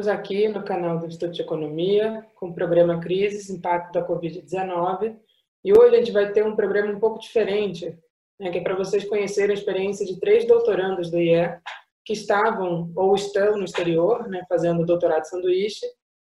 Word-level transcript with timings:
Estamos 0.00 0.18
aqui 0.18 0.48
no 0.48 0.64
canal 0.64 0.98
do 0.98 1.06
Instituto 1.06 1.34
de 1.34 1.42
Economia 1.42 2.26
com 2.34 2.48
o 2.48 2.54
programa 2.54 2.98
Crises, 3.00 3.50
Impacto 3.50 3.92
da 3.92 4.08
Covid-19 4.08 5.14
e 5.62 5.74
hoje 5.74 5.94
a 5.94 5.98
gente 5.98 6.10
vai 6.10 6.32
ter 6.32 6.42
um 6.42 6.56
programa 6.56 6.90
um 6.90 6.98
pouco 6.98 7.20
diferente, 7.20 7.94
né, 8.38 8.50
que 8.50 8.56
é 8.56 8.62
para 8.62 8.74
vocês 8.74 9.04
conhecerem 9.04 9.50
a 9.50 9.58
experiência 9.58 10.06
de 10.06 10.18
três 10.18 10.46
doutorandos 10.46 11.10
do 11.10 11.18
IE 11.18 11.54
que 12.02 12.14
estavam 12.14 12.90
ou 12.96 13.14
estão 13.14 13.58
no 13.58 13.64
exterior, 13.64 14.26
né, 14.26 14.42
fazendo 14.48 14.86
doutorado 14.86 15.24
sanduíche 15.24 15.84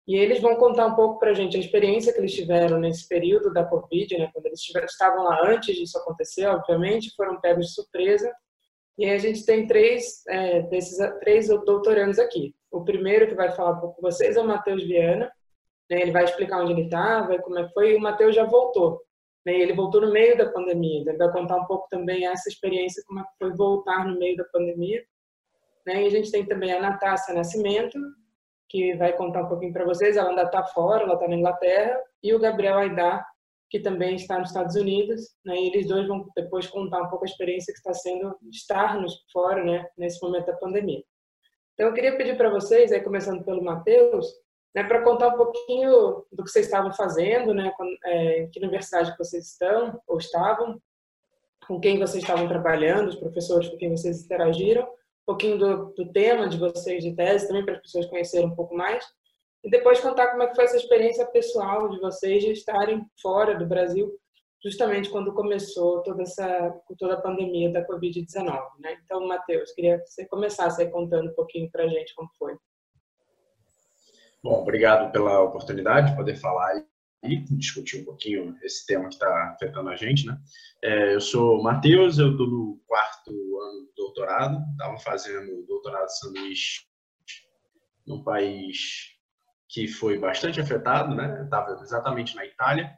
e 0.08 0.16
eles 0.16 0.42
vão 0.42 0.56
contar 0.56 0.88
um 0.88 0.96
pouco 0.96 1.20
para 1.20 1.30
a 1.30 1.36
gente 1.36 1.56
a 1.56 1.60
experiência 1.60 2.12
que 2.12 2.18
eles 2.18 2.34
tiveram 2.34 2.80
nesse 2.80 3.08
período 3.08 3.54
da 3.54 3.64
Covid, 3.64 4.18
né, 4.18 4.32
quando 4.34 4.48
eles 4.48 4.62
estavam 4.90 5.26
lá 5.26 5.48
antes 5.48 5.76
disso 5.76 5.96
acontecer, 6.00 6.48
obviamente, 6.48 7.14
foram 7.16 7.40
pegos 7.40 7.68
de 7.68 7.74
surpresa. 7.76 8.34
E 8.98 9.08
a 9.08 9.20
gente 9.20 9.46
tem 9.46 9.68
três 9.68 10.26
é, 10.28 10.64
desses 10.64 10.98
três 11.20 11.50
doutorandos 11.50 12.18
aqui. 12.18 12.56
O 12.72 12.84
primeiro 12.84 13.28
que 13.28 13.36
vai 13.36 13.52
falar 13.52 13.80
com 13.80 13.96
vocês 14.02 14.38
é 14.38 14.42
o 14.42 14.48
Matheus 14.48 14.84
Viana. 14.84 15.32
Né? 15.90 16.02
Ele 16.02 16.12
vai 16.12 16.24
explicar 16.24 16.62
onde 16.62 16.74
ele 16.74 16.84
estava, 16.84 17.40
como 17.40 17.58
é 17.58 17.68
que 17.68 17.74
foi. 17.74 17.92
E 17.94 17.96
o 17.96 18.02
Matheus 18.02 18.36
já 18.36 18.46
voltou. 18.46 19.02
Né? 19.46 19.60
Ele 19.60 19.74
voltou 19.74 20.02
no 20.02 20.12
meio 20.12 20.38
da 20.38 20.50
pandemia. 20.52 21.02
Então 21.02 21.14
ele 21.14 21.24
vai 21.24 21.32
contar 21.32 21.58
um 21.58 21.66
pouco 21.66 21.88
também 21.90 22.26
essa 22.26 22.50
experiência, 22.50 23.04
como 23.08 23.20
é 23.20 23.24
que 23.24 23.30
foi 23.40 23.56
voltar 23.56 24.06
no 24.06 24.20
meio 24.20 24.38
da 24.38 24.44
pandemia. 24.46 25.04
Né? 25.86 26.04
E 26.04 26.08
a 26.08 26.10
gente 26.10 26.32
tem 26.32 26.46
também 26.46 26.72
a 26.72 26.82
Natácia 26.82 27.34
Nascimento, 27.34 27.98
que 28.68 28.96
vai 28.96 29.14
contar 29.14 29.44
um 29.44 29.50
pouquinho 29.50 29.74
para 29.74 29.86
vocês. 29.86 30.16
Ela 30.16 30.30
ainda 30.30 30.44
está 30.44 30.64
fora, 30.64 31.04
ela 31.04 31.16
está 31.16 31.28
na 31.28 31.36
Inglaterra. 31.36 32.00
E 32.22 32.34
o 32.34 32.40
Gabriel 32.40 32.78
Aidar, 32.78 33.26
que 33.70 33.80
também 33.80 34.16
está 34.16 34.38
nos 34.38 34.50
Estados 34.50 34.76
Unidos. 34.76 35.22
Né? 35.44 35.56
E 35.56 35.68
eles 35.68 35.88
dois 35.88 36.08
vão 36.08 36.28
depois 36.36 36.68
contar 36.68 37.02
um 37.02 37.10
pouco 37.10 37.26
a 37.26 37.28
experiência 37.28 37.74
que 37.74 37.80
está 37.80 37.94
sendo 37.94 38.36
estar 38.52 39.02
nos 39.02 39.14
fora, 39.32 39.64
né? 39.64 39.88
nesse 39.98 40.22
momento 40.22 40.46
da 40.46 40.58
pandemia. 40.58 41.04
Então, 41.80 41.88
eu 41.88 41.94
queria 41.94 42.18
pedir 42.18 42.36
para 42.36 42.50
vocês, 42.50 42.92
aí 42.92 43.00
começando 43.00 43.42
pelo 43.42 43.64
Matheus, 43.64 44.28
né, 44.76 44.84
para 44.84 45.02
contar 45.02 45.30
um 45.30 45.38
pouquinho 45.38 46.26
do 46.30 46.44
que 46.44 46.50
vocês 46.50 46.66
estavam 46.66 46.92
fazendo, 46.92 47.54
né, 47.54 47.72
é, 48.04 48.50
que 48.52 48.60
universidade 48.60 49.14
que 49.14 49.18
vocês 49.18 49.54
estão 49.54 49.98
ou 50.06 50.18
estavam, 50.18 50.78
com 51.66 51.80
quem 51.80 51.98
vocês 51.98 52.22
estavam 52.22 52.50
trabalhando, 52.50 53.08
os 53.08 53.16
professores 53.16 53.70
com 53.70 53.78
quem 53.78 53.90
vocês 53.90 54.26
interagiram, 54.26 54.84
um 54.84 55.26
pouquinho 55.26 55.58
do, 55.58 55.94
do 55.94 56.12
tema 56.12 56.50
de 56.50 56.58
vocês 56.58 57.02
de 57.02 57.16
tese, 57.16 57.48
também 57.48 57.64
para 57.64 57.76
as 57.76 57.82
pessoas 57.82 58.08
conhecerem 58.08 58.48
um 58.48 58.56
pouco 58.56 58.76
mais, 58.76 59.06
e 59.64 59.70
depois 59.70 60.02
contar 60.02 60.32
como 60.32 60.44
é 60.44 60.48
que 60.48 60.56
foi 60.56 60.66
essa 60.66 60.76
experiência 60.76 61.26
pessoal 61.28 61.88
de 61.88 62.00
vocês 62.02 62.44
de 62.44 62.52
estarem 62.52 63.06
fora 63.22 63.58
do 63.58 63.66
Brasil 63.66 64.20
justamente 64.64 65.10
quando 65.10 65.34
começou 65.34 66.04
toda 66.04 66.24
essa 66.24 66.72
toda 66.98 67.16
a 67.16 67.22
pandemia 67.22 67.72
da 67.72 67.86
Covid-19, 67.86 68.46
né? 68.80 68.98
Então, 69.04 69.28
Matheus, 69.28 69.72
queria 69.72 70.00
que 70.00 70.08
você 70.08 70.26
começasse 70.26 70.82
aí 70.82 70.90
contando 70.90 71.30
um 71.30 71.36
pouquinho 71.36 71.70
para 71.72 71.86
a 71.86 71.88
gente 71.88 72.14
como 72.16 72.30
foi. 72.38 72.58
Bom, 74.44 74.62
obrigado 74.62 75.12
pela 75.12 75.42
oportunidade 75.42 76.12
de 76.12 76.18
poder 76.18 76.36
falar 76.36 76.84
e 77.24 77.38
discutir 77.58 78.02
um 78.02 78.06
pouquinho 78.06 78.58
esse 78.64 78.86
tema 78.86 79.10
que 79.10 79.16
está 79.16 79.52
afetando 79.52 79.90
a 79.90 79.96
gente, 79.96 80.26
né? 80.26 80.38
É, 80.82 81.16
eu 81.16 81.22
sou 81.22 81.62
Matheus, 81.62 82.18
eu 82.18 82.32
estou 82.32 82.48
no 82.48 82.82
quarto 82.88 83.32
ano 83.32 83.82
do 83.82 83.94
doutorado, 83.96 84.64
estava 84.72 84.98
fazendo 85.00 85.66
doutorado 85.66 86.08
sanduíche 86.10 86.86
num 88.08 88.24
país 88.24 89.18
que 89.68 89.88
foi 89.88 90.18
bastante 90.18 90.60
afetado, 90.60 91.14
né? 91.14 91.44
Estava 91.44 91.74
exatamente 91.82 92.36
na 92.36 92.46
Itália, 92.46 92.92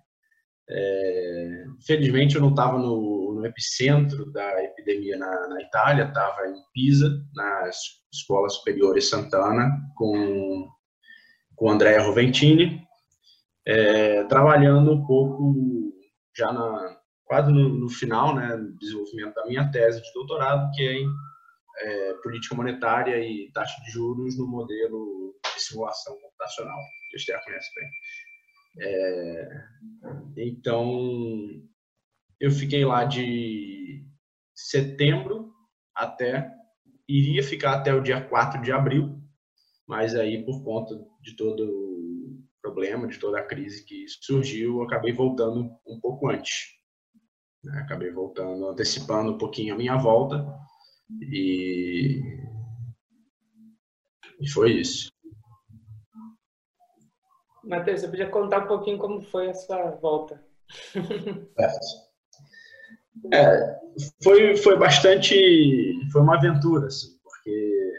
é, 0.69 1.65
felizmente 1.85 2.35
eu 2.35 2.41
não 2.41 2.51
estava 2.51 2.77
no, 2.77 3.33
no, 3.35 3.45
epicentro 3.45 4.31
da 4.31 4.63
epidemia 4.63 5.17
na, 5.17 5.47
na 5.49 5.61
Itália, 5.61 6.05
estava 6.05 6.47
em 6.47 6.55
Pisa, 6.73 7.09
na 7.35 7.69
Escola 8.13 8.47
Superior 8.49 8.99
Santana, 9.01 9.69
com, 9.95 10.69
com 11.55 11.69
Andrea 11.69 12.01
Roventini, 12.01 12.81
é, 13.65 14.23
trabalhando 14.25 14.91
um 14.91 15.05
pouco 15.05 15.55
já 16.35 16.51
na, 16.53 16.97
quase 17.25 17.51
no, 17.51 17.69
no, 17.69 17.89
final 17.89 18.35
né, 18.35 18.57
desenvolvimento 18.79 19.35
da 19.35 19.45
minha 19.45 19.69
tese 19.71 20.01
de 20.01 20.13
doutorado, 20.13 20.71
que 20.71 20.83
é 20.83 20.93
em 20.93 21.07
é, 21.79 22.13
política 22.15 22.55
monetária 22.55 23.19
e 23.19 23.51
taxa 23.53 23.81
de 23.83 23.91
juros 23.91 24.37
no 24.37 24.47
modelo 24.47 25.35
de 25.55 25.61
simulação 25.61 26.15
computacional, 26.19 26.79
que 27.09 27.15
a 27.15 27.17
Esther 27.17 27.43
conhece 27.43 27.69
bem. 27.75 27.89
É, 28.79 29.63
então, 30.37 31.61
eu 32.39 32.51
fiquei 32.51 32.85
lá 32.85 33.03
de 33.03 34.05
setembro 34.55 35.51
até, 35.95 36.49
iria 37.07 37.43
ficar 37.43 37.73
até 37.75 37.93
o 37.93 38.01
dia 38.01 38.21
4 38.21 38.61
de 38.61 38.71
abril, 38.71 39.21
mas 39.87 40.15
aí 40.15 40.43
por 40.43 40.63
conta 40.63 40.95
de 41.21 41.35
todo 41.35 41.63
o 41.63 42.43
problema, 42.61 43.07
de 43.07 43.19
toda 43.19 43.39
a 43.39 43.45
crise 43.45 43.85
que 43.85 44.05
surgiu, 44.07 44.77
eu 44.77 44.83
acabei 44.83 45.11
voltando 45.11 45.69
um 45.85 45.99
pouco 45.99 46.29
antes. 46.29 46.81
Né? 47.63 47.79
Acabei 47.79 48.11
voltando, 48.11 48.67
antecipando 48.67 49.33
um 49.33 49.37
pouquinho 49.37 49.73
a 49.73 49.77
minha 49.77 49.97
volta 49.97 50.45
e, 51.21 52.21
e 54.39 54.49
foi 54.49 54.73
isso. 54.79 55.10
Matheus, 57.63 58.01
você 58.01 58.07
podia 58.07 58.29
contar 58.29 58.65
um 58.65 58.67
pouquinho 58.67 58.97
como 58.97 59.21
foi 59.21 59.49
a 59.49 59.53
sua 59.53 59.91
volta? 59.91 60.43
É, 63.33 63.79
foi, 64.23 64.55
foi 64.57 64.77
bastante. 64.77 65.99
Foi 66.11 66.21
uma 66.21 66.37
aventura, 66.37 66.87
assim, 66.87 67.09
porque. 67.23 67.93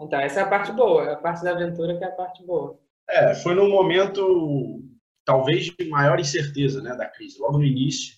Então, 0.00 0.20
essa 0.20 0.40
é 0.40 0.42
a 0.42 0.48
parte 0.48 0.72
boa, 0.72 1.12
a 1.12 1.16
parte 1.16 1.42
da 1.42 1.52
aventura 1.52 1.96
que 1.96 2.04
é 2.04 2.08
a 2.08 2.12
parte 2.12 2.44
boa. 2.44 2.78
É, 3.08 3.34
foi 3.36 3.54
num 3.54 3.70
momento, 3.70 4.82
talvez, 5.24 5.66
de 5.66 5.88
maior 5.88 6.18
incerteza 6.18 6.82
né, 6.82 6.94
da 6.94 7.06
crise. 7.06 7.38
Logo 7.38 7.58
no 7.58 7.64
início, 7.64 8.14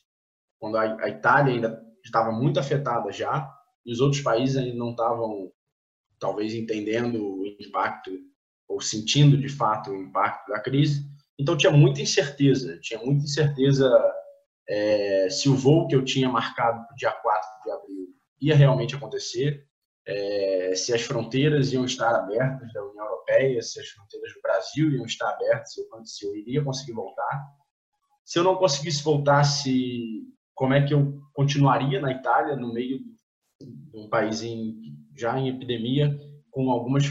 quando 0.58 0.76
a, 0.76 1.04
a 1.04 1.08
Itália 1.08 1.54
ainda 1.54 1.82
estava 2.04 2.32
muito 2.32 2.58
afetada 2.58 3.12
já, 3.12 3.48
e 3.84 3.92
os 3.92 4.00
outros 4.00 4.22
países 4.22 4.56
ainda 4.56 4.76
não 4.76 4.90
estavam, 4.90 5.52
talvez, 6.18 6.54
entendendo 6.54 7.22
o 7.22 7.46
impacto 7.46 8.10
ou 8.68 8.80
sentindo 8.80 9.36
de 9.36 9.48
fato 9.48 9.90
o 9.90 9.96
impacto 9.96 10.48
da 10.48 10.60
crise. 10.60 11.04
Então 11.38 11.56
tinha 11.56 11.72
muita 11.72 12.02
incerteza, 12.02 12.78
tinha 12.80 13.00
muita 13.00 13.24
incerteza 13.24 13.88
é, 14.68 15.30
se 15.30 15.48
o 15.48 15.54
voo 15.54 15.88
que 15.88 15.96
eu 15.96 16.04
tinha 16.04 16.28
marcado 16.28 16.84
para 16.84 16.92
o 16.92 16.96
dia 16.96 17.12
4 17.12 17.48
de 17.64 17.70
abril 17.70 18.08
ia 18.40 18.54
realmente 18.54 18.94
acontecer, 18.94 19.66
é, 20.06 20.74
se 20.74 20.94
as 20.94 21.02
fronteiras 21.02 21.72
iam 21.72 21.84
estar 21.84 22.14
abertas 22.14 22.72
da 22.72 22.84
União 22.84 23.04
Europeia, 23.04 23.60
se 23.62 23.80
as 23.80 23.88
fronteiras 23.88 24.32
do 24.32 24.40
Brasil 24.40 24.90
iam 24.92 25.04
estar 25.04 25.28
abertas, 25.30 25.74
se 26.04 26.26
eu 26.26 26.36
iria 26.36 26.64
conseguir 26.64 26.92
voltar. 26.92 27.46
Se 28.24 28.38
eu 28.38 28.44
não 28.44 28.56
conseguisse 28.56 29.02
voltar, 29.02 29.44
se, 29.44 30.22
como 30.54 30.74
é 30.74 30.86
que 30.86 30.94
eu 30.94 31.20
continuaria 31.32 32.00
na 32.00 32.12
Itália, 32.12 32.56
no 32.56 32.72
meio 32.72 33.00
de 33.60 33.98
um 33.98 34.08
país 34.08 34.42
em, 34.42 34.96
já 35.16 35.38
em 35.38 35.48
epidemia, 35.48 36.16
com 36.50 36.70
algumas 36.70 37.04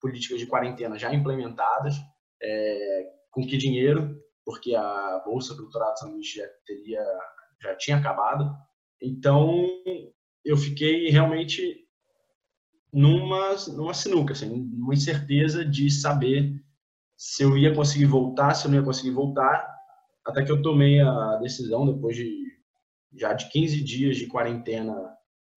políticas 0.00 0.38
de 0.38 0.46
quarentena 0.46 0.98
já 0.98 1.12
implementadas, 1.12 1.94
é, 2.42 3.12
com 3.30 3.46
que 3.46 3.56
dinheiro, 3.56 4.16
porque 4.44 4.74
a 4.74 5.22
bolsa 5.24 5.54
do 5.54 5.62
doutorado 5.62 5.98
sanduíche 5.98 6.38
já 6.38 6.46
teria 6.66 7.04
já 7.62 7.74
tinha 7.76 7.96
acabado. 7.96 8.54
Então 9.02 9.66
eu 10.44 10.56
fiquei 10.56 11.08
realmente 11.10 11.84
numa 12.92 13.54
numa 13.68 13.94
sinuca, 13.94 14.32
assim, 14.32 14.48
numa 14.48 14.94
incerteza 14.94 15.64
de 15.64 15.90
saber 15.90 16.62
se 17.16 17.42
eu 17.42 17.56
ia 17.56 17.74
conseguir 17.74 18.06
voltar, 18.06 18.54
se 18.54 18.66
eu 18.66 18.70
não 18.70 18.78
ia 18.78 18.84
conseguir 18.84 19.10
voltar, 19.10 19.74
até 20.24 20.44
que 20.44 20.52
eu 20.52 20.62
tomei 20.62 21.00
a 21.00 21.36
decisão 21.36 21.86
depois 21.86 22.16
de 22.16 22.46
já 23.14 23.32
de 23.32 23.48
15 23.50 23.82
dias 23.82 24.16
de 24.16 24.26
quarentena 24.26 24.94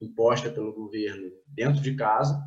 imposta 0.01 0.49
pelo 0.49 0.73
governo 0.73 1.29
dentro 1.47 1.81
de 1.81 1.95
casa, 1.95 2.41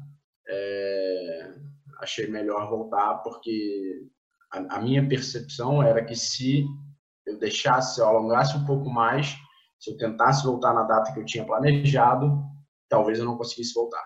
é, 0.49 1.55
achei 2.03 2.27
melhor 2.27 2.69
voltar 2.69 3.19
porque 3.19 4.09
a, 4.53 4.77
a, 4.77 4.81
minha 4.81 5.07
percepção 5.09 5.83
era 5.83 6.05
que 6.05 6.15
se 6.15 6.65
eu 7.25 7.39
deixasse, 7.39 7.95
se 7.95 8.01
eu 8.01 8.07
alongasse 8.07 8.57
um 8.57 8.67
pouco 8.67 8.91
mais, 8.91 9.35
se 9.79 9.91
eu 9.91 9.97
tentasse 9.97 10.45
voltar 10.45 10.75
na 10.75 10.83
data 10.83 11.13
que 11.13 11.21
eu 11.21 11.25
tinha 11.25 11.47
planejado, 11.47 12.43
talvez 12.89 13.19
eu 13.19 13.25
não 13.25 13.37
conseguisse 13.37 13.73
voltar. 13.75 14.05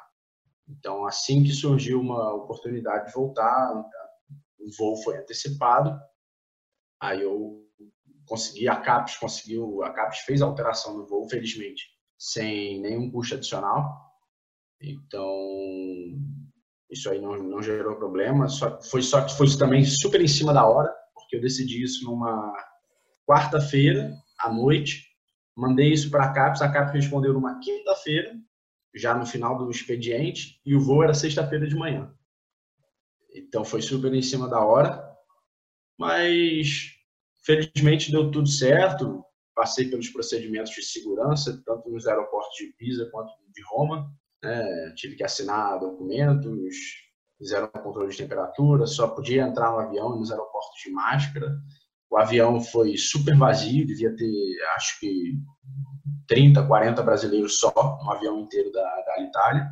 Então, 0.69 1.07
assim 1.07 1.43
que 1.43 1.53
surgiu 1.53 2.01
uma 2.01 2.35
oportunidade 2.35 3.07
de 3.07 3.13
voltar, 3.13 3.73
o 4.59 4.71
voo 4.77 5.03
foi 5.03 5.17
antecipado, 5.17 5.99
aí 7.01 7.23
eu 7.23 7.65
consegui, 8.27 8.69
a 8.69 8.77
CAPES 8.77 9.17
conseguiu, 9.17 9.83
a 9.85 9.93
CAPES 9.93 10.19
fez 10.21 10.43
a 10.43 10.47
alteração 10.47 10.97
do 10.97 11.07
voo, 11.07 11.29
felizmente, 11.29 11.85
sem 12.19 12.81
nenhum 12.81 13.11
custo 13.11 13.37
adicional. 13.37 14.07
Então, 14.81 15.31
isso 16.91 17.11
aí 17.11 17.21
não, 17.21 17.37
não 17.43 17.63
gerou 17.63 17.97
problema. 17.97 18.49
Só, 18.49 18.81
foi 18.83 19.03
só 19.03 19.23
que 19.23 19.37
foi 19.37 19.47
também 19.57 19.85
super 19.85 20.21
em 20.21 20.29
cima 20.29 20.53
da 20.53 20.67
hora, 20.67 20.93
porque 21.15 21.37
eu 21.37 21.41
decidi 21.41 21.83
isso 21.83 22.05
numa 22.05 22.53
quarta-feira 23.27 24.13
à 24.39 24.53
noite. 24.53 25.05
Mandei 25.57 25.93
isso 25.93 26.11
para 26.11 26.25
a 26.25 26.33
CAPES, 26.33 26.63
a 26.63 26.71
CAPES 26.71 26.93
respondeu 26.93 27.33
numa 27.33 27.59
quinta-feira, 27.61 28.35
já 28.95 29.15
no 29.15 29.27
final 29.27 29.59
do 29.59 29.71
expediente, 29.71 30.61
e 30.65 30.75
o 30.75 30.81
voo 30.81 31.03
era 31.03 31.15
sexta-feira 31.15 31.67
de 31.67 31.75
manhã. 31.75 32.13
Então 33.35 33.65
foi 33.65 33.83
super 33.83 34.13
em 34.15 34.23
cima 34.23 34.49
da 34.49 34.61
hora, 34.61 35.03
mas 35.99 36.93
felizmente 37.45 38.11
deu 38.11 38.31
tudo 38.31 38.49
certo. 38.49 39.25
Passei 39.55 39.89
pelos 39.89 40.11
procedimentos 40.11 40.73
de 40.73 40.83
segurança, 40.83 41.63
tanto 41.65 41.91
nos 41.91 42.07
aeroportos 42.07 42.57
de 42.59 42.73
Pisa 42.75 43.09
quanto 43.11 43.33
de 43.51 43.63
Roma. 43.63 44.11
Né? 44.43 44.93
Tive 44.97 45.17
que 45.17 45.25
assinar 45.25 45.79
documentos, 45.79 46.77
fizeram 47.39 47.69
controle 47.69 48.11
de 48.11 48.17
temperatura, 48.17 48.87
só 48.87 49.09
podia 49.09 49.43
entrar 49.43 49.71
no 49.73 49.79
avião 49.79 50.17
nos 50.17 50.31
aeroportos 50.31 50.81
de 50.85 50.91
máscara. 50.91 51.57
O 52.11 52.17
avião 52.17 52.61
foi 52.61 52.97
super 52.97 53.37
vazio, 53.37 53.87
devia 53.87 54.15
ter, 54.15 54.57
acho 54.77 55.01
que, 55.01 55.35
30, 56.29 56.67
40 56.67 57.03
brasileiros 57.03 57.59
só, 57.59 57.73
no 58.03 58.11
avião 58.11 58.41
inteiro 58.41 58.71
da, 58.73 58.83
da 58.83 59.23
Itália. 59.23 59.69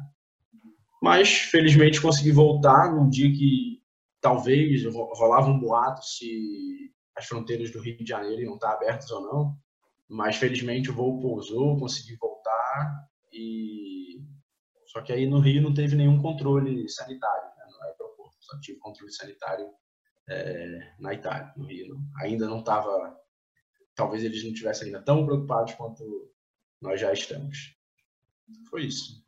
Mas, 1.03 1.31
felizmente, 1.31 2.01
consegui 2.01 2.33
voltar 2.33 2.93
num 2.93 3.09
dia 3.09 3.31
que 3.31 3.83
talvez 4.21 4.85
rolava 4.85 5.49
um 5.49 5.59
boato 5.59 6.05
se 6.05 6.91
as 7.17 7.27
fronteiras 7.27 7.71
do 7.71 7.81
Rio 7.81 7.99
de 7.99 8.09
Janeiro 8.09 8.43
iam 8.43 8.55
estar 8.55 8.73
abertas 8.73 9.11
ou 9.11 9.21
não. 9.23 9.57
Mas, 10.09 10.37
felizmente, 10.37 10.91
o 10.91 10.95
voo 10.95 11.21
pousou, 11.21 11.79
consegui 11.79 12.17
voltar. 12.17 13.07
e 13.33 14.21
Só 14.95 15.03
que 15.03 15.13
aí 15.13 15.27
no 15.27 15.41
Rio 15.41 15.61
não 15.61 15.75
teve 15.75 15.97
nenhum 15.97 16.23
controle 16.23 16.89
sanitário 16.89 17.49
né, 17.59 17.65
no 17.69 17.83
aeroporto. 17.83 18.37
Só 18.39 18.61
tive 18.61 18.79
controle 18.79 19.13
sanitário 19.13 19.69
é, 20.31 20.93
na 21.01 21.13
Itália, 21.13 21.53
no 21.57 21.67
Rio. 21.67 21.99
Ainda 22.21 22.47
não 22.47 22.61
estava... 22.61 23.19
Talvez 23.97 24.23
eles 24.23 24.45
não 24.45 24.53
estivessem 24.53 24.87
ainda 24.87 25.03
tão 25.03 25.27
preocupados 25.27 25.75
quanto 25.75 26.33
nós 26.81 27.01
já 27.01 27.13
estamos. 27.13 27.77
Foi 28.71 28.85
isso. 28.85 29.25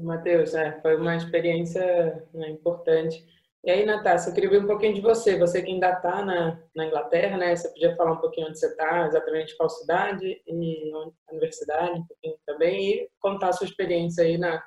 Matheus, 0.00 0.54
é, 0.54 0.80
foi 0.80 0.96
uma 0.96 1.16
experiência 1.16 2.28
né, 2.32 2.50
importante. 2.50 3.26
E 3.62 3.70
aí, 3.70 3.84
Natácia, 3.84 4.30
eu 4.30 4.34
queria 4.34 4.48
ver 4.48 4.62
um 4.64 4.66
pouquinho 4.66 4.94
de 4.94 5.02
você. 5.02 5.38
Você 5.38 5.60
que 5.60 5.70
ainda 5.70 5.90
está 5.90 6.24
na, 6.24 6.58
na 6.74 6.86
Inglaterra, 6.86 7.36
né? 7.36 7.54
Você 7.54 7.68
podia 7.68 7.94
falar 7.94 8.12
um 8.12 8.20
pouquinho 8.20 8.48
onde 8.48 8.58
você 8.58 8.68
está, 8.68 9.06
exatamente 9.06 9.54
qual 9.56 9.68
cidade 9.68 10.42
e 10.46 10.92
universidade, 11.30 12.00
um 12.00 12.06
pouquinho 12.06 12.36
também, 12.46 12.90
e 12.90 13.08
contar 13.20 13.50
a 13.50 13.52
sua 13.52 13.66
experiência 13.66 14.24
aí 14.24 14.38
na, 14.38 14.62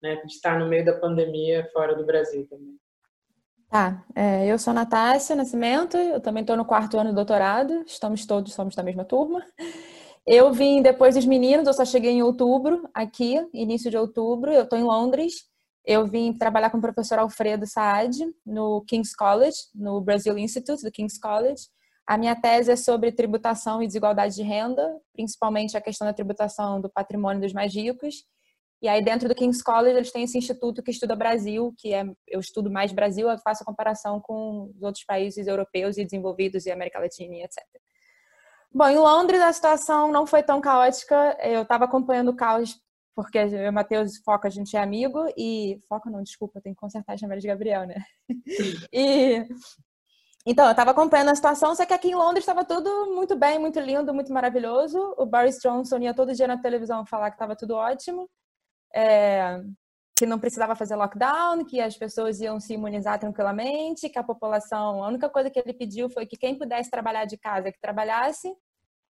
né, 0.00 0.16
de 0.24 0.32
estar 0.32 0.58
no 0.58 0.68
meio 0.68 0.84
da 0.84 0.98
pandemia 0.98 1.68
fora 1.72 1.94
do 1.96 2.06
Brasil 2.06 2.46
também. 2.48 2.78
Tá, 3.68 4.04
é, 4.16 4.46
eu 4.46 4.58
sou 4.58 4.72
Natácia 4.72 5.36
Nascimento, 5.36 5.96
eu 5.96 6.20
também 6.20 6.40
estou 6.40 6.56
no 6.56 6.64
quarto 6.64 6.98
ano 6.98 7.10
do 7.10 7.16
doutorado, 7.16 7.84
estamos 7.86 8.26
todos, 8.26 8.52
somos 8.52 8.74
da 8.74 8.82
mesma 8.82 9.04
turma. 9.04 9.44
Eu 10.26 10.52
vim 10.52 10.82
depois 10.82 11.14
dos 11.14 11.24
meninos, 11.24 11.66
eu 11.66 11.72
só 11.72 11.84
cheguei 11.84 12.12
em 12.12 12.22
outubro, 12.22 12.88
aqui, 12.92 13.36
início 13.52 13.90
de 13.90 13.96
outubro, 13.96 14.52
eu 14.52 14.64
estou 14.64 14.78
em 14.78 14.82
Londres. 14.82 15.49
Eu 15.84 16.06
vim 16.06 16.32
trabalhar 16.32 16.70
com 16.70 16.78
o 16.78 16.80
professor 16.80 17.18
Alfredo 17.18 17.66
Saad 17.66 18.18
no 18.44 18.82
King's 18.86 19.14
College, 19.14 19.56
no 19.74 20.00
Brazil 20.00 20.36
Institute 20.36 20.82
do 20.82 20.90
King's 20.90 21.18
College. 21.18 21.62
A 22.06 22.18
minha 22.18 22.34
tese 22.34 22.72
é 22.72 22.76
sobre 22.76 23.12
tributação 23.12 23.82
e 23.82 23.86
desigualdade 23.86 24.34
de 24.34 24.42
renda, 24.42 25.00
principalmente 25.12 25.76
a 25.76 25.80
questão 25.80 26.06
da 26.06 26.12
tributação 26.12 26.80
do 26.80 26.90
patrimônio 26.90 27.40
dos 27.40 27.52
mais 27.52 27.74
ricos. 27.74 28.24
E 28.82 28.88
aí, 28.88 29.04
dentro 29.04 29.28
do 29.28 29.34
King's 29.34 29.62
College, 29.62 29.96
eles 29.96 30.10
têm 30.10 30.24
esse 30.24 30.38
instituto 30.38 30.82
que 30.82 30.90
estuda 30.90 31.14
Brasil, 31.14 31.74
que 31.78 31.92
é, 31.92 32.04
eu 32.26 32.40
estudo 32.40 32.70
mais 32.70 32.92
Brasil, 32.92 33.28
eu 33.28 33.38
faço 33.38 33.62
a 33.62 33.66
comparação 33.66 34.20
com 34.20 34.72
os 34.74 34.82
outros 34.82 35.04
países 35.04 35.46
europeus 35.46 35.98
e 35.98 36.04
desenvolvidos 36.04 36.64
e 36.64 36.70
América 36.70 36.98
Latina 36.98 37.36
etc. 37.36 37.62
Bom, 38.72 38.88
em 38.88 38.98
Londres 38.98 39.40
a 39.40 39.52
situação 39.52 40.10
não 40.10 40.26
foi 40.26 40.42
tão 40.42 40.60
caótica. 40.60 41.36
Eu 41.42 41.62
estava 41.62 41.84
acompanhando 41.84 42.30
o 42.30 42.36
caos 42.36 42.80
porque 43.22 43.38
eu 43.38 43.70
o 43.70 43.72
Matheus 43.72 44.18
Foca, 44.24 44.48
a 44.48 44.50
gente 44.50 44.76
é 44.76 44.80
amigo 44.80 45.26
e... 45.36 45.80
Foca 45.88 46.10
não, 46.10 46.22
desculpa, 46.22 46.60
tem 46.60 46.72
que 46.72 46.80
consertar 46.80 47.18
chamar 47.18 47.38
de 47.38 47.46
Gabriel, 47.46 47.86
né? 47.86 47.96
e... 48.92 49.46
Então, 50.46 50.64
eu 50.64 50.70
estava 50.70 50.92
acompanhando 50.92 51.28
a 51.28 51.34
situação, 51.34 51.74
só 51.74 51.84
que 51.84 51.92
aqui 51.92 52.08
em 52.08 52.14
Londres 52.14 52.44
estava 52.44 52.64
tudo 52.64 53.14
muito 53.14 53.36
bem, 53.36 53.58
muito 53.58 53.78
lindo, 53.78 54.14
muito 54.14 54.32
maravilhoso. 54.32 55.14
O 55.18 55.26
Boris 55.26 55.58
Johnson 55.58 55.98
ia 55.98 56.14
todo 56.14 56.34
dia 56.34 56.48
na 56.48 56.56
televisão 56.56 57.04
falar 57.04 57.30
que 57.30 57.36
estava 57.36 57.54
tudo 57.54 57.74
ótimo, 57.74 58.28
é... 58.94 59.60
que 60.16 60.24
não 60.24 60.38
precisava 60.38 60.74
fazer 60.74 60.96
lockdown, 60.96 61.64
que 61.66 61.80
as 61.80 61.96
pessoas 61.96 62.40
iam 62.40 62.58
se 62.58 62.74
imunizar 62.74 63.18
tranquilamente, 63.18 64.08
que 64.08 64.18
a 64.18 64.24
população... 64.24 65.04
A 65.04 65.08
única 65.08 65.28
coisa 65.28 65.50
que 65.50 65.58
ele 65.58 65.74
pediu 65.74 66.08
foi 66.08 66.24
que 66.24 66.36
quem 66.36 66.56
pudesse 66.56 66.90
trabalhar 66.90 67.26
de 67.26 67.36
casa, 67.36 67.70
que 67.70 67.80
trabalhasse, 67.80 68.50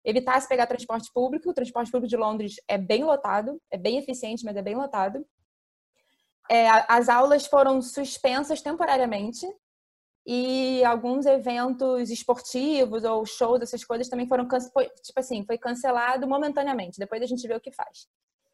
evitasse 0.04 0.48
pegar 0.48 0.68
transporte 0.68 1.12
público. 1.14 1.50
O 1.50 1.54
transporte 1.54 1.92
público 1.92 2.10
de 2.10 2.18
Londres 2.18 2.56
é 2.68 2.78
bem 2.78 3.04
lotado, 3.04 3.62
é 3.72 3.78
bem 3.78 3.98
eficiente, 3.98 4.44
mas 4.44 4.56
é 4.56 4.62
bem 4.62 4.76
lotado. 4.76 5.26
É, 6.50 6.68
as 6.88 7.10
aulas 7.10 7.46
foram 7.46 7.82
suspensas 7.82 8.62
temporariamente 8.62 9.46
e 10.26 10.84
alguns 10.84 11.26
eventos 11.26 12.10
esportivos 12.10 13.04
ou 13.04 13.26
shows, 13.26 13.62
essas 13.62 13.84
coisas 13.84 14.10
também 14.10 14.28
foram 14.28 14.48
tipo 14.48 15.20
assim, 15.20 15.46
foi 15.46 15.58
cancelado 15.58 16.28
momentaneamente. 16.28 17.00
Depois 17.00 17.22
a 17.22 17.26
gente 17.26 17.48
vê 17.48 17.56
o 17.56 17.62
que 17.62 17.72
faz. 17.72 18.08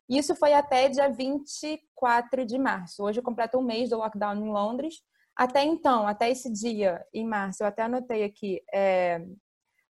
Isso 0.07 0.35
foi 0.35 0.53
até 0.53 0.87
dia 0.87 1.09
24 1.09 2.45
de 2.45 2.57
março. 2.57 3.03
Hoje 3.03 3.21
completa 3.21 3.57
um 3.57 3.63
mês 3.63 3.89
do 3.89 3.97
lockdown 3.97 4.35
em 4.35 4.51
Londres. 4.51 5.01
Até 5.35 5.63
então, 5.63 6.07
até 6.07 6.29
esse 6.29 6.51
dia, 6.51 7.05
em 7.13 7.27
março, 7.27 7.63
eu 7.63 7.67
até 7.67 7.83
anotei 7.83 8.23
aqui, 8.23 8.61
é, 8.73 9.25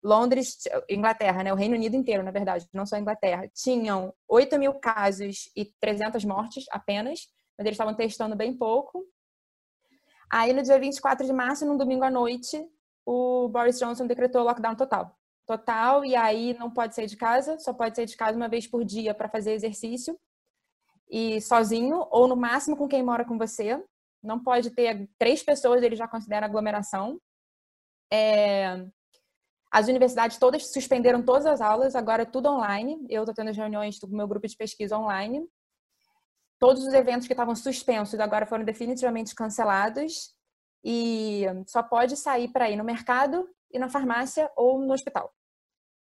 Londres, 0.03 0.59
Inglaterra, 0.89 1.43
né, 1.45 1.53
o 1.53 1.57
Reino 1.57 1.75
Unido 1.75 1.95
inteiro, 1.95 2.23
na 2.23 2.31
verdade, 2.31 2.67
não 2.73 2.87
só 2.87 2.97
a 2.97 3.01
Inglaterra, 3.01 3.51
tinham 3.55 4.15
8 4.29 4.59
mil 4.59 4.75
casos 4.75 5.51
e 5.55 5.67
300 5.79 6.25
mortes 6.25 6.65
apenas, 6.71 7.29
mas 7.59 7.67
eles 7.67 7.75
estavam 7.75 7.95
testando 7.95 8.35
bem 8.35 8.57
pouco. 8.57 9.05
Aí, 10.33 10.53
no 10.53 10.63
dia 10.63 10.79
24 10.79 11.27
de 11.27 11.33
março, 11.33 11.67
num 11.67 11.77
domingo 11.77 12.05
à 12.05 12.11
noite, 12.11 12.65
o 13.05 13.49
Boris 13.49 13.79
Johnson 13.79 14.07
decretou 14.07 14.43
lockdown 14.43 14.77
total. 14.77 15.15
Total, 15.47 16.05
e 16.05 16.15
aí 16.15 16.57
não 16.59 16.71
pode 16.71 16.95
sair 16.95 17.07
de 17.07 17.17
casa, 17.17 17.59
só 17.59 17.75
pode 17.75 17.97
sair 17.97 18.07
de 18.07 18.17
casa 18.17 18.37
uma 18.37 18.49
vez 18.49 18.67
por 18.67 18.85
dia 18.85 19.13
para 19.13 19.29
fazer 19.29 19.53
exercício, 19.53 20.19
e 21.11 21.41
sozinho, 21.41 22.07
ou 22.11 22.29
no 22.29 22.37
máximo 22.37 22.77
com 22.77 22.87
quem 22.87 23.03
mora 23.03 23.25
com 23.25 23.37
você. 23.37 23.83
Não 24.23 24.39
pode 24.39 24.71
ter 24.71 25.11
três 25.19 25.43
pessoas, 25.43 25.83
ele 25.83 25.97
já 25.97 26.07
considera 26.07 26.47
aglomeração. 26.47 27.21
É, 28.13 28.87
as 29.71 29.87
universidades 29.87 30.37
todas 30.37 30.73
suspenderam 30.73 31.23
todas 31.23 31.47
as 31.47 31.61
aulas, 31.61 31.95
agora 31.95 32.23
é 32.23 32.27
tudo 32.27 32.49
online. 32.49 33.07
Eu 33.09 33.23
estou 33.23 33.35
tendo 33.35 33.51
as 33.51 33.57
reuniões 33.57 34.01
com 34.01 34.09
o 34.09 34.17
meu 34.17 34.27
grupo 34.27 34.49
de 34.49 34.57
pesquisa 34.57 34.99
online. 34.99 35.47
Todos 36.59 36.85
os 36.85 36.93
eventos 36.93 37.29
que 37.29 37.33
estavam 37.33 37.55
suspensos 37.55 38.19
agora 38.19 38.47
foram 38.47 38.65
definitivamente 38.65 39.35
cancelados 39.35 40.35
e 40.85 41.45
só 41.69 41.83
pode 41.83 42.17
sair 42.17 42.49
para 42.49 42.69
ir 42.69 42.77
no 42.77 42.85
mercado 42.85 43.49
e 43.73 43.79
na 43.79 43.89
farmácia 43.89 44.51
ou 44.57 44.81
no 44.81 44.93
hospital. 44.93 45.33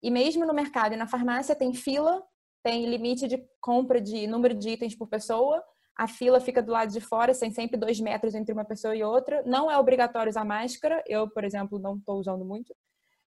E 0.01 0.11
mesmo 0.11 0.45
no 0.45 0.53
mercado 0.53 0.93
e 0.93 0.97
na 0.97 1.07
farmácia 1.07 1.55
tem 1.55 1.73
fila, 1.73 2.23
tem 2.63 2.85
limite 2.85 3.27
de 3.27 3.43
compra 3.59 3.99
de 3.99 4.27
número 4.27 4.53
de 4.53 4.69
itens 4.69 4.95
por 4.95 5.07
pessoa. 5.07 5.63
A 5.97 6.07
fila 6.07 6.39
fica 6.39 6.61
do 6.61 6.71
lado 6.71 6.91
de 6.91 7.01
fora, 7.01 7.33
tem 7.33 7.49
sempre 7.51 7.77
dois 7.77 7.99
metros 7.99 8.35
entre 8.35 8.53
uma 8.53 8.65
pessoa 8.65 8.95
e 8.95 9.03
outra. 9.03 9.41
Não 9.43 9.71
é 9.71 9.77
obrigatório 9.77 10.29
usar 10.29 10.45
máscara. 10.45 11.03
Eu, 11.07 11.27
por 11.27 11.43
exemplo, 11.43 11.79
não 11.79 11.97
estou 11.97 12.19
usando 12.19 12.45
muito 12.45 12.75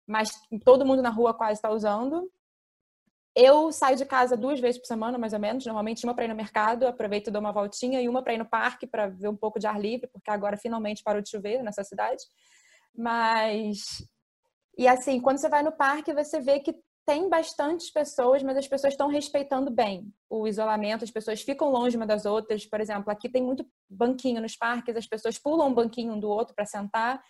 mas 0.08 0.32
todo 0.64 0.86
mundo 0.86 1.02
na 1.02 1.10
rua 1.10 1.34
quase 1.34 1.54
está 1.54 1.70
usando. 1.70 2.32
Eu 3.36 3.72
saio 3.72 3.96
de 3.96 4.06
casa 4.06 4.36
duas 4.36 4.60
vezes 4.60 4.80
por 4.80 4.88
semana, 4.88 5.18
mais 5.18 5.34
ou 5.34 5.40
menos. 5.40 5.64
Normalmente 5.66 6.04
uma 6.04 6.16
para 6.16 6.26
ir 6.26 6.30
no 6.30 6.36
mercado, 6.36 6.88
aproveito 6.88 7.28
e 7.28 7.32
dou 7.32 7.40
uma 7.40 7.52
voltinha, 7.52 8.02
e 8.02 8.10
uma 8.10 8.24
para 8.24 8.34
ir 8.34 8.40
no 8.40 8.50
parque 8.50 8.88
para 8.88 9.08
ver 9.08 9.28
um 9.28 9.36
pouco 9.36 9.60
de 9.60 9.68
ar 9.68 9.80
livre, 9.80 10.08
porque 10.08 10.32
agora 10.32 10.58
finalmente 10.58 11.04
parou 11.04 11.22
de 11.22 11.30
chover 11.30 11.62
nessa 11.62 11.84
cidade. 11.84 12.24
Mas. 12.96 14.04
E 14.78 14.88
assim, 14.88 15.20
quando 15.20 15.38
você 15.38 15.50
vai 15.50 15.62
no 15.62 15.72
parque, 15.72 16.14
você 16.14 16.40
vê 16.40 16.60
que 16.60 16.74
tem 17.06 17.30
bastantes 17.30 17.90
pessoas, 17.90 18.44
mas 18.44 18.58
as 18.58 18.68
pessoas 18.68 18.94
estão 18.94 19.08
respeitando 19.08 19.72
bem 19.72 20.14
o 20.30 20.48
isolamento, 20.48 21.06
as 21.06 21.12
pessoas 21.12 21.42
ficam 21.42 21.70
longe 21.70 21.96
uma 21.96 22.06
das 22.06 22.26
outras. 22.26 22.66
Por 22.66 22.82
exemplo, 22.82 23.12
aqui 23.12 23.30
tem 23.30 23.42
muito 23.42 23.66
banquinho 23.90 24.42
nos 24.42 24.58
parques, 24.58 24.96
as 24.96 25.08
pessoas 25.08 25.38
pulam 25.38 25.70
um 25.70 25.74
banquinho 25.74 26.14
um 26.14 26.20
do 26.20 26.30
outro 26.30 26.56
para 26.56 26.66
sentar. 26.66 27.24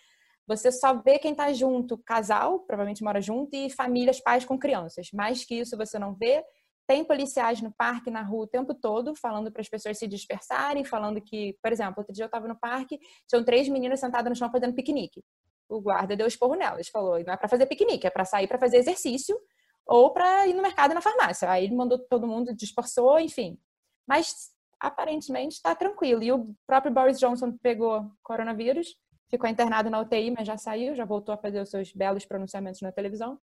Você 0.48 0.72
só 0.72 0.94
vê 0.94 1.18
quem 1.18 1.32
está 1.32 1.52
junto, 1.52 1.98
casal, 1.98 2.60
provavelmente 2.60 3.04
mora 3.04 3.20
junto, 3.20 3.54
e 3.54 3.68
famílias, 3.68 4.18
pais 4.18 4.46
com 4.46 4.58
crianças. 4.58 5.10
Mais 5.12 5.44
que 5.44 5.56
isso 5.56 5.76
você 5.76 5.98
não 5.98 6.14
vê. 6.14 6.42
Tem 6.86 7.04
policiais 7.04 7.60
no 7.60 7.70
parque, 7.70 8.10
na 8.10 8.22
rua 8.22 8.44
o 8.44 8.46
tempo 8.46 8.72
todo, 8.72 9.14
falando 9.14 9.52
para 9.52 9.60
as 9.60 9.68
pessoas 9.68 9.98
se 9.98 10.08
dispersarem, 10.08 10.86
falando 10.86 11.20
que, 11.20 11.54
por 11.62 11.70
exemplo, 11.70 11.96
outro 11.98 12.14
dia 12.14 12.24
eu 12.24 12.28
estava 12.28 12.48
no 12.48 12.58
parque, 12.58 12.98
tinham 13.28 13.44
três 13.44 13.68
meninas 13.68 14.00
sentadas 14.00 14.30
no 14.30 14.34
chão 14.34 14.50
fazendo 14.50 14.74
piquenique. 14.74 15.22
O 15.68 15.82
guarda 15.82 16.16
deu 16.16 16.26
esporro 16.26 16.54
nelas, 16.54 16.88
falou: 16.88 17.22
não 17.22 17.34
é 17.34 17.36
para 17.36 17.46
fazer 17.46 17.66
piquenique, 17.66 18.06
é 18.06 18.10
para 18.10 18.24
sair 18.24 18.48
para 18.48 18.58
fazer 18.58 18.78
exercício 18.78 19.38
ou 19.86 20.14
para 20.14 20.46
ir 20.46 20.54
no 20.54 20.62
mercado 20.62 20.92
e 20.92 20.94
na 20.94 21.02
farmácia. 21.02 21.50
Aí 21.50 21.64
ele 21.64 21.76
mandou 21.76 21.98
todo 21.98 22.26
mundo, 22.26 22.56
dispersou, 22.56 23.20
enfim. 23.20 23.58
Mas 24.06 24.50
aparentemente 24.80 25.56
está 25.56 25.74
tranquilo. 25.74 26.22
E 26.22 26.32
o 26.32 26.54
próprio 26.66 26.92
Boris 26.92 27.18
Johnson 27.18 27.52
pegou 27.62 28.10
coronavírus, 28.22 28.96
ficou 29.28 29.48
internado 29.48 29.90
na 29.90 30.00
UTI, 30.00 30.30
mas 30.30 30.46
já 30.46 30.56
saiu, 30.56 30.94
já 30.94 31.04
voltou 31.04 31.34
a 31.34 31.38
fazer 31.38 31.60
os 31.60 31.70
seus 31.70 31.92
belos 31.92 32.24
pronunciamentos 32.24 32.80
na 32.80 32.92
televisão. 32.92 33.38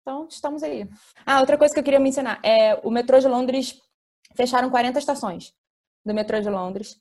Então, 0.00 0.26
estamos 0.28 0.62
aí. 0.62 0.88
Ah, 1.24 1.40
outra 1.40 1.56
coisa 1.56 1.72
que 1.72 1.78
eu 1.78 1.84
queria 1.84 2.00
mencionar 2.00 2.40
é 2.42 2.74
o 2.82 2.90
metrô 2.90 3.18
de 3.20 3.28
Londres 3.28 3.80
fecharam 4.34 4.70
40 4.70 4.98
estações 4.98 5.54
do 6.04 6.12
metrô 6.12 6.40
de 6.40 6.50
Londres. 6.50 7.00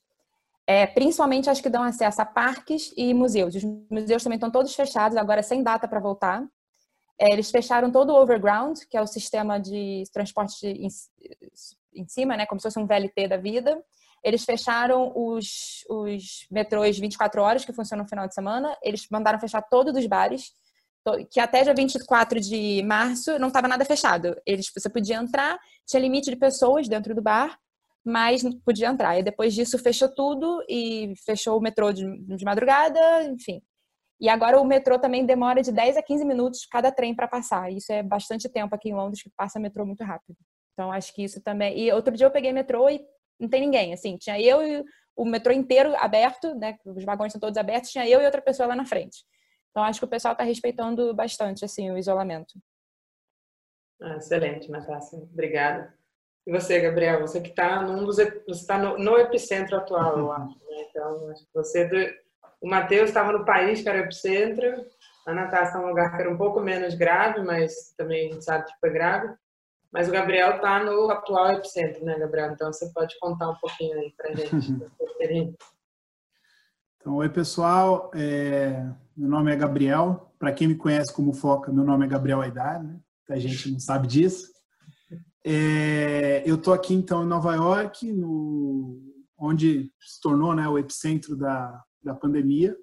É, 0.67 0.85
principalmente 0.85 1.49
acho 1.49 1.63
que 1.63 1.69
dão 1.69 1.83
acesso 1.83 2.21
a 2.21 2.25
parques 2.25 2.93
e 2.95 3.13
museus. 3.13 3.55
Os 3.55 3.63
museus 3.89 4.23
também 4.23 4.37
estão 4.37 4.51
todos 4.51 4.75
fechados, 4.75 5.17
agora 5.17 5.41
sem 5.41 5.63
data 5.63 5.87
para 5.87 5.99
voltar. 5.99 6.47
É, 7.19 7.33
eles 7.33 7.49
fecharam 7.49 7.91
todo 7.91 8.11
o 8.11 8.21
overground, 8.21 8.77
que 8.89 8.95
é 8.95 9.01
o 9.01 9.07
sistema 9.07 9.59
de 9.59 10.03
transporte 10.13 10.65
em, 10.65 10.87
em, 11.93 12.07
cima, 12.07 12.37
né, 12.37 12.45
como 12.45 12.59
se 12.59 12.63
fosse 12.63 12.79
um 12.79 12.87
VLT 12.87 13.27
da 13.27 13.37
vida. 13.37 13.83
Eles 14.23 14.43
fecharam 14.43 15.11
os, 15.15 15.83
os 15.89 16.47
metrôs 16.51 16.97
24 16.99 17.41
horas, 17.41 17.65
que 17.65 17.73
funcionam 17.73 18.03
no 18.03 18.09
final 18.09 18.27
de 18.27 18.33
semana. 18.33 18.77
Eles 18.83 19.07
mandaram 19.11 19.39
fechar 19.39 19.61
todos 19.61 19.95
os 19.95 20.05
bares, 20.05 20.51
que 21.31 21.39
até 21.39 21.63
dia 21.63 21.73
24 21.73 22.39
de 22.39 22.83
março 22.83 23.39
não 23.39 23.47
estava 23.47 23.67
nada 23.67 23.83
fechado. 23.83 24.35
Eles, 24.45 24.71
você 24.73 24.89
podia 24.89 25.15
entrar, 25.15 25.59
tinha 25.87 25.99
limite 25.99 26.29
de 26.29 26.35
pessoas 26.35 26.87
dentro 26.87 27.15
do 27.15 27.21
bar, 27.21 27.57
mas 28.05 28.43
podia 28.63 28.87
entrar. 28.87 29.17
E 29.17 29.23
depois 29.23 29.53
disso 29.53 29.79
fechou 29.79 30.13
tudo 30.13 30.63
e 30.69 31.13
fechou 31.25 31.57
o 31.57 31.61
metrô 31.61 31.91
de, 31.91 32.05
de 32.19 32.45
madrugada, 32.45 33.23
enfim. 33.23 33.61
E 34.19 34.29
agora 34.29 34.61
o 34.61 34.65
metrô 34.65 34.99
também 34.99 35.25
demora 35.25 35.63
de 35.63 35.71
10 35.71 35.97
a 35.97 36.03
15 36.03 36.23
minutos 36.25 36.67
cada 36.67 36.91
trem 36.91 37.15
para 37.15 37.27
passar. 37.27 37.71
Isso 37.71 37.91
é 37.91 38.03
bastante 38.03 38.47
tempo 38.47 38.75
aqui 38.75 38.89
em 38.89 38.93
Londres 38.93 39.23
que 39.23 39.31
passa 39.35 39.59
metrô 39.59 39.83
muito 39.83 40.03
rápido. 40.03 40.37
Então 40.73 40.91
acho 40.91 41.11
que 41.13 41.23
isso 41.23 41.41
também. 41.41 41.79
E 41.79 41.91
outro 41.91 42.15
dia 42.15 42.27
eu 42.27 42.31
peguei 42.31 42.53
metrô 42.53 42.87
e 42.87 43.03
não 43.41 43.50
tem 43.50 43.62
ninguém, 43.62 43.91
assim, 43.91 44.17
tinha 44.17 44.39
eu 44.39 44.62
e 44.62 44.86
o 45.15 45.25
metrô 45.25 45.51
inteiro 45.51 45.95
aberto, 45.98 46.53
né? 46.55 46.77
Os 46.86 47.03
vagões 47.03 47.33
estão 47.33 47.48
todos 47.48 47.57
abertos, 47.57 47.91
tinha 47.91 48.07
eu 48.07 48.21
e 48.21 48.25
outra 48.25 48.41
pessoa 48.41 48.67
lá 48.67 48.75
na 48.75 48.86
frente. 48.86 49.25
Então 49.71 49.83
acho 49.83 50.00
que 50.00 50.05
o 50.05 50.10
pessoal 50.10 50.33
está 50.33 50.43
respeitando 50.43 51.13
bastante 51.13 51.65
assim 51.65 51.91
o 51.91 51.98
isolamento. 51.98 52.53
Ah, 54.01 54.15
excelente, 54.17 54.69
Natácia. 54.69 55.17
Obrigada. 55.19 55.93
E 56.45 56.51
você, 56.51 56.79
Gabriel, 56.79 57.21
você 57.21 57.39
que 57.39 57.50
está 57.50 57.81
num 57.81 58.03
dos 58.03 58.17
você 58.17 58.41
está 58.50 58.77
no, 58.77 58.98
no, 58.98 59.17
epicentro 59.17 59.77
atual, 59.77 60.17
eu 60.17 60.31
acho. 60.31 60.57
Né? 60.57 60.88
Então, 60.89 61.29
acho 61.29 61.45
que 61.45 61.53
você 61.53 62.19
o 62.60 62.67
Matheus 62.67 63.10
estava 63.10 63.31
no 63.31 63.45
país 63.45 63.81
que 63.81 63.89
era 63.89 64.00
o 64.00 64.03
epicentro, 64.03 64.86
a 65.25 65.33
Natácia 65.33 65.65
está 65.65 65.79
num 65.79 65.88
lugar 65.88 66.15
que 66.15 66.21
era 66.21 66.31
um 66.31 66.38
pouco 66.38 66.60
menos 66.60 66.93
grave, 66.93 67.41
mas 67.41 67.93
também 67.98 68.29
a 68.29 68.33
gente 68.33 68.45
sabe 68.45 68.65
que 68.65 68.79
foi 68.79 68.91
grave. 68.91 69.33
Mas 69.91 70.07
o 70.07 70.12
Gabriel 70.12 70.55
está 70.55 70.83
no 70.83 71.10
atual 71.10 71.51
epicentro, 71.51 72.05
né, 72.05 72.17
Gabriel? 72.17 72.51
Então 72.51 72.71
você 72.71 72.91
pode 72.93 73.17
contar 73.19 73.50
um 73.50 73.55
pouquinho 73.55 74.00
aí 74.00 74.13
para 74.15 74.36
gente. 74.36 74.71
então, 77.00 77.15
oi 77.15 77.29
pessoal, 77.29 78.10
é... 78.15 78.89
meu 79.15 79.29
nome 79.29 79.51
é 79.51 79.55
Gabriel. 79.55 80.33
Para 80.39 80.53
quem 80.53 80.67
me 80.67 80.75
conhece 80.75 81.13
como 81.13 81.33
Foca, 81.33 81.71
meu 81.71 81.83
nome 81.83 82.05
é 82.05 82.10
Gabriel 82.10 82.41
Aidar, 82.41 82.81
né? 82.81 83.00
A 83.29 83.39
gente 83.39 83.71
não 83.71 83.79
sabe 83.79 84.07
disso. 84.07 84.51
É, 85.43 86.43
eu 86.45 86.55
estou 86.55 86.74
aqui 86.74 86.93
então 86.93 87.24
em 87.24 87.27
Nova 87.27 87.55
York, 87.55 88.12
no, 88.12 89.01
onde 89.38 89.91
se 90.00 90.21
tornou 90.21 90.53
né, 90.53 90.67
o 90.67 90.77
epicentro 90.77 91.36
da, 91.36 91.83
da 92.03 92.13
pandemia. 92.13 92.75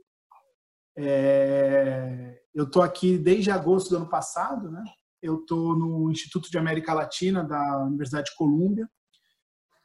É, 0.97 2.41
eu 2.53 2.65
estou 2.65 2.83
aqui 2.83 3.17
desde 3.17 3.51
agosto 3.51 3.91
do 3.91 3.97
ano 3.97 4.09
passado, 4.09 4.71
né? 4.71 4.83
Eu 5.21 5.41
estou 5.41 5.77
no 5.77 6.11
Instituto 6.11 6.51
de 6.51 6.59
América 6.59 6.95
Latina 6.95 7.43
da 7.43 7.85
Universidade 7.85 8.31
de 8.31 8.37
Colômbia. 8.37 8.89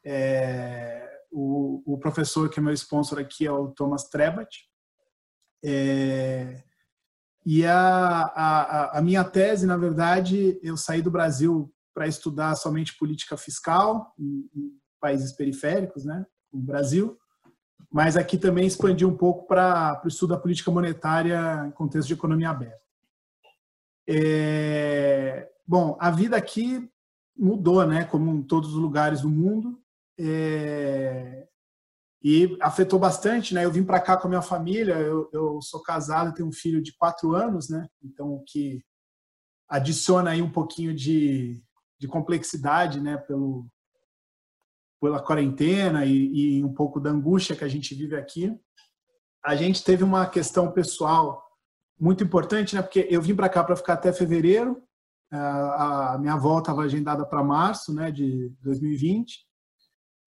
É, 0.06 1.10
o, 1.32 1.82
o, 1.86 1.98
professor 1.98 2.50
que 2.50 2.60
é 2.60 2.64
meu 2.64 2.74
sponsor 2.74 3.20
aqui 3.20 3.46
é 3.46 3.52
o 3.52 3.70
Thomas 3.70 4.10
Trebat. 4.10 4.50
É, 5.64 6.64
e 7.46 7.66
a, 7.66 8.22
a, 8.36 9.00
a 9.00 9.02
minha 9.02 9.24
tese, 9.24 9.66
na 9.66 9.76
verdade, 9.76 10.60
eu 10.62 10.78
saí 10.78 11.02
do 11.02 11.12
Brasil 11.12 11.74
para 11.94 12.08
estudar 12.08 12.56
somente 12.56 12.98
política 12.98 13.38
fiscal 13.38 14.14
em, 14.18 14.50
em 14.56 14.72
países 15.00 15.34
periféricos, 15.34 16.06
né, 16.06 16.26
o 16.52 16.58
Brasil, 16.58 17.18
mas 17.92 18.16
aqui 18.16 18.38
também 18.38 18.66
expandi 18.66 19.06
um 19.06 19.16
pouco 19.16 19.46
para 19.46 20.02
o 20.04 20.08
estudo 20.08 20.32
da 20.32 20.40
política 20.40 20.72
monetária 20.72 21.66
em 21.68 21.72
contexto 21.72 22.08
de 22.08 22.14
economia 22.14 22.50
aberta. 22.50 22.83
É, 24.08 25.50
bom, 25.66 25.98
a 26.00 26.12
vida 26.12 26.36
aqui 26.36 26.90
mudou, 27.36 27.86
né, 27.86 28.06
como 28.06 28.32
em 28.32 28.44
todos 28.44 28.74
os 28.74 28.76
lugares 28.76 29.22
do 29.22 29.30
mundo, 29.30 29.82
é, 30.20 31.48
e 32.24 32.58
afetou 32.62 32.98
bastante, 32.98 33.54
né? 33.54 33.66
Eu 33.66 33.72
vim 33.72 33.84
para 33.84 34.00
cá 34.00 34.16
com 34.16 34.28
a 34.28 34.30
minha 34.30 34.42
família, 34.42 34.94
eu, 34.94 35.30
eu 35.34 35.62
sou 35.62 35.82
casado, 35.82 36.34
tenho 36.34 36.48
um 36.48 36.54
filho 36.54 36.82
de 36.82 36.96
quatro 36.96 37.36
anos, 37.36 37.70
né? 37.70 37.88
Então, 38.02 38.34
o 38.34 38.44
que 38.46 38.82
adiciona 39.68 40.32
aí 40.32 40.42
um 40.42 40.52
pouquinho 40.52 40.94
de, 40.94 41.62
de 42.00 42.08
complexidade, 42.08 43.02
né, 43.02 43.18
pelo, 43.18 43.68
pela 45.02 45.22
quarentena 45.22 46.06
e, 46.06 46.60
e, 46.60 46.64
um 46.64 46.74
pouco 46.74 47.00
da 47.00 47.10
angústia 47.10 47.56
que 47.56 47.64
a 47.64 47.68
gente 47.68 47.94
vive 47.96 48.16
aqui. 48.16 48.58
A 49.44 49.56
gente 49.56 49.84
teve 49.84 50.04
uma 50.04 50.26
questão 50.26 50.72
pessoal 50.72 51.43
muito 52.04 52.24
importante, 52.24 52.76
né, 52.76 52.82
porque 52.82 53.08
eu 53.10 53.22
vim 53.22 53.34
para 53.34 53.48
cá 53.48 53.64
para 53.64 53.76
ficar 53.78 53.94
até 53.94 54.12
fevereiro, 54.12 54.84
a 55.32 56.18
minha 56.20 56.36
volta 56.36 56.70
estava 56.70 56.84
agendada 56.84 57.26
para 57.26 57.44
março, 57.44 57.94
né, 57.94 58.12
de 58.12 58.54
2020. 58.62 59.46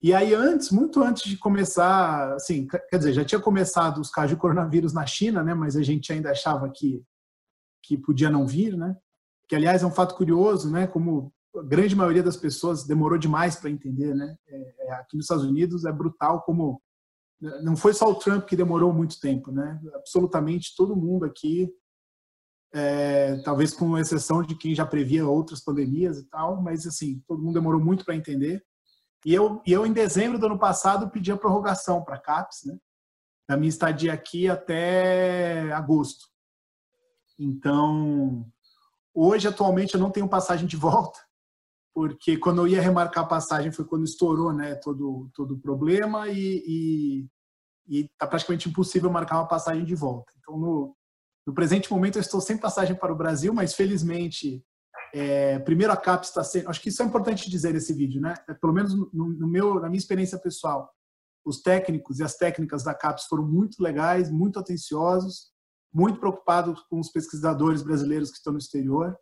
E 0.03 0.15
aí 0.15 0.35
antes, 0.35 0.71
muito 0.71 1.03
antes 1.03 1.25
de 1.25 1.37
começar, 1.37 2.33
assim, 2.33 2.67
quer 2.67 2.97
dizer, 2.97 3.13
já 3.13 3.25
tinha 3.25 3.41
começado 3.41 4.01
os 4.01 4.11
casos 4.11 4.31
de 4.31 4.37
coronavírus 4.37 4.93
na 4.93 5.07
China, 5.07 5.43
né, 5.43 5.55
mas 5.55 5.77
a 5.77 5.83
gente 5.83 6.13
ainda 6.13 6.31
achava 6.31 6.71
que 6.75 7.05
que 7.87 7.97
podia 7.97 8.29
não 8.29 8.47
vir, 8.47 8.77
né? 8.77 8.97
Que 9.49 9.55
aliás 9.55 9.83
é 9.83 9.87
um 9.87 9.93
fato 9.93 10.17
curioso, 10.17 10.71
né? 10.71 10.89
Como 10.89 11.33
a 11.57 11.63
grande 11.63 11.95
maioria 11.95 12.23
das 12.23 12.37
pessoas 12.37 12.85
demorou 12.85 13.17
demais 13.17 13.55
para 13.55 13.71
entender, 13.71 14.13
né? 14.13 14.37
É, 14.49 14.75
é, 14.81 14.93
aqui 14.95 15.17
nos 15.17 15.27
Estados 15.27 15.45
Unidos 15.45 15.85
é 15.85 15.93
brutal 15.93 16.43
como 16.43 16.83
não 17.41 17.77
foi 17.77 17.93
só 17.93 18.11
o 18.11 18.15
Trump 18.15 18.47
que 18.47 18.57
demorou 18.57 18.93
muito 18.93 19.21
tempo, 19.21 19.51
né? 19.53 19.81
Absolutamente 19.95 20.75
todo 20.77 20.97
mundo 20.97 21.25
aqui, 21.25 21.71
é, 22.73 23.37
talvez 23.43 23.75
com 23.75 23.99
exceção 23.99 24.43
de 24.43 24.57
quem 24.57 24.75
já 24.75 24.87
previa 24.87 25.27
outras 25.27 25.63
pandemias 25.63 26.19
e 26.19 26.25
tal, 26.29 26.63
mas 26.63 26.87
assim 26.87 27.23
todo 27.27 27.43
mundo 27.43 27.55
demorou 27.55 27.81
muito 27.81 28.05
para 28.05 28.17
entender. 28.17 28.65
E 29.25 29.35
eu, 29.35 29.61
e 29.67 29.73
eu 29.73 29.85
em 29.85 29.93
dezembro 29.93 30.39
do 30.39 30.47
ano 30.47 30.59
passado 30.59 31.11
pedi 31.11 31.33
a 31.33 31.37
prorrogação 31.37 32.03
para 32.03 32.17
a 32.17 32.21
CAPES, 32.21 32.65
né? 32.65 32.79
Da 33.49 33.57
minha 33.57 33.69
estadia 33.69 34.13
aqui 34.13 34.49
até 34.49 35.73
agosto. 35.73 36.27
Então, 37.39 38.47
hoje 39.15 39.47
atualmente 39.47 39.95
eu 39.95 40.01
não 40.01 40.11
tenho 40.11 40.29
passagem 40.29 40.67
de 40.67 40.77
volta 40.77 41.26
porque 41.97 42.37
quando 42.37 42.61
eu 42.61 42.69
ia 42.69 42.83
remarcar 42.83 43.25
a 43.25 43.27
passagem 43.27 43.73
foi 43.73 43.87
quando 43.87 44.05
estourou 44.05 44.53
né, 44.53 44.75
todo, 44.75 45.31
todo 45.33 45.55
o 45.55 45.59
problema 45.59 46.29
e 46.29 47.27
está 47.89 48.27
praticamente 48.27 48.69
impossível 48.69 49.11
marcar 49.11 49.37
uma 49.37 49.49
passagem 49.49 49.83
de 49.83 49.95
volta. 49.95 50.31
Então, 50.39 50.59
no, 50.59 50.95
no 51.47 51.55
presente 51.55 51.91
momento, 51.91 52.17
eu 52.17 52.21
estou 52.21 52.39
sem 52.39 52.59
passagem 52.59 52.95
para 52.95 53.11
o 53.11 53.17
Brasil, 53.17 53.51
mas 53.55 53.73
felizmente, 53.73 54.63
é, 55.15 55.59
primeiro 55.61 55.91
a 55.91 55.97
CAPES 55.97 56.29
está 56.29 56.45
sendo. 56.45 56.69
Acho 56.69 56.83
que 56.83 56.91
isso 56.91 57.03
é 57.03 57.07
importante 57.07 57.49
dizer 57.49 57.73
nesse 57.73 57.95
vídeo, 57.95 58.21
né? 58.21 58.35
É, 58.47 58.53
pelo 58.53 58.75
menos 58.75 58.93
no, 58.95 59.09
no, 59.31 59.49
meu, 59.49 59.81
na 59.81 59.89
minha 59.89 59.97
experiência 59.97 60.39
pessoal, 60.39 60.93
os 61.47 61.63
técnicos 61.63 62.19
e 62.19 62.23
as 62.23 62.37
técnicas 62.37 62.85
da 62.85 62.93
CAPES 62.93 63.25
foram 63.25 63.49
muito 63.49 63.83
legais, 63.83 64.31
muito 64.31 64.59
atenciosos, 64.59 65.51
muito 65.91 66.21
preocupados 66.21 66.79
com 66.91 67.01
os 67.01 67.09
pesquisadores 67.09 67.83
brasileiros 67.83 68.31
que 68.31 68.37
estão 68.37 68.53
no 68.53 68.59
exterior. 68.59 69.17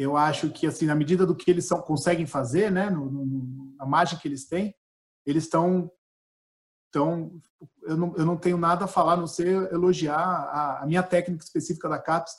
Eu 0.00 0.16
acho 0.16 0.50
que, 0.50 0.66
assim, 0.66 0.86
na 0.86 0.94
medida 0.94 1.26
do 1.26 1.36
que 1.36 1.50
eles 1.50 1.66
são, 1.66 1.82
conseguem 1.82 2.24
fazer, 2.24 2.72
né, 2.72 2.88
no, 2.88 3.10
no, 3.10 3.74
na 3.76 3.84
margem 3.84 4.18
que 4.18 4.26
eles 4.26 4.48
têm, 4.48 4.74
eles 5.26 5.44
estão. 5.44 5.92
Então, 6.88 7.38
eu 7.82 7.98
não, 7.98 8.16
eu 8.16 8.24
não 8.24 8.38
tenho 8.38 8.56
nada 8.56 8.86
a 8.86 8.88
falar, 8.88 9.12
a 9.12 9.16
não 9.18 9.26
ser 9.26 9.70
elogiar 9.70 10.16
a, 10.16 10.82
a 10.82 10.86
minha 10.86 11.02
técnica 11.02 11.44
específica 11.44 11.86
da 11.86 11.98
CAPES. 11.98 12.32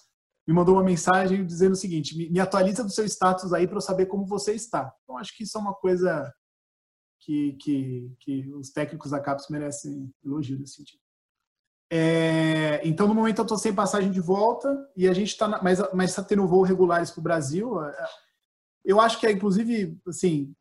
Me 0.48 0.56
mandou 0.56 0.74
uma 0.74 0.84
mensagem 0.84 1.46
dizendo 1.46 1.74
o 1.74 1.76
seguinte: 1.76 2.18
me, 2.18 2.32
me 2.32 2.40
atualiza 2.40 2.84
do 2.84 2.90
seu 2.90 3.06
status 3.06 3.54
aí 3.54 3.68
para 3.68 3.78
eu 3.78 3.82
saber 3.82 4.08
como 4.08 4.26
você 4.26 4.54
está. 4.54 4.92
Então, 5.04 5.20
acho 5.20 5.38
que 5.38 5.44
isso 5.44 5.56
é 5.56 5.62
uma 5.62 5.76
coisa 5.76 6.34
que, 7.20 7.54
que, 7.62 8.12
que 8.22 8.52
os 8.56 8.72
técnicos 8.72 9.12
da 9.12 9.20
CAPES 9.20 9.50
merecem 9.52 10.12
elogio 10.26 10.58
nesse 10.58 10.78
sentido. 10.78 11.01
É, 11.94 12.80
então, 12.88 13.06
no 13.06 13.14
momento, 13.14 13.40
eu 13.40 13.44
estou 13.44 13.58
sem 13.58 13.76
passagem 13.76 14.10
de 14.10 14.22
volta 14.22 14.90
e 14.96 15.10
a 15.10 15.14
gente 15.14 15.28
está, 15.28 15.62
mas 15.62 16.10
está 16.10 16.24
tendo 16.24 16.48
voo 16.48 16.62
regulares 16.62 17.12
para 17.12 17.20
o 17.20 17.24
Brasil. 17.24 17.84
É, 17.84 18.06
eu 18.86 19.02
acho 19.02 19.20
que 19.20 19.28
é, 19.28 19.32
inclusive, 19.34 20.00
assim, 20.08 20.56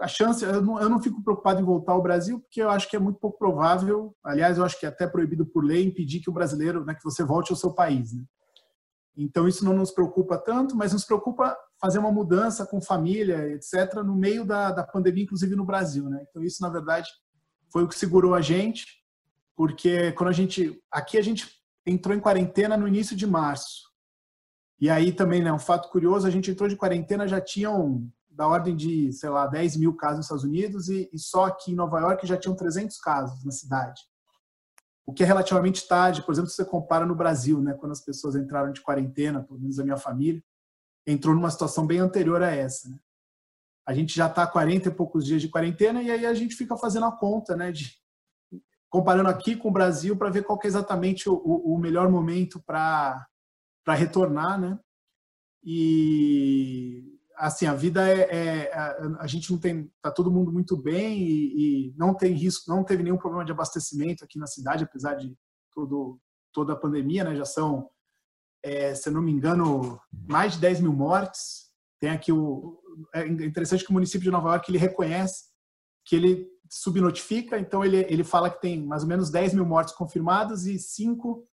a 0.00 0.06
chance, 0.06 0.44
eu 0.44 0.62
não, 0.62 0.80
eu 0.80 0.88
não 0.88 1.02
fico 1.02 1.22
preocupado 1.24 1.60
em 1.60 1.64
voltar 1.64 1.92
ao 1.92 2.02
Brasil, 2.02 2.38
porque 2.38 2.62
eu 2.62 2.70
acho 2.70 2.88
que 2.88 2.94
é 2.94 3.00
muito 3.00 3.18
pouco 3.18 3.36
provável. 3.36 4.14
Aliás, 4.22 4.56
eu 4.56 4.64
acho 4.64 4.78
que 4.78 4.86
é 4.86 4.88
até 4.88 5.04
proibido 5.08 5.44
por 5.44 5.64
lei 5.64 5.84
impedir 5.84 6.20
que 6.20 6.30
o 6.30 6.32
brasileiro, 6.32 6.84
né, 6.84 6.94
que 6.94 7.02
você 7.02 7.24
volte 7.24 7.50
ao 7.50 7.56
seu 7.56 7.74
país. 7.74 8.12
Né? 8.12 8.22
Então, 9.16 9.48
isso 9.48 9.64
não 9.64 9.74
nos 9.74 9.90
preocupa 9.90 10.38
tanto, 10.38 10.76
mas 10.76 10.92
nos 10.92 11.04
preocupa 11.04 11.56
fazer 11.80 11.98
uma 11.98 12.12
mudança 12.12 12.64
com 12.64 12.80
família, 12.80 13.48
etc., 13.48 13.96
no 14.04 14.14
meio 14.14 14.44
da, 14.46 14.70
da 14.70 14.84
pandemia, 14.84 15.24
inclusive 15.24 15.56
no 15.56 15.66
Brasil. 15.66 16.08
Né? 16.08 16.24
Então, 16.30 16.40
isso, 16.40 16.62
na 16.62 16.68
verdade, 16.68 17.08
foi 17.72 17.82
o 17.82 17.88
que 17.88 17.98
segurou 17.98 18.32
a 18.32 18.40
gente 18.40 18.97
porque 19.58 20.12
quando 20.12 20.28
a 20.28 20.32
gente 20.32 20.80
aqui 20.88 21.18
a 21.18 21.22
gente 21.22 21.50
entrou 21.84 22.14
em 22.14 22.20
quarentena 22.20 22.76
no 22.76 22.86
início 22.86 23.16
de 23.16 23.26
março. 23.26 23.88
E 24.80 24.88
aí 24.88 25.10
também, 25.10 25.42
né, 25.42 25.52
um 25.52 25.58
fato 25.58 25.90
curioso, 25.90 26.28
a 26.28 26.30
gente 26.30 26.48
entrou 26.48 26.68
de 26.68 26.76
quarentena 26.76 27.26
já 27.26 27.40
tinham 27.40 28.08
da 28.30 28.46
ordem 28.46 28.76
de, 28.76 29.12
sei 29.12 29.28
lá, 29.28 29.48
10 29.48 29.78
mil 29.78 29.96
casos 29.96 30.18
nos 30.18 30.26
Estados 30.26 30.44
Unidos 30.44 30.88
e, 30.88 31.10
e 31.12 31.18
só 31.18 31.46
aqui 31.46 31.72
em 31.72 31.74
Nova 31.74 31.98
York 31.98 32.24
já 32.24 32.36
tinham 32.36 32.54
300 32.54 32.98
casos 32.98 33.44
na 33.44 33.50
cidade. 33.50 34.00
O 35.04 35.12
que 35.12 35.24
é 35.24 35.26
relativamente 35.26 35.88
tarde, 35.88 36.22
por 36.22 36.30
exemplo, 36.30 36.50
se 36.50 36.54
você 36.54 36.64
compara 36.64 37.04
no 37.04 37.16
Brasil, 37.16 37.60
né, 37.60 37.74
quando 37.74 37.90
as 37.90 38.00
pessoas 38.00 38.36
entraram 38.36 38.70
de 38.70 38.80
quarentena, 38.80 39.42
pelo 39.42 39.58
menos 39.58 39.80
a 39.80 39.82
minha 39.82 39.96
família, 39.96 40.40
entrou 41.04 41.34
numa 41.34 41.50
situação 41.50 41.84
bem 41.84 41.98
anterior 41.98 42.44
a 42.44 42.52
essa. 42.52 42.88
Né? 42.88 42.96
A 43.84 43.92
gente 43.92 44.14
já 44.14 44.28
está 44.28 44.46
40 44.46 44.88
e 44.88 44.94
poucos 44.94 45.26
dias 45.26 45.42
de 45.42 45.48
quarentena 45.48 46.00
e 46.00 46.12
aí 46.12 46.24
a 46.24 46.34
gente 46.34 46.54
fica 46.54 46.76
fazendo 46.76 47.06
a 47.06 47.12
conta, 47.12 47.56
né, 47.56 47.72
de 47.72 47.98
comparando 48.90 49.28
aqui 49.28 49.56
com 49.56 49.68
o 49.68 49.72
Brasil 49.72 50.16
para 50.16 50.30
ver 50.30 50.44
qual 50.44 50.58
é 50.62 50.66
exatamente 50.66 51.28
o, 51.28 51.34
o 51.34 51.78
melhor 51.78 52.10
momento 52.10 52.62
para 52.64 53.26
retornar, 53.86 54.60
né? 54.60 54.78
E 55.62 57.18
assim 57.38 57.66
a 57.66 57.74
vida 57.74 58.06
é, 58.08 58.20
é 58.20 58.74
a, 58.74 59.16
a, 59.20 59.26
gente 59.26 59.50
não 59.52 59.58
tem 59.58 59.90
tá 60.02 60.10
todo 60.10 60.30
mundo 60.30 60.52
muito 60.52 60.76
bem 60.76 61.20
e, 61.20 61.88
e, 61.88 61.94
não 61.96 62.12
tem 62.12 62.32
risco 62.32 62.70
não 62.70 62.82
teve 62.82 63.02
nenhum 63.02 63.16
problema 63.16 63.44
de 63.44 63.52
abastecimento 63.52 64.24
aqui 64.24 64.38
na 64.38 64.46
cidade 64.46 64.84
apesar 64.84 65.14
de 65.14 65.36
todo 65.72 66.20
toda 66.52 66.72
a 66.72 66.76
pandemia 66.76 67.22
né 67.22 67.36
já 67.36 67.44
são 67.44 67.88
é, 68.62 68.92
se 68.94 69.08
não 69.08 69.22
me 69.22 69.30
engano 69.30 70.00
mais 70.28 70.54
de 70.54 70.60
10 70.60 70.80
mil 70.80 70.92
mortes 70.92 71.70
tem 72.00 72.10
aqui 72.10 72.32
o 72.32 72.80
é 73.14 73.24
interessante 73.26 73.84
que 73.84 73.90
o 73.90 73.94
município 73.94 74.24
de 74.24 74.30
Nova 74.30 74.50
York 74.50 74.70
ele 74.70 74.78
reconhece 74.78 75.44
que 76.04 76.16
ele 76.16 76.48
subnotifica, 76.70 77.58
então 77.58 77.84
ele, 77.84 78.06
ele 78.08 78.24
fala 78.24 78.50
que 78.50 78.60
tem 78.60 78.82
mais 78.84 79.02
ou 79.02 79.08
menos 79.08 79.30
10 79.30 79.54
mil 79.54 79.64
mortes 79.64 79.94
confirmadas 79.94 80.66
e 80.66 80.78
5 80.78 81.46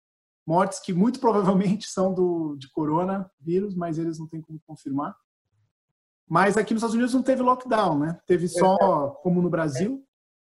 mortes 0.47 0.81
que 0.81 0.93
muito 0.93 1.21
provavelmente 1.21 1.87
são 1.89 2.13
do, 2.13 2.57
de 2.57 2.71
coronavírus, 2.71 3.75
mas 3.75 3.99
eles 3.99 4.19
não 4.19 4.27
têm 4.27 4.41
como 4.41 4.61
confirmar. 4.67 5.17
Mas 6.29 6.57
aqui 6.57 6.73
nos 6.73 6.81
Estados 6.81 6.95
Unidos 6.95 7.15
não 7.15 7.23
teve 7.23 7.43
lockdown, 7.43 7.99
né? 7.99 8.19
Teve 8.27 8.49
só, 8.49 9.11
como 9.23 9.43
no 9.43 9.51
Brasil. 9.51 10.03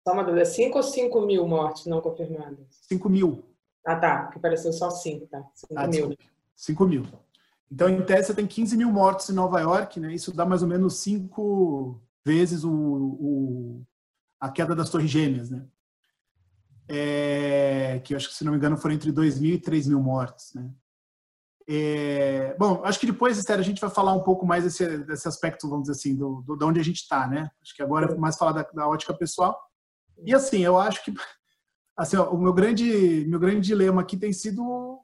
Só 0.06 0.14
uma 0.14 0.22
dúvida, 0.22 0.44
5 0.44 0.76
ou 0.76 0.82
5 0.82 1.20
mil 1.22 1.46
mortes 1.46 1.86
não 1.86 2.00
confirmadas? 2.00 2.66
5 2.88 3.08
mil. 3.08 3.44
Ah, 3.84 3.96
tá, 3.96 4.26
que 4.28 4.38
pareceu 4.38 4.72
só 4.72 4.90
5, 4.90 5.26
tá? 5.26 5.44
5 5.54 5.74
ah, 5.76 5.86
mil. 5.88 6.16
5 6.54 6.86
mil. 6.86 7.04
Então, 7.70 7.88
em 7.88 8.02
tese, 8.04 8.28
você 8.28 8.34
tem 8.34 8.46
15 8.46 8.76
mil 8.76 8.92
mortos 8.92 9.28
em 9.30 9.32
Nova 9.32 9.60
York, 9.60 9.98
né? 9.98 10.14
Isso 10.14 10.32
dá 10.32 10.44
mais 10.44 10.62
ou 10.62 10.68
menos 10.68 10.98
5 10.98 12.00
vezes 12.24 12.64
o, 12.64 12.70
o, 12.70 13.82
a 14.42 14.50
queda 14.50 14.74
das 14.74 14.90
Torres 14.90 15.08
Gêmeas, 15.08 15.50
né? 15.50 15.64
É, 16.88 18.00
que 18.04 18.12
eu 18.12 18.16
acho 18.16 18.28
que, 18.28 18.34
se 18.34 18.42
não 18.42 18.50
me 18.50 18.58
engano, 18.58 18.76
foram 18.76 18.96
entre 18.96 19.12
2 19.12 19.38
mil 19.38 19.54
e 19.54 19.60
3 19.60 19.86
mil 19.86 20.00
mortes, 20.00 20.52
né? 20.52 20.68
É, 21.68 22.56
bom, 22.58 22.82
acho 22.84 22.98
que 22.98 23.06
depois, 23.06 23.38
Esther, 23.38 23.60
a 23.60 23.62
gente 23.62 23.80
vai 23.80 23.88
falar 23.88 24.12
um 24.14 24.24
pouco 24.24 24.44
mais 24.44 24.64
desse, 24.64 24.98
desse 25.04 25.28
aspecto, 25.28 25.68
vamos 25.68 25.84
dizer 25.84 25.92
assim, 25.92 26.16
do, 26.16 26.42
do, 26.42 26.56
de 26.56 26.64
onde 26.64 26.80
a 26.80 26.82
gente 26.82 26.96
está, 26.96 27.28
né? 27.28 27.48
Acho 27.62 27.72
que 27.72 27.84
agora 27.84 28.12
é 28.12 28.16
mais 28.16 28.36
falar 28.36 28.50
da, 28.50 28.62
da, 28.62 28.88
ótica 28.88 29.14
pessoal. 29.14 29.56
E 30.26 30.34
assim, 30.34 30.64
eu 30.64 30.76
acho 30.76 31.04
que 31.04 31.14
assim, 31.96 32.16
ó, 32.16 32.28
o 32.32 32.36
meu 32.36 32.52
grande, 32.52 33.24
meu 33.28 33.38
grande 33.38 33.60
dilema 33.60 34.02
aqui 34.02 34.16
tem 34.16 34.32
sido 34.32 34.98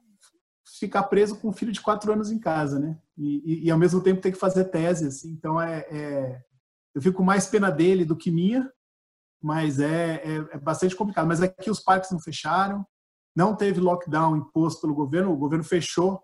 ficar 0.77 1.03
preso 1.03 1.37
com 1.37 1.47
um 1.47 1.53
filho 1.53 1.71
de 1.71 1.79
quatro 1.79 2.11
anos 2.11 2.29
em 2.29 2.39
casa, 2.39 2.77
né? 2.77 2.99
E, 3.17 3.53
e, 3.53 3.65
e 3.67 3.71
ao 3.71 3.77
mesmo 3.77 4.01
tempo 4.01 4.19
ter 4.19 4.33
que 4.33 4.37
fazer 4.37 4.65
tese, 4.65 5.07
assim. 5.07 5.29
Então, 5.31 5.61
é, 5.61 5.79
é, 5.89 6.43
eu 6.93 7.01
fico 7.01 7.23
mais 7.23 7.47
pena 7.47 7.71
dele 7.71 8.03
do 8.03 8.17
que 8.17 8.29
minha, 8.29 8.69
mas 9.41 9.79
é, 9.79 10.15
é, 10.15 10.35
é, 10.51 10.57
bastante 10.59 10.95
complicado. 10.95 11.27
Mas 11.27 11.41
aqui 11.41 11.69
os 11.69 11.79
parques 11.79 12.11
não 12.11 12.19
fecharam, 12.19 12.85
não 13.35 13.55
teve 13.55 13.79
lockdown 13.79 14.37
imposto 14.37 14.81
pelo 14.81 14.93
governo, 14.93 15.31
o 15.31 15.37
governo 15.37 15.63
fechou 15.63 16.21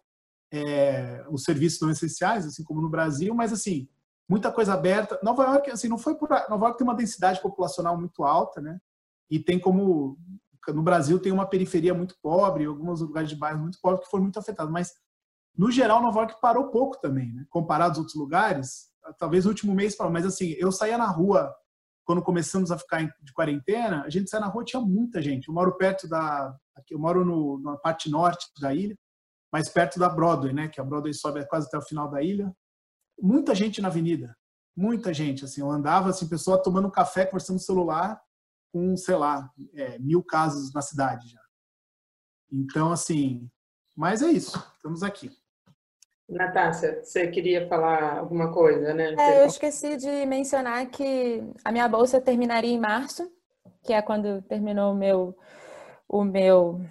é, 0.51 1.25
os 1.29 1.43
serviços 1.43 1.81
não 1.81 1.89
essenciais, 1.89 2.45
assim 2.45 2.63
como 2.63 2.81
no 2.81 2.89
Brasil, 2.89 3.33
mas 3.33 3.51
assim, 3.53 3.87
muita 4.27 4.51
coisa 4.51 4.73
aberta. 4.73 5.19
Nova 5.23 5.43
York, 5.43 5.71
assim, 5.71 5.87
não 5.87 5.97
foi 5.97 6.15
por. 6.15 6.29
Nova 6.49 6.65
York 6.65 6.77
tem 6.77 6.87
uma 6.87 6.95
densidade 6.95 7.41
populacional 7.41 7.97
muito 7.97 8.23
alta, 8.23 8.61
né? 8.61 8.79
E 9.29 9.39
tem 9.39 9.59
como. 9.59 10.17
No 10.67 10.81
Brasil 10.81 11.19
tem 11.19 11.31
uma 11.31 11.45
periferia 11.45 11.93
muito 11.93 12.15
pobre, 12.21 12.65
alguns 12.65 12.99
lugares 12.99 13.29
de 13.29 13.35
bairros 13.35 13.61
muito 13.61 13.79
pobres 13.79 14.03
que 14.03 14.09
foram 14.09 14.23
muito 14.23 14.39
afetados, 14.39 14.71
mas 14.71 14.93
no 15.55 15.71
geral 15.71 16.01
Nova 16.01 16.21
York 16.21 16.41
parou 16.41 16.69
pouco 16.69 16.99
também, 16.99 17.31
né? 17.31 17.45
Comparado 17.49 17.91
aos 17.91 17.99
outros 17.99 18.15
lugares, 18.15 18.89
talvez 19.19 19.45
no 19.45 19.51
último 19.51 19.75
mês 19.75 19.95
parou, 19.95 20.11
mas 20.11 20.25
assim, 20.25 20.55
eu 20.57 20.71
saía 20.71 20.97
na 20.97 21.05
rua 21.05 21.55
quando 22.05 22.21
começamos 22.21 22.71
a 22.71 22.77
ficar 22.77 23.03
de 23.21 23.33
quarentena, 23.33 24.03
a 24.03 24.09
gente 24.09 24.29
saía 24.29 24.45
na 24.45 24.51
rua 24.51 24.63
tinha 24.63 24.81
muita 24.81 25.21
gente. 25.21 25.47
Eu 25.47 25.53
moro 25.53 25.75
perto 25.75 26.07
da, 26.07 26.55
aqui 26.75 26.93
eu 26.93 26.99
moro 26.99 27.25
no, 27.25 27.59
na 27.59 27.75
parte 27.77 28.09
norte 28.09 28.47
da 28.61 28.73
ilha, 28.73 28.95
mais 29.51 29.69
perto 29.69 29.99
da 29.99 30.07
Broadway, 30.07 30.53
né? 30.53 30.67
Que 30.67 30.79
a 30.79 30.83
Broadway 30.83 31.13
sobe 31.13 31.45
quase 31.47 31.67
até 31.67 31.77
o 31.77 31.81
final 31.81 32.09
da 32.09 32.21
ilha. 32.21 32.55
Muita 33.19 33.55
gente 33.55 33.81
na 33.81 33.87
avenida, 33.87 34.37
muita 34.77 35.13
gente. 35.13 35.43
Assim, 35.43 35.61
eu 35.61 35.71
andava 35.71 36.09
assim, 36.09 36.29
pessoa 36.29 36.61
tomando 36.61 36.91
café, 36.91 37.25
conversando 37.25 37.55
no 37.55 37.61
celular, 37.61 38.21
com 38.71 38.95
sei 38.95 39.15
lá, 39.15 39.49
é, 39.73 39.97
mil 39.97 40.23
casos 40.23 40.71
na 40.73 40.81
cidade 40.81 41.27
já. 41.29 41.41
Então, 42.51 42.91
assim, 42.91 43.49
mas 43.95 44.21
é 44.21 44.29
isso. 44.29 44.57
Estamos 44.75 45.01
aqui. 45.01 45.31
Natácia, 46.27 47.03
você 47.03 47.27
queria 47.27 47.67
falar 47.67 48.17
alguma 48.17 48.51
coisa, 48.51 48.93
né? 48.93 49.13
É, 49.17 49.41
eu 49.43 49.45
esqueci 49.45 49.95
de 49.95 50.25
mencionar 50.25 50.87
que 50.87 51.43
a 51.63 51.71
minha 51.71 51.87
bolsa 51.87 52.19
terminaria 52.19 52.73
em 52.73 52.79
março, 52.79 53.31
que 53.83 53.93
é 53.93 54.01
quando 54.01 54.41
terminou 54.41 54.91
o 54.91 54.95
meu, 54.95 55.37
o 56.09 56.23
meu, 56.23 56.81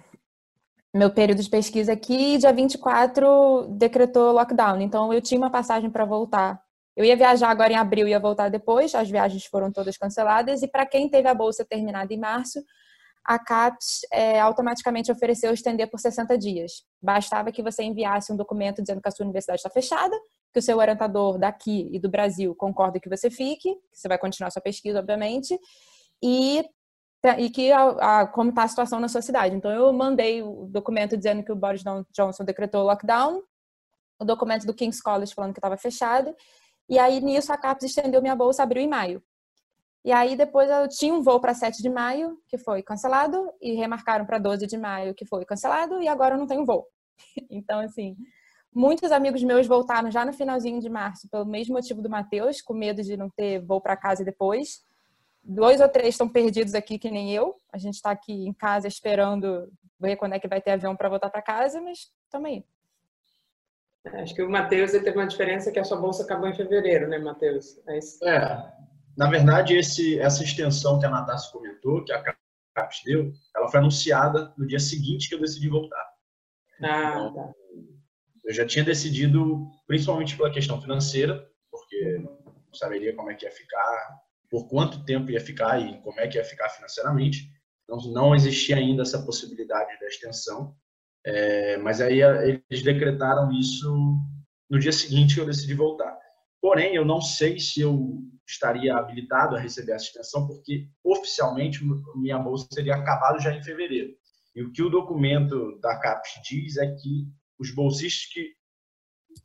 meu 0.93 1.11
período 1.11 1.43
de 1.43 1.49
pesquisa 1.49 1.91
aqui, 1.91 2.35
e 2.35 2.37
dia 2.37 2.53
24 2.53 3.67
decretou 3.71 4.31
lockdown. 4.31 4.79
Então, 4.79 5.11
eu 5.11 5.21
tinha 5.21 5.37
uma 5.37 5.51
passagem 5.51 5.89
para 5.89 6.05
voltar. 6.05 6.61
Eu 6.95 7.03
ia 7.03 7.17
viajar 7.17 7.49
agora 7.49 7.73
em 7.73 7.75
abril 7.75 8.07
e 8.07 8.11
ia 8.11 8.19
voltar 8.19 8.49
depois, 8.49 8.95
as 8.95 9.09
viagens 9.09 9.45
foram 9.45 9.69
todas 9.69 9.97
canceladas, 9.97 10.63
e 10.63 10.67
para 10.67 10.85
quem 10.85 11.09
teve 11.09 11.27
a 11.27 11.33
bolsa 11.33 11.65
terminada 11.65 12.13
em 12.13 12.17
março, 12.17 12.63
a 13.25 13.39
CAPES 13.39 14.01
é, 14.13 14.39
automaticamente 14.39 15.11
ofereceu 15.11 15.51
estender 15.51 15.89
por 15.89 15.99
60 15.99 16.37
dias. 16.37 16.83
Bastava 17.01 17.51
que 17.51 17.63
você 17.63 17.83
enviasse 17.83 18.31
um 18.31 18.37
documento 18.37 18.83
dizendo 18.83 19.01
que 19.01 19.07
a 19.07 19.11
sua 19.11 19.25
universidade 19.25 19.59
está 19.59 19.69
fechada, 19.69 20.15
que 20.53 20.59
o 20.59 20.61
seu 20.61 20.77
orientador 20.77 21.39
daqui 21.39 21.89
e 21.91 21.99
do 21.99 22.07
Brasil 22.07 22.53
concorda 22.55 22.99
que 22.99 23.09
você 23.09 23.31
fique, 23.31 23.73
que 23.73 23.79
você 23.91 24.07
vai 24.07 24.19
continuar 24.19 24.51
sua 24.51 24.61
pesquisa, 24.61 24.99
obviamente, 24.99 25.59
e, 26.23 26.63
e 27.39 27.49
que 27.49 27.71
a, 27.71 28.21
a, 28.21 28.27
como 28.27 28.51
está 28.51 28.63
a 28.63 28.67
situação 28.67 28.99
na 28.99 29.07
sua 29.07 29.23
cidade. 29.23 29.55
Então, 29.55 29.71
eu 29.71 29.91
mandei 29.91 30.43
o 30.43 30.67
documento 30.67 31.17
dizendo 31.17 31.43
que 31.43 31.51
o 31.51 31.55
Boris 31.55 31.83
Johnson 32.11 32.45
decretou 32.45 32.83
lockdown, 32.83 33.41
o 34.19 34.23
documento 34.23 34.67
do 34.67 34.73
King's 34.73 35.01
College 35.01 35.33
falando 35.33 35.53
que 35.53 35.59
estava 35.59 35.77
fechado, 35.77 36.33
e 36.87 36.99
aí 36.99 37.19
nisso 37.21 37.51
a 37.51 37.57
CAPES 37.57 37.89
estendeu 37.89 38.21
minha 38.21 38.35
bolsa, 38.35 38.61
abriu 38.61 38.83
em 38.83 38.87
maio. 38.87 39.21
E 40.05 40.11
aí 40.11 40.37
depois 40.37 40.69
eu 40.69 40.87
tinha 40.87 41.11
um 41.15 41.23
voo 41.23 41.41
para 41.41 41.55
7 41.55 41.81
de 41.81 41.89
maio, 41.89 42.37
que 42.47 42.59
foi 42.59 42.83
cancelado, 42.83 43.51
e 43.59 43.73
remarcaram 43.73 44.23
para 44.23 44.37
12 44.37 44.67
de 44.67 44.77
maio, 44.77 45.15
que 45.15 45.25
foi 45.25 45.43
cancelado, 45.45 45.99
e 45.99 46.07
agora 46.07 46.35
eu 46.35 46.39
não 46.39 46.45
tenho 46.45 46.63
voo. 46.63 46.85
Então, 47.49 47.79
assim, 47.79 48.15
muitos 48.71 49.11
amigos 49.11 49.41
meus 49.41 49.65
voltaram 49.65 50.11
já 50.11 50.23
no 50.23 50.31
finalzinho 50.31 50.79
de 50.79 50.89
março, 50.89 51.27
pelo 51.27 51.43
mesmo 51.43 51.73
motivo 51.73 52.03
do 52.03 52.09
Matheus, 52.09 52.61
com 52.61 52.75
medo 52.75 53.01
de 53.01 53.17
não 53.17 53.31
ter 53.31 53.59
voo 53.65 53.81
para 53.81 53.97
casa 53.97 54.23
depois. 54.23 54.83
Dois 55.43 55.81
ou 55.81 55.89
três 55.89 56.09
estão 56.09 56.29
perdidos 56.29 56.75
aqui, 56.75 56.99
que 56.99 57.09
nem 57.09 57.33
eu. 57.33 57.55
A 57.73 57.79
gente 57.79 57.95
está 57.95 58.11
aqui 58.11 58.31
em 58.31 58.53
casa 58.53 58.87
esperando 58.87 59.71
ver 59.99 60.17
quando 60.17 60.33
é 60.33 60.39
que 60.39 60.47
vai 60.47 60.61
ter 60.61 60.71
avião 60.71 60.95
para 60.95 61.09
voltar 61.09 61.31
para 61.31 61.41
casa, 61.41 61.81
mas 61.81 62.11
estamos 62.25 62.47
aí. 62.47 62.63
Acho 64.21 64.35
que 64.35 64.43
o 64.43 64.49
Matheus 64.51 64.91
teve 64.91 65.17
uma 65.17 65.25
diferença 65.25 65.71
que 65.71 65.79
a 65.79 65.83
sua 65.83 65.97
bolsa 65.97 66.21
acabou 66.21 66.47
em 66.47 66.55
fevereiro, 66.55 67.07
né, 67.07 67.17
Matheus? 67.17 67.79
É, 67.87 67.97
é, 68.29 68.71
na 69.17 69.29
verdade, 69.29 69.75
esse, 69.75 70.19
essa 70.19 70.43
extensão 70.43 70.99
que 70.99 71.05
a 71.05 71.09
Natasha 71.09 71.51
comentou, 71.51 72.03
que 72.03 72.11
a 72.11 72.35
CAPES 72.75 73.01
deu, 73.05 73.31
ela 73.55 73.69
foi 73.69 73.79
anunciada 73.79 74.53
no 74.57 74.67
dia 74.67 74.79
seguinte 74.79 75.29
que 75.29 75.35
eu 75.35 75.39
decidi 75.39 75.69
voltar. 75.69 76.05
Ah, 76.81 77.09
então, 77.09 77.33
tá. 77.33 77.53
Eu 78.43 78.53
já 78.53 78.65
tinha 78.65 78.83
decidido, 78.83 79.67
principalmente 79.87 80.35
pela 80.35 80.51
questão 80.51 80.81
financeira, 80.81 81.49
porque 81.71 82.19
não 82.19 82.73
saberia 82.73 83.15
como 83.15 83.31
é 83.31 83.35
que 83.35 83.45
ia 83.45 83.51
ficar, 83.51 84.19
por 84.49 84.67
quanto 84.67 85.03
tempo 85.05 85.31
ia 85.31 85.39
ficar 85.39 85.79
e 85.79 85.99
como 86.01 86.19
é 86.19 86.27
que 86.27 86.37
ia 86.37 86.43
ficar 86.43 86.69
financeiramente. 86.69 87.49
Não, 87.87 87.97
não 88.11 88.35
existia 88.35 88.75
ainda 88.75 89.03
essa 89.03 89.23
possibilidade 89.25 89.99
da 89.99 90.07
extensão. 90.07 90.75
É, 91.25 91.77
mas 91.77 92.01
aí 92.01 92.21
eles 92.21 92.83
decretaram 92.83 93.51
isso 93.51 94.19
no 94.69 94.77
dia 94.77 94.91
seguinte 94.91 95.35
que 95.35 95.41
eu 95.41 95.45
decidi 95.45 95.73
voltar. 95.73 96.15
Porém, 96.61 96.95
eu 96.95 97.05
não 97.05 97.21
sei 97.21 97.59
se 97.59 97.81
eu 97.81 98.21
estaria 98.47 98.95
habilitado 98.95 99.55
a 99.55 99.59
receber 99.59 99.93
essa 99.93 100.05
extensão, 100.05 100.47
porque 100.47 100.87
oficialmente 101.03 101.79
minha 102.15 102.37
bolsa 102.37 102.67
teria 102.69 102.95
acabado 102.95 103.39
já 103.39 103.53
em 103.53 103.63
fevereiro. 103.63 104.13
E 104.55 104.63
o 104.63 104.71
que 104.71 104.81
o 104.81 104.89
documento 104.89 105.79
da 105.79 105.99
CAPES 105.99 106.41
diz 106.47 106.77
é 106.77 106.95
que 106.95 107.27
os 107.59 107.71
bolsistas 107.71 108.31
que, 108.31 108.53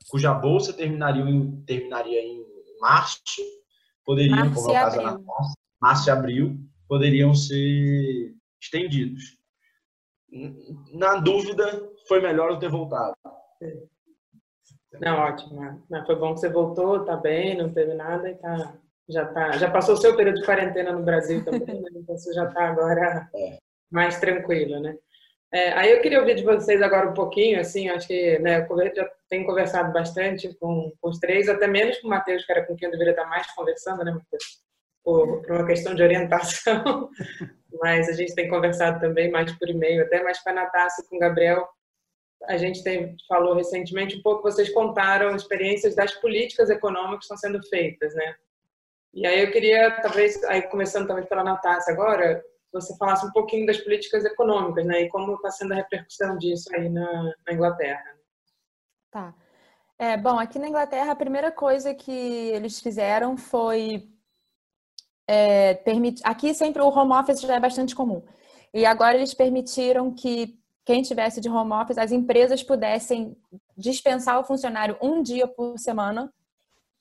cuja 0.09 0.33
bolsa 0.35 0.73
terminaria 0.73 1.23
em, 1.23 1.63
terminaria 1.63 2.21
em 2.21 2.45
março 2.81 3.43
poderiam, 4.05 4.37
março 4.37 4.55
como 4.55 4.69
é 4.69 4.71
o 4.71 4.75
caso 4.75 5.03
na 5.03 5.19
nossa, 5.19 5.55
março 5.81 6.09
e 6.09 6.13
abril, 6.13 6.59
poderiam 6.89 7.35
ser 7.35 8.35
estendidos. 8.61 9.39
Na 10.93 11.17
dúvida, 11.17 11.91
foi 12.07 12.21
melhor 12.21 12.51
eu 12.51 12.59
ter 12.59 12.71
voltado. 12.71 13.17
Não, 15.01 15.19
ótimo. 15.19 15.85
Não, 15.89 16.07
foi 16.07 16.17
bom 16.17 16.35
que 16.35 16.41
você 16.41 16.49
voltou, 16.49 17.05
tá 17.05 17.17
bem, 17.17 17.57
não 17.57 17.73
teve 17.73 17.95
nada 17.95 18.31
e 18.31 18.35
tá, 18.37 18.79
já 19.11 19.27
tá, 19.27 19.53
já 19.53 19.71
passou 19.71 19.95
o 19.95 19.99
seu 19.99 20.17
período 20.17 20.41
de 20.41 20.47
quarentena 20.47 20.93
no 20.93 21.03
Brasil 21.03 21.45
também, 21.45 21.81
né? 21.81 21.91
então 21.95 22.17
você 22.17 22.33
já 22.33 22.47
tá 22.47 22.69
agora 22.69 23.29
é. 23.35 23.59
mais 23.91 24.19
tranquilo, 24.19 24.81
né? 24.81 24.97
É, 25.53 25.73
aí 25.73 25.91
eu 25.91 26.01
queria 26.01 26.21
ouvir 26.21 26.37
de 26.37 26.45
vocês 26.45 26.81
agora 26.81 27.11
um 27.11 27.15
pouquinho, 27.15 27.59
assim, 27.59 27.89
acho 27.89 28.07
que 28.07 28.39
né, 28.39 28.65
eu 28.71 28.95
já 28.95 29.11
tenho 29.29 29.45
conversado 29.45 29.93
bastante 29.93 30.55
com, 30.61 30.93
com 31.01 31.09
os 31.09 31.19
três, 31.19 31.49
até 31.49 31.67
menos 31.67 31.99
com 31.99 32.07
o 32.07 32.11
Matheus, 32.11 32.45
que 32.47 32.53
era 32.53 32.65
com 32.65 32.77
quem 32.77 32.87
eu 32.87 32.93
deveria 32.93 33.13
estar 33.13 33.27
mais 33.27 33.53
conversando, 33.53 34.05
né, 34.05 34.13
Matheus? 34.13 34.61
Por, 35.03 35.43
por 35.43 35.57
uma 35.57 35.67
questão 35.67 35.93
de 35.95 36.03
orientação, 36.03 37.11
mas 37.83 38.09
a 38.09 38.13
gente 38.13 38.35
tem 38.35 38.49
conversado 38.49 39.01
também 39.01 39.29
mais 39.29 39.51
por 39.59 39.69
e-mail, 39.69 40.03
até 40.03 40.23
mais 40.23 40.41
com 40.41 40.51
a 40.51 40.53
Natácia, 40.53 41.05
com 41.09 41.17
o 41.17 41.19
Gabriel, 41.19 41.67
a 42.45 42.57
gente 42.57 42.83
tem, 42.83 43.17
falou 43.29 43.55
recentemente 43.55 44.17
um 44.17 44.23
pouco, 44.23 44.43
vocês 44.43 44.73
contaram 44.73 45.35
experiências 45.35 45.95
das 45.95 46.15
políticas 46.15 46.71
econômicas 46.71 47.19
que 47.19 47.25
estão 47.25 47.37
sendo 47.37 47.61
feitas, 47.69 48.15
né? 48.15 48.35
E 49.13 49.27
aí 49.27 49.41
eu 49.41 49.51
queria, 49.51 50.01
talvez, 50.01 50.43
aí 50.45 50.63
começando 50.63 51.09
também 51.09 51.27
pela 51.27 51.43
Natácia 51.43 51.93
agora, 51.93 52.43
você 52.73 52.97
falasse 52.97 53.27
um 53.27 53.33
pouquinho 53.33 53.67
das 53.67 53.79
políticas 53.79 54.25
econômicas, 54.25 54.87
né? 54.87 55.03
E 55.03 55.09
como 55.09 55.35
está 55.35 55.51
sendo 55.51 55.73
a 55.73 55.77
repercussão 55.77 56.39
disso 56.39 56.69
aí 56.75 56.89
na, 56.89 57.35
na 57.47 57.53
Inglaterra. 57.53 58.05
Tá. 59.11 59.35
É, 59.99 60.17
bom, 60.17 60.39
aqui 60.39 60.59
na 60.59 60.69
Inglaterra, 60.69 61.13
a 61.13 61.17
primeira 61.17 61.51
coisa 61.51 61.93
que 61.93 62.11
eles 62.11 62.81
fizeram 62.81 63.37
foi 63.37 64.09
é, 65.27 65.75
permitir. 65.75 66.23
Aqui 66.25 66.55
sempre 66.55 66.81
o 66.81 66.89
home 66.89 67.13
office 67.13 67.41
já 67.41 67.57
é 67.57 67.61
bastante 67.61 67.95
comum. 67.95 68.23
E 68.73 68.87
agora 68.87 69.17
eles 69.17 69.35
permitiram 69.35 70.15
que 70.15 70.59
quem 70.85 71.03
tivesse 71.03 71.41
de 71.41 71.49
home 71.49 71.73
office, 71.73 71.99
as 71.99 72.13
empresas 72.13 72.63
pudessem 72.63 73.37
dispensar 73.77 74.39
o 74.39 74.45
funcionário 74.45 74.97
um 75.03 75.23
dia 75.23 75.47
por 75.47 75.79
semana 75.79 76.33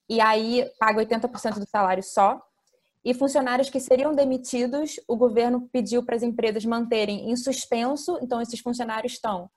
e 0.09 0.19
aí 0.19 0.69
paga 0.79 0.99
80% 0.99 1.59
do 1.59 1.69
salário 1.69 2.03
só. 2.03 2.41
E 3.05 3.13
funcionários 3.13 3.69
que 3.69 3.79
seriam 3.79 4.13
demitidos, 4.13 4.99
o 5.07 5.15
governo 5.15 5.69
pediu 5.71 6.03
para 6.03 6.15
as 6.15 6.23
empresas 6.23 6.65
manterem 6.65 7.31
em 7.31 7.35
suspenso, 7.37 8.19
então 8.21 8.41
esses 8.41 8.59
funcionários 8.59 9.13
estão 9.13 9.49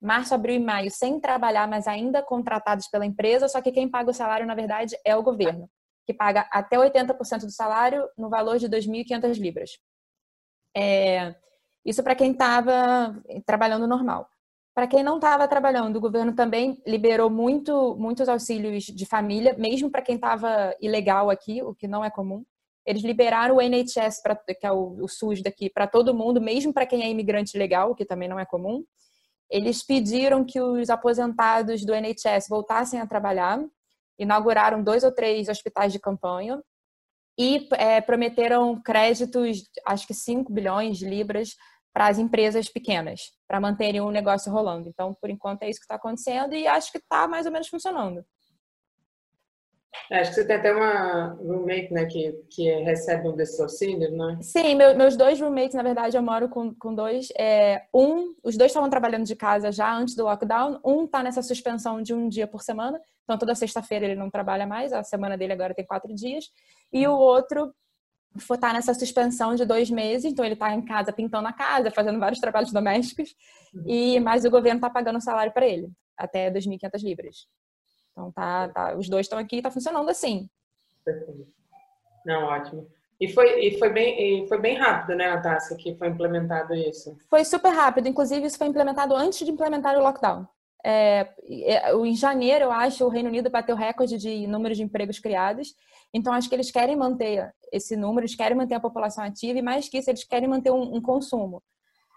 março, 0.00 0.34
abril 0.34 0.56
e 0.56 0.64
maio 0.64 0.90
sem 0.90 1.20
trabalhar, 1.20 1.68
mas 1.68 1.86
ainda 1.86 2.22
contratados 2.22 2.88
pela 2.88 3.04
empresa, 3.04 3.48
só 3.48 3.60
que 3.60 3.72
quem 3.72 3.88
paga 3.88 4.10
o 4.10 4.14
salário, 4.14 4.46
na 4.46 4.54
verdade, 4.54 4.96
é 5.04 5.14
o 5.16 5.22
governo, 5.22 5.68
que 6.06 6.14
paga 6.14 6.48
até 6.52 6.76
80% 6.76 7.40
do 7.40 7.50
salário 7.50 8.08
no 8.16 8.28
valor 8.28 8.58
de 8.58 8.68
2.500 8.68 9.38
libras. 9.38 9.70
É, 10.76 11.34
isso 11.84 12.02
para 12.02 12.14
quem 12.14 12.32
estava 12.32 13.20
trabalhando 13.44 13.86
normal. 13.86 14.28
Para 14.78 14.86
quem 14.86 15.02
não 15.02 15.16
estava 15.16 15.48
trabalhando, 15.48 15.96
o 15.96 16.00
governo 16.00 16.32
também 16.36 16.80
liberou 16.86 17.28
muito, 17.28 17.96
muitos 17.96 18.28
auxílios 18.28 18.84
de 18.84 19.04
família, 19.04 19.52
mesmo 19.58 19.90
para 19.90 20.00
quem 20.00 20.14
estava 20.14 20.72
ilegal 20.80 21.30
aqui, 21.30 21.60
o 21.64 21.74
que 21.74 21.88
não 21.88 22.04
é 22.04 22.10
comum. 22.10 22.44
Eles 22.86 23.02
liberaram 23.02 23.56
o 23.56 23.60
NHS, 23.60 24.22
pra, 24.22 24.36
que 24.36 24.64
é 24.64 24.70
o, 24.70 25.02
o 25.02 25.08
SUS 25.08 25.42
daqui, 25.42 25.68
para 25.68 25.88
todo 25.88 26.14
mundo, 26.14 26.40
mesmo 26.40 26.72
para 26.72 26.86
quem 26.86 27.02
é 27.02 27.10
imigrante 27.10 27.58
legal, 27.58 27.90
o 27.90 27.94
que 27.96 28.04
também 28.04 28.28
não 28.28 28.38
é 28.38 28.46
comum. 28.46 28.84
Eles 29.50 29.84
pediram 29.84 30.44
que 30.44 30.60
os 30.60 30.88
aposentados 30.90 31.84
do 31.84 31.92
NHS 31.92 32.46
voltassem 32.48 33.00
a 33.00 33.06
trabalhar, 33.08 33.60
inauguraram 34.16 34.80
dois 34.80 35.02
ou 35.02 35.10
três 35.10 35.48
hospitais 35.48 35.92
de 35.92 35.98
campanha 35.98 36.62
e 37.36 37.68
é, 37.72 38.00
prometeram 38.00 38.80
créditos, 38.80 39.68
acho 39.84 40.06
que 40.06 40.14
5 40.14 40.52
bilhões 40.52 40.98
de 40.98 41.04
libras, 41.04 41.56
para 41.98 42.06
as 42.06 42.18
empresas 42.20 42.68
pequenas, 42.68 43.32
para 43.48 43.60
manterem 43.60 44.00
o 44.00 44.12
negócio 44.12 44.52
rolando. 44.52 44.88
Então, 44.88 45.16
por 45.20 45.28
enquanto, 45.30 45.64
é 45.64 45.68
isso 45.68 45.80
que 45.80 45.84
está 45.84 45.96
acontecendo 45.96 46.54
e 46.54 46.64
acho 46.64 46.92
que 46.92 46.98
está 46.98 47.26
mais 47.26 47.44
ou 47.44 47.50
menos 47.50 47.66
funcionando. 47.66 48.24
É, 50.08 50.20
acho 50.20 50.30
que 50.30 50.36
você 50.36 50.46
tem 50.46 50.54
até 50.54 50.72
uma 50.72 51.30
roommate, 51.40 51.92
né, 51.92 52.06
que, 52.06 52.32
que 52.52 52.70
recebe 52.82 53.26
um 53.26 53.34
desses 53.34 53.58
auxílios, 53.58 54.12
né? 54.12 54.38
Sim, 54.40 54.76
meu, 54.76 54.96
meus 54.96 55.16
dois 55.16 55.40
roommates, 55.40 55.74
na 55.74 55.82
verdade, 55.82 56.16
eu 56.16 56.22
moro 56.22 56.48
com, 56.48 56.72
com 56.72 56.94
dois. 56.94 57.30
É, 57.36 57.82
um, 57.92 58.32
os 58.44 58.56
dois 58.56 58.70
estavam 58.70 58.88
trabalhando 58.88 59.24
de 59.24 59.34
casa 59.34 59.72
já 59.72 59.92
antes 59.92 60.14
do 60.14 60.22
lockdown. 60.22 60.78
Um 60.84 61.04
está 61.04 61.20
nessa 61.20 61.42
suspensão 61.42 62.00
de 62.00 62.14
um 62.14 62.28
dia 62.28 62.46
por 62.46 62.62
semana. 62.62 63.00
Então, 63.24 63.36
toda 63.36 63.56
sexta-feira 63.56 64.04
ele 64.04 64.14
não 64.14 64.30
trabalha 64.30 64.68
mais. 64.68 64.92
A 64.92 65.02
semana 65.02 65.36
dele 65.36 65.52
agora 65.52 65.74
tem 65.74 65.84
quatro 65.84 66.14
dias. 66.14 66.44
E 66.92 67.08
o 67.08 67.18
outro 67.18 67.74
estar 68.38 68.72
nessa 68.72 68.94
suspensão 68.94 69.54
de 69.54 69.64
dois 69.64 69.90
meses, 69.90 70.24
então 70.32 70.44
ele 70.44 70.54
está 70.54 70.72
em 70.74 70.84
casa 70.84 71.12
pintando 71.12 71.48
a 71.48 71.52
casa, 71.52 71.90
fazendo 71.90 72.18
vários 72.18 72.40
trabalhos 72.40 72.72
domésticos, 72.72 73.34
uhum. 73.74 73.84
e 73.86 74.20
mas 74.20 74.44
o 74.44 74.50
governo 74.50 74.78
está 74.78 74.90
pagando 74.90 75.18
o 75.18 75.22
salário 75.22 75.52
para 75.52 75.66
ele, 75.66 75.90
até 76.16 76.50
2.500 76.50 77.02
libras. 77.02 77.48
Então 78.12 78.32
tá, 78.32 78.68
tá 78.68 78.96
os 78.96 79.08
dois 79.08 79.26
estão 79.26 79.38
aqui 79.38 79.56
e 79.56 79.58
está 79.58 79.70
funcionando 79.70 80.08
assim. 80.08 80.48
Perfeito. 81.04 81.46
Não, 82.24 82.44
ótimo. 82.44 82.88
E 83.20 83.32
foi, 83.32 83.60
e 83.60 83.78
foi, 83.78 83.90
bem, 83.90 84.44
e 84.44 84.48
foi 84.48 84.60
bem 84.60 84.76
rápido, 84.76 85.16
né, 85.16 85.28
Natácia, 85.28 85.76
que 85.76 85.96
foi 85.96 86.08
implementado 86.08 86.72
isso? 86.74 87.16
Foi 87.28 87.44
super 87.44 87.70
rápido. 87.70 88.06
Inclusive, 88.06 88.46
isso 88.46 88.58
foi 88.58 88.68
implementado 88.68 89.14
antes 89.14 89.44
de 89.44 89.50
implementar 89.50 89.96
o 89.96 90.02
lockdown. 90.02 90.46
É, 90.90 91.34
em 92.02 92.16
janeiro, 92.16 92.64
eu 92.64 92.72
acho, 92.72 93.04
o 93.04 93.10
Reino 93.10 93.28
Unido 93.28 93.50
bateu 93.50 93.76
recorde 93.76 94.16
de 94.16 94.46
número 94.46 94.74
de 94.74 94.82
empregos 94.82 95.18
criados. 95.18 95.74
Então, 96.14 96.32
acho 96.32 96.48
que 96.48 96.54
eles 96.54 96.70
querem 96.70 96.96
manter 96.96 97.54
esse 97.70 97.94
número, 97.94 98.24
eles 98.24 98.34
querem 98.34 98.56
manter 98.56 98.74
a 98.76 98.80
população 98.80 99.22
ativa 99.22 99.58
e, 99.58 99.60
mais 99.60 99.86
que 99.86 99.98
isso, 99.98 100.08
eles 100.08 100.24
querem 100.24 100.48
manter 100.48 100.70
um, 100.70 100.96
um 100.96 101.02
consumo. 101.02 101.62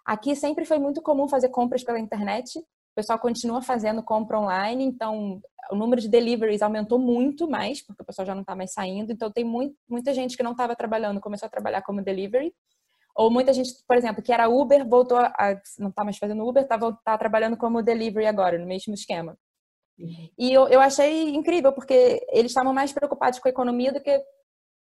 Aqui 0.05 0.37
sempre 0.37 0.63
foi 0.63 0.79
muito 0.79 1.01
comum 1.01 1.27
fazer 1.27 1.49
compras 1.49 1.83
pela 1.83 1.99
internet. 1.99 2.59
O 2.59 2.95
pessoal 2.95 3.19
continua 3.19 3.61
fazendo 3.61 4.01
compra 4.01 4.39
online, 4.39 4.85
então 4.85 5.41
o 5.69 5.75
número 5.75 5.99
de 5.99 6.07
deliveries 6.07 6.61
aumentou 6.61 6.97
muito 6.97 7.49
mais, 7.49 7.81
porque 7.81 8.03
o 8.03 8.05
pessoal 8.05 8.25
já 8.25 8.33
não 8.33 8.41
está 8.41 8.55
mais 8.55 8.71
saindo. 8.71 9.11
Então, 9.11 9.29
tem 9.29 9.43
muito, 9.43 9.75
muita 9.89 10.13
gente 10.13 10.37
que 10.37 10.43
não 10.43 10.51
estava 10.51 10.77
trabalhando 10.77 11.19
começou 11.19 11.45
a 11.45 11.49
trabalhar 11.49 11.81
como 11.81 12.01
delivery. 12.01 12.53
Ou 13.15 13.29
muita 13.29 13.53
gente, 13.53 13.71
por 13.87 13.97
exemplo, 13.97 14.23
que 14.23 14.31
era 14.31 14.49
Uber, 14.49 14.87
voltou 14.87 15.17
a, 15.17 15.61
não 15.77 15.89
está 15.89 16.03
mais 16.03 16.17
fazendo 16.17 16.47
Uber, 16.47 16.63
está 16.63 16.77
tá 17.03 17.17
trabalhando 17.17 17.57
como 17.57 17.83
delivery 17.83 18.25
agora, 18.25 18.57
no 18.57 18.65
mesmo 18.65 18.93
esquema. 18.93 19.37
E 20.37 20.51
eu, 20.51 20.67
eu 20.67 20.81
achei 20.81 21.29
incrível, 21.35 21.73
porque 21.73 22.25
eles 22.29 22.51
estavam 22.51 22.73
mais 22.73 22.91
preocupados 22.91 23.39
com 23.39 23.47
a 23.47 23.51
economia 23.51 23.91
do 23.91 24.01
que 24.01 24.23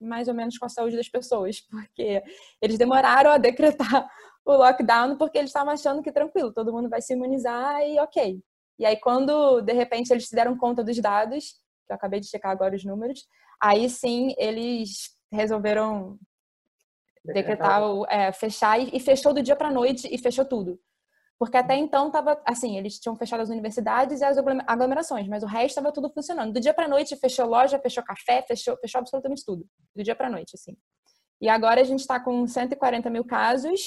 mais 0.00 0.28
ou 0.28 0.34
menos 0.34 0.56
com 0.56 0.64
a 0.64 0.68
saúde 0.68 0.96
das 0.96 1.08
pessoas, 1.08 1.60
porque 1.70 2.22
eles 2.60 2.78
demoraram 2.78 3.30
a 3.30 3.38
decretar 3.38 4.08
o 4.44 4.54
lockdown 4.54 5.16
porque 5.18 5.38
eles 5.38 5.50
estavam 5.50 5.72
achando 5.72 6.02
que 6.02 6.10
tranquilo, 6.10 6.52
todo 6.52 6.72
mundo 6.72 6.88
vai 6.88 7.02
se 7.02 7.12
imunizar 7.12 7.82
e 7.82 7.98
ok. 8.00 8.42
E 8.78 8.86
aí 8.86 8.98
quando 8.98 9.60
de 9.60 9.72
repente 9.74 10.10
eles 10.10 10.26
se 10.26 10.34
deram 10.34 10.56
conta 10.56 10.82
dos 10.82 10.98
dados, 10.98 11.52
que 11.86 11.92
eu 11.92 11.96
acabei 11.96 12.20
de 12.20 12.28
checar 12.28 12.50
agora 12.50 12.74
os 12.74 12.84
números, 12.84 13.26
aí 13.60 13.88
sim 13.90 14.34
eles 14.38 15.10
resolveram 15.30 16.18
decretar, 17.24 17.82
é, 18.08 18.32
fechar 18.32 18.80
e, 18.80 18.90
e 18.96 19.00
fechou 19.00 19.32
do 19.32 19.42
dia 19.42 19.56
para 19.56 19.70
noite 19.70 20.08
e 20.10 20.18
fechou 20.18 20.44
tudo. 20.44 20.78
Porque 21.38 21.56
até 21.56 21.74
então 21.74 22.08
estava 22.08 22.40
assim, 22.44 22.76
eles 22.76 22.98
tinham 22.98 23.16
fechado 23.16 23.40
as 23.40 23.48
universidades 23.48 24.20
e 24.20 24.24
as 24.24 24.36
aglomerações, 24.66 25.26
mas 25.26 25.42
o 25.42 25.46
resto 25.46 25.68
estava 25.68 25.90
tudo 25.90 26.10
funcionando. 26.10 26.52
Do 26.52 26.60
dia 26.60 26.74
para 26.74 26.86
noite 26.86 27.16
fechou 27.16 27.46
loja, 27.46 27.78
fechou 27.78 28.04
café, 28.04 28.42
fechou, 28.42 28.76
fechou 28.76 28.98
absolutamente 28.98 29.42
tudo. 29.44 29.66
Do 29.96 30.02
dia 30.02 30.14
para 30.14 30.28
noite, 30.28 30.54
assim. 30.54 30.76
E 31.40 31.48
agora 31.48 31.80
a 31.80 31.84
gente 31.84 32.00
está 32.00 32.20
com 32.20 32.46
140 32.46 33.08
mil 33.08 33.24
casos, 33.24 33.80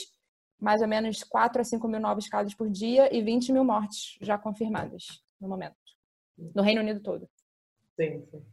mais 0.59 0.81
ou 0.81 0.87
menos 0.87 1.23
4 1.23 1.61
a 1.61 1.63
5 1.63 1.87
mil 1.87 1.99
novos 1.99 2.27
casos 2.27 2.55
por 2.55 2.69
dia 2.71 3.15
e 3.15 3.21
20 3.21 3.53
mil 3.53 3.63
mortes 3.63 4.17
já 4.19 4.35
confirmadas 4.35 5.03
no 5.39 5.47
momento. 5.47 5.75
No 6.55 6.63
Reino 6.63 6.81
Unido 6.81 7.01
todo. 7.01 7.29
Sim, 7.95 8.25
sim. 8.31 8.43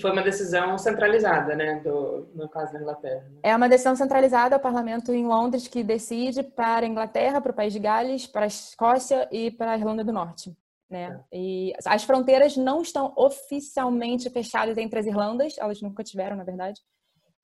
Foi 0.00 0.10
uma 0.10 0.22
decisão 0.22 0.76
centralizada, 0.76 1.54
né, 1.54 1.80
do, 1.80 2.28
no 2.34 2.48
caso 2.48 2.72
da 2.72 2.80
Inglaterra. 2.80 3.24
Né? 3.30 3.40
É 3.44 3.54
uma 3.54 3.68
decisão 3.68 3.94
centralizada, 3.94 4.56
o 4.56 4.60
parlamento 4.60 5.12
em 5.12 5.24
Londres 5.24 5.68
que 5.68 5.84
decide 5.84 6.42
para 6.42 6.84
a 6.84 6.88
Inglaterra, 6.88 7.40
para 7.40 7.52
o 7.52 7.54
País 7.54 7.72
de 7.72 7.78
Gales, 7.78 8.26
para 8.26 8.44
a 8.44 8.48
Escócia 8.48 9.28
e 9.30 9.50
para 9.50 9.72
a 9.72 9.78
Irlanda 9.78 10.02
do 10.02 10.12
Norte. 10.12 10.56
Né? 10.90 11.24
É. 11.30 11.36
E 11.38 11.72
as 11.84 12.02
fronteiras 12.02 12.56
não 12.56 12.82
estão 12.82 13.12
oficialmente 13.16 14.28
fechadas 14.28 14.76
entre 14.76 14.98
as 14.98 15.06
Irlandas, 15.06 15.56
elas 15.56 15.80
nunca 15.80 16.02
tiveram, 16.02 16.36
na 16.36 16.44
verdade. 16.44 16.80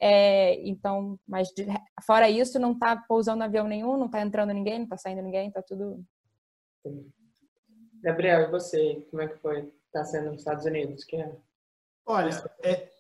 É, 0.01 0.61
então, 0.69 1.17
mas 1.25 1.47
de, 1.51 1.65
fora 2.05 2.29
isso, 2.29 2.59
não 2.59 2.73
está 2.73 2.97
pousando 2.97 3.45
avião 3.45 3.69
nenhum, 3.69 3.97
não 3.97 4.07
está 4.07 4.21
entrando 4.21 4.53
ninguém, 4.53 4.79
não 4.79 4.85
está 4.85 4.97
saindo 4.97 5.23
ninguém, 5.23 5.47
está 5.47 5.63
tudo. 5.63 6.05
Gabriel, 8.03 8.41
e 8.41 8.51
você, 8.51 9.07
como 9.11 9.23
é 9.23 9.29
que 9.29 9.39
foi? 9.39 9.73
Está 9.87 10.05
sendo 10.05 10.33
nos 10.33 10.41
Estados 10.41 10.67
Unidos? 10.67 11.05
Que 11.05 11.17
é? 11.17 11.33
Olha, 12.05 12.31
é... 12.63 12.91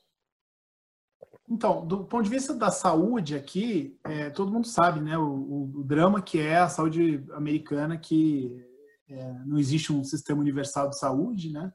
então, 1.48 1.86
do 1.86 2.04
ponto 2.04 2.24
de 2.24 2.30
vista 2.30 2.54
da 2.54 2.70
saúde 2.70 3.34
aqui, 3.34 3.98
é, 4.04 4.30
todo 4.30 4.52
mundo 4.52 4.66
sabe, 4.66 5.00
né, 5.00 5.18
o, 5.18 5.70
o, 5.74 5.84
drama 5.84 6.22
que 6.22 6.38
é 6.38 6.58
a 6.58 6.68
saúde 6.68 7.24
americana, 7.32 7.98
que 7.98 8.64
é, 9.08 9.32
não 9.44 9.58
existe 9.58 9.92
um 9.92 10.04
sistema 10.04 10.40
universal 10.40 10.88
de 10.88 10.98
saúde, 10.98 11.52
né? 11.52 11.72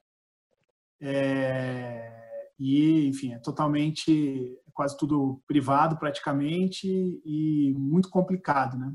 É, 1.00 2.50
e, 2.58 3.08
enfim, 3.08 3.34
é 3.34 3.40
totalmente, 3.40 4.58
quase 4.74 4.98
tudo 4.98 5.42
privado 5.46 5.98
praticamente 5.98 6.88
e 7.24 7.74
muito 7.78 8.10
complicado, 8.10 8.78
né? 8.78 8.94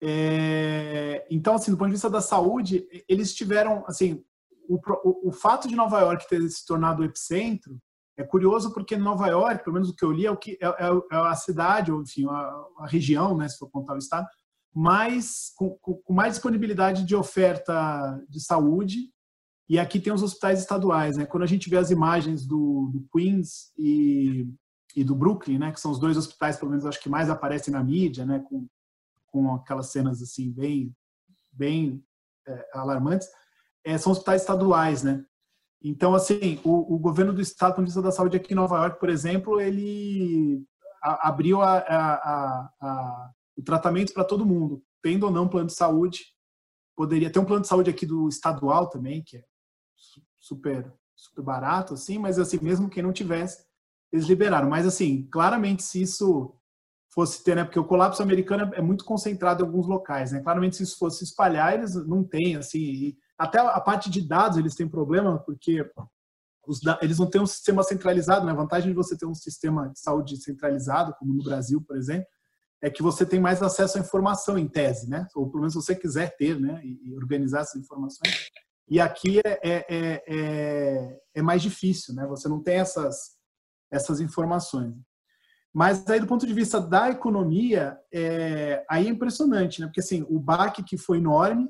É, 0.00 1.26
então, 1.30 1.54
assim, 1.54 1.70
do 1.70 1.76
ponto 1.76 1.88
de 1.88 1.94
vista 1.94 2.10
da 2.10 2.20
saúde, 2.20 2.86
eles 3.08 3.34
tiveram, 3.34 3.84
assim, 3.86 4.24
o, 4.68 4.76
o, 4.76 5.28
o 5.28 5.32
fato 5.32 5.66
de 5.66 5.74
Nova 5.74 5.98
York 6.00 6.28
ter 6.28 6.46
se 6.48 6.64
tornado 6.66 7.02
o 7.02 7.04
epicentro 7.04 7.80
é 8.18 8.24
curioso 8.24 8.72
porque 8.72 8.96
Nova 8.96 9.28
York, 9.28 9.62
pelo 9.62 9.74
menos 9.74 9.88
o 9.88 9.94
que 9.94 10.04
eu 10.04 10.10
li, 10.10 10.26
é, 10.26 10.30
o 10.30 10.36
que, 10.36 10.58
é, 10.60 10.66
é, 10.66 10.88
é 11.12 11.16
a 11.16 11.34
cidade, 11.36 11.92
ou 11.92 12.02
enfim, 12.02 12.26
a, 12.26 12.66
a, 12.80 12.86
região, 12.86 13.36
né, 13.36 13.48
se 13.48 13.56
for 13.56 13.70
contar 13.70 13.94
o 13.94 13.98
estado, 13.98 14.26
mais, 14.74 15.52
com, 15.56 15.70
com, 15.80 16.02
mais 16.12 16.34
disponibilidade 16.34 17.04
de 17.04 17.14
oferta 17.14 18.20
de 18.28 18.40
saúde. 18.40 19.12
E 19.68 19.78
aqui 19.78 20.00
tem 20.00 20.12
os 20.12 20.22
hospitais 20.22 20.58
estaduais. 20.58 21.16
Né? 21.16 21.26
Quando 21.26 21.44
a 21.44 21.46
gente 21.46 21.70
vê 21.70 21.76
as 21.76 21.92
imagens 21.92 22.44
do, 22.44 22.90
do 22.92 23.06
Queens 23.12 23.72
e, 23.78 24.48
e, 24.96 25.04
do 25.04 25.14
Brooklyn, 25.14 25.58
né, 25.58 25.70
que 25.70 25.80
são 25.80 25.92
os 25.92 26.00
dois 26.00 26.16
hospitais, 26.16 26.56
pelo 26.56 26.72
menos 26.72 26.84
acho 26.84 27.00
que 27.00 27.08
mais 27.08 27.30
aparecem 27.30 27.72
na 27.72 27.84
mídia, 27.84 28.26
né, 28.26 28.40
com, 28.48 28.66
com 29.28 29.54
aquelas 29.54 29.92
cenas 29.92 30.20
assim 30.20 30.50
bem, 30.50 30.92
bem 31.52 32.02
é, 32.48 32.68
alarmantes, 32.74 33.28
é, 33.88 33.96
são 33.96 34.12
hospitais 34.12 34.42
estaduais, 34.42 35.02
né? 35.02 35.24
Então, 35.82 36.14
assim, 36.14 36.60
o, 36.62 36.94
o 36.94 36.98
governo 36.98 37.32
do 37.32 37.40
estado, 37.40 37.76
do 37.76 37.80
Ministério 37.80 38.06
da 38.06 38.14
Saúde 38.14 38.36
aqui 38.36 38.52
em 38.52 38.56
Nova 38.56 38.76
York, 38.76 39.00
por 39.00 39.08
exemplo, 39.08 39.58
ele 39.58 40.62
a, 41.02 41.28
abriu 41.28 41.62
a, 41.62 41.78
a, 41.78 43.30
o 43.56 43.62
tratamento 43.62 44.12
para 44.12 44.24
todo 44.24 44.44
mundo, 44.44 44.82
tendo 45.02 45.24
ou 45.24 45.32
não 45.32 45.48
plano 45.48 45.68
de 45.68 45.74
saúde. 45.74 46.20
Poderia 46.94 47.30
ter 47.30 47.38
um 47.38 47.46
plano 47.46 47.62
de 47.62 47.68
saúde 47.68 47.88
aqui 47.88 48.04
do 48.04 48.28
estadual 48.28 48.90
também, 48.90 49.22
que 49.22 49.38
é 49.38 49.44
super, 50.38 50.92
super 51.16 51.42
barato, 51.42 51.94
assim, 51.94 52.18
mas 52.18 52.38
assim, 52.38 52.58
mesmo 52.60 52.90
quem 52.90 53.02
não 53.02 53.12
tivesse, 53.12 53.64
eles 54.12 54.26
liberaram. 54.26 54.68
Mas 54.68 54.86
assim, 54.86 55.26
claramente 55.30 55.82
se 55.82 56.02
isso 56.02 56.54
fosse 57.10 57.42
ter, 57.42 57.56
né, 57.56 57.64
porque 57.64 57.78
o 57.78 57.86
colapso 57.86 58.22
americano 58.22 58.70
é 58.74 58.82
muito 58.82 59.02
concentrado 59.04 59.62
em 59.62 59.66
alguns 59.66 59.86
locais, 59.86 60.32
né? 60.32 60.40
Claramente 60.40 60.76
se 60.76 60.82
isso 60.82 60.98
fosse 60.98 61.24
espalhar, 61.24 61.72
eles 61.72 61.94
não 62.06 62.22
têm, 62.22 62.56
assim, 62.56 63.16
até 63.38 63.60
a 63.60 63.80
parte 63.80 64.10
de 64.10 64.26
dados 64.26 64.58
eles 64.58 64.74
têm 64.74 64.88
problema, 64.88 65.38
porque 65.38 65.88
os, 66.66 66.80
eles 67.00 67.18
não 67.18 67.30
têm 67.30 67.40
um 67.40 67.46
sistema 67.46 67.82
centralizado, 67.82 68.44
né? 68.44 68.52
A 68.52 68.56
vantagem 68.56 68.90
de 68.90 68.96
você 68.96 69.16
ter 69.16 69.26
um 69.26 69.34
sistema 69.34 69.88
de 69.88 70.00
saúde 70.00 70.36
centralizado, 70.36 71.14
como 71.18 71.32
no 71.32 71.42
Brasil, 71.42 71.80
por 71.80 71.96
exemplo, 71.96 72.26
é 72.82 72.90
que 72.90 73.02
você 73.02 73.24
tem 73.24 73.40
mais 73.40 73.62
acesso 73.62 73.96
à 73.96 74.00
informação 74.00 74.58
em 74.58 74.68
tese, 74.68 75.08
né? 75.08 75.26
Ou 75.34 75.48
pelo 75.48 75.60
menos 75.60 75.74
você 75.74 75.94
quiser 75.94 76.36
ter, 76.36 76.60
né? 76.60 76.80
E, 76.84 77.14
organizar 77.14 77.60
essas 77.60 77.80
informações. 77.80 78.50
E 78.90 79.00
aqui 79.00 79.40
é, 79.44 79.60
é, 79.62 79.86
é, 79.88 80.22
é, 80.28 81.20
é 81.34 81.42
mais 81.42 81.62
difícil, 81.62 82.14
né? 82.14 82.26
Você 82.26 82.48
não 82.48 82.62
tem 82.62 82.76
essas, 82.76 83.36
essas 83.90 84.20
informações. 84.20 84.94
Mas 85.72 86.06
aí 86.08 86.18
do 86.18 86.26
ponto 86.26 86.46
de 86.46 86.54
vista 86.54 86.80
da 86.80 87.10
economia, 87.10 87.98
é, 88.12 88.84
aí 88.90 89.06
é 89.06 89.10
impressionante, 89.10 89.80
né? 89.80 89.86
Porque 89.86 90.00
assim, 90.00 90.26
o 90.28 90.38
baque 90.38 90.82
que 90.82 90.96
foi 90.96 91.18
enorme, 91.18 91.68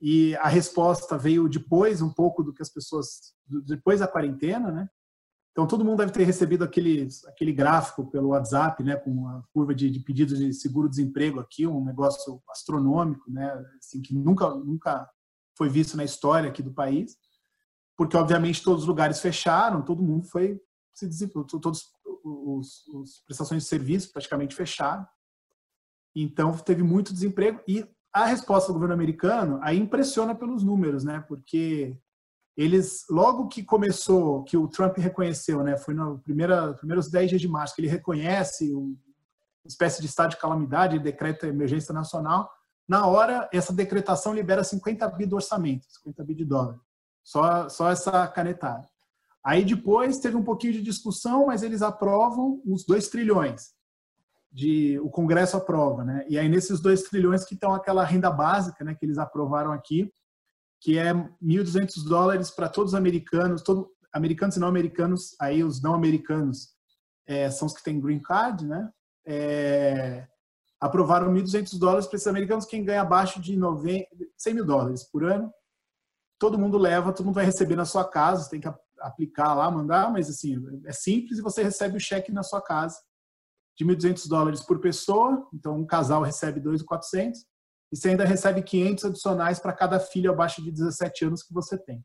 e 0.00 0.34
a 0.36 0.48
resposta 0.48 1.18
veio 1.18 1.48
depois 1.48 2.00
um 2.00 2.10
pouco 2.10 2.42
do 2.42 2.52
que 2.54 2.62
as 2.62 2.70
pessoas 2.70 3.34
depois 3.46 4.00
da 4.00 4.08
quarentena, 4.08 4.70
né? 4.70 4.88
Então 5.52 5.66
todo 5.66 5.84
mundo 5.84 5.98
deve 5.98 6.12
ter 6.12 6.24
recebido 6.24 6.64
aquele 6.64 7.08
aquele 7.26 7.52
gráfico 7.52 8.08
pelo 8.10 8.28
WhatsApp, 8.28 8.82
né, 8.82 8.96
com 8.96 9.28
a 9.28 9.42
curva 9.52 9.74
de, 9.74 9.90
de 9.90 10.00
pedidos 10.00 10.38
de 10.38 10.52
seguro-desemprego 10.54 11.40
aqui, 11.40 11.66
um 11.66 11.84
negócio 11.84 12.40
astronômico, 12.48 13.30
né, 13.30 13.52
assim 13.78 14.00
que 14.00 14.14
nunca 14.14 14.48
nunca 14.54 15.08
foi 15.56 15.68
visto 15.68 15.96
na 15.96 16.04
história 16.04 16.48
aqui 16.48 16.62
do 16.62 16.72
país, 16.72 17.16
porque 17.96 18.16
obviamente 18.16 18.62
todos 18.62 18.84
os 18.84 18.88
lugares 18.88 19.20
fecharam, 19.20 19.82
todo 19.82 20.02
mundo 20.02 20.26
foi 20.26 20.58
se 20.94 21.28
todos 21.60 21.90
os, 22.24 22.86
os 22.88 23.22
prestações 23.26 23.62
de 23.62 23.68
serviço 23.68 24.12
praticamente 24.12 24.54
fecharam. 24.54 25.06
Então 26.14 26.56
teve 26.58 26.82
muito 26.82 27.12
desemprego 27.12 27.60
e 27.66 27.86
a 28.12 28.26
resposta 28.26 28.68
do 28.68 28.74
governo 28.74 28.94
americano 28.94 29.60
aí 29.62 29.78
impressiona 29.78 30.34
pelos 30.34 30.62
números, 30.62 31.04
né? 31.04 31.24
Porque 31.28 31.96
eles, 32.56 33.04
logo 33.08 33.48
que 33.48 33.62
começou, 33.62 34.42
que 34.44 34.56
o 34.56 34.68
Trump 34.68 34.98
reconheceu, 34.98 35.62
né? 35.62 35.76
Foi 35.76 35.94
nos 35.94 36.20
primeiros 36.22 37.10
10 37.10 37.30
dias 37.30 37.40
de 37.40 37.48
março 37.48 37.74
que 37.74 37.80
ele 37.80 37.88
reconhece 37.88 38.72
uma 38.72 38.96
espécie 39.64 40.00
de 40.00 40.06
estado 40.06 40.30
de 40.30 40.36
calamidade, 40.36 40.98
decreta 40.98 41.46
emergência 41.46 41.94
nacional. 41.94 42.50
Na 42.88 43.06
hora, 43.06 43.48
essa 43.52 43.72
decretação 43.72 44.34
libera 44.34 44.64
50 44.64 45.08
bi 45.10 45.26
do 45.26 45.36
orçamento, 45.36 45.86
50 45.88 46.24
bi 46.24 46.34
de 46.34 46.44
dólar. 46.44 46.78
Só, 47.22 47.68
só 47.68 47.90
essa 47.90 48.26
canetada. 48.26 48.88
Aí 49.44 49.64
depois 49.64 50.18
teve 50.18 50.36
um 50.36 50.42
pouquinho 50.42 50.74
de 50.74 50.82
discussão, 50.82 51.46
mas 51.46 51.62
eles 51.62 51.82
aprovam 51.82 52.60
os 52.66 52.84
2 52.84 53.08
trilhões 53.08 53.72
de 54.52 54.98
o 55.00 55.08
Congresso 55.08 55.56
aprova, 55.56 56.04
né? 56.04 56.24
E 56.28 56.38
aí 56.38 56.48
nesses 56.48 56.80
2 56.80 57.02
trilhões 57.02 57.44
que 57.44 57.54
estão 57.54 57.72
aquela 57.72 58.04
renda 58.04 58.30
básica, 58.30 58.84
né, 58.84 58.94
que 58.94 59.04
eles 59.04 59.18
aprovaram 59.18 59.72
aqui, 59.72 60.12
que 60.80 60.98
é 60.98 61.12
1.200 61.14 62.04
dólares 62.08 62.50
para 62.50 62.68
todos 62.68 62.92
os 62.92 62.98
americanos, 62.98 63.62
todo, 63.62 63.90
americanos 64.12 64.56
e 64.56 64.60
não 64.60 64.66
americanos, 64.66 65.36
aí 65.40 65.62
os 65.62 65.80
não 65.80 65.94
americanos 65.94 66.70
é, 67.26 67.50
são 67.50 67.66
os 67.66 67.74
que 67.74 67.82
têm 67.82 68.00
green 68.00 68.20
card, 68.20 68.66
né? 68.66 68.90
É, 69.24 70.26
aprovaram 70.80 71.32
1.200 71.32 71.78
dólares 71.78 72.06
para 72.06 72.16
esses 72.16 72.26
americanos, 72.26 72.64
quem 72.64 72.84
ganha 72.84 73.02
abaixo 73.02 73.40
de 73.40 73.56
90, 73.56 74.08
100 74.36 74.54
mil 74.54 74.66
dólares 74.66 75.04
por 75.04 75.22
ano. 75.24 75.52
Todo 76.38 76.58
mundo 76.58 76.78
leva, 76.78 77.12
todo 77.12 77.26
mundo 77.26 77.34
vai 77.34 77.44
receber 77.44 77.76
na 77.76 77.84
sua 77.84 78.08
casa, 78.08 78.48
tem 78.48 78.60
que 78.60 78.72
aplicar 78.98 79.54
lá, 79.54 79.70
mandar, 79.70 80.10
mas 80.10 80.28
assim, 80.28 80.56
é 80.86 80.92
simples 80.92 81.38
e 81.38 81.42
você 81.42 81.62
recebe 81.62 81.98
o 81.98 82.00
cheque 82.00 82.32
na 82.32 82.42
sua 82.42 82.60
casa 82.60 82.98
de 83.80 83.86
1.200 83.86 84.28
dólares 84.28 84.60
por 84.60 84.78
pessoa, 84.78 85.48
então 85.54 85.78
um 85.78 85.86
casal 85.86 86.22
recebe 86.22 86.60
2.400, 86.60 87.32
e 87.92 87.96
você 87.96 88.10
ainda 88.10 88.24
recebe 88.24 88.62
500 88.62 89.04
adicionais 89.06 89.58
para 89.58 89.72
cada 89.72 89.98
filho 89.98 90.30
abaixo 90.30 90.62
de 90.62 90.70
17 90.70 91.24
anos 91.24 91.42
que 91.42 91.52
você 91.52 91.78
tem. 91.78 92.04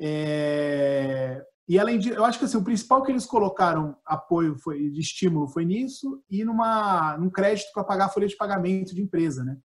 É... 0.00 1.44
E 1.68 1.78
além 1.78 1.98
de, 1.98 2.10
eu 2.10 2.24
acho 2.24 2.38
que 2.38 2.44
assim, 2.44 2.56
o 2.56 2.64
principal 2.64 3.02
que 3.02 3.12
eles 3.12 3.24
colocaram 3.24 3.96
apoio 4.04 4.56
foi 4.58 4.90
de 4.90 5.00
estímulo 5.00 5.48
foi 5.48 5.64
nisso 5.64 6.22
e 6.28 6.44
numa 6.44 7.16
num 7.16 7.30
crédito 7.30 7.70
para 7.72 7.84
pagar 7.84 8.06
a 8.06 8.08
folha 8.10 8.26
de 8.26 8.36
pagamento 8.36 8.94
de 8.94 9.00
empresa, 9.00 9.42
né? 9.42 9.56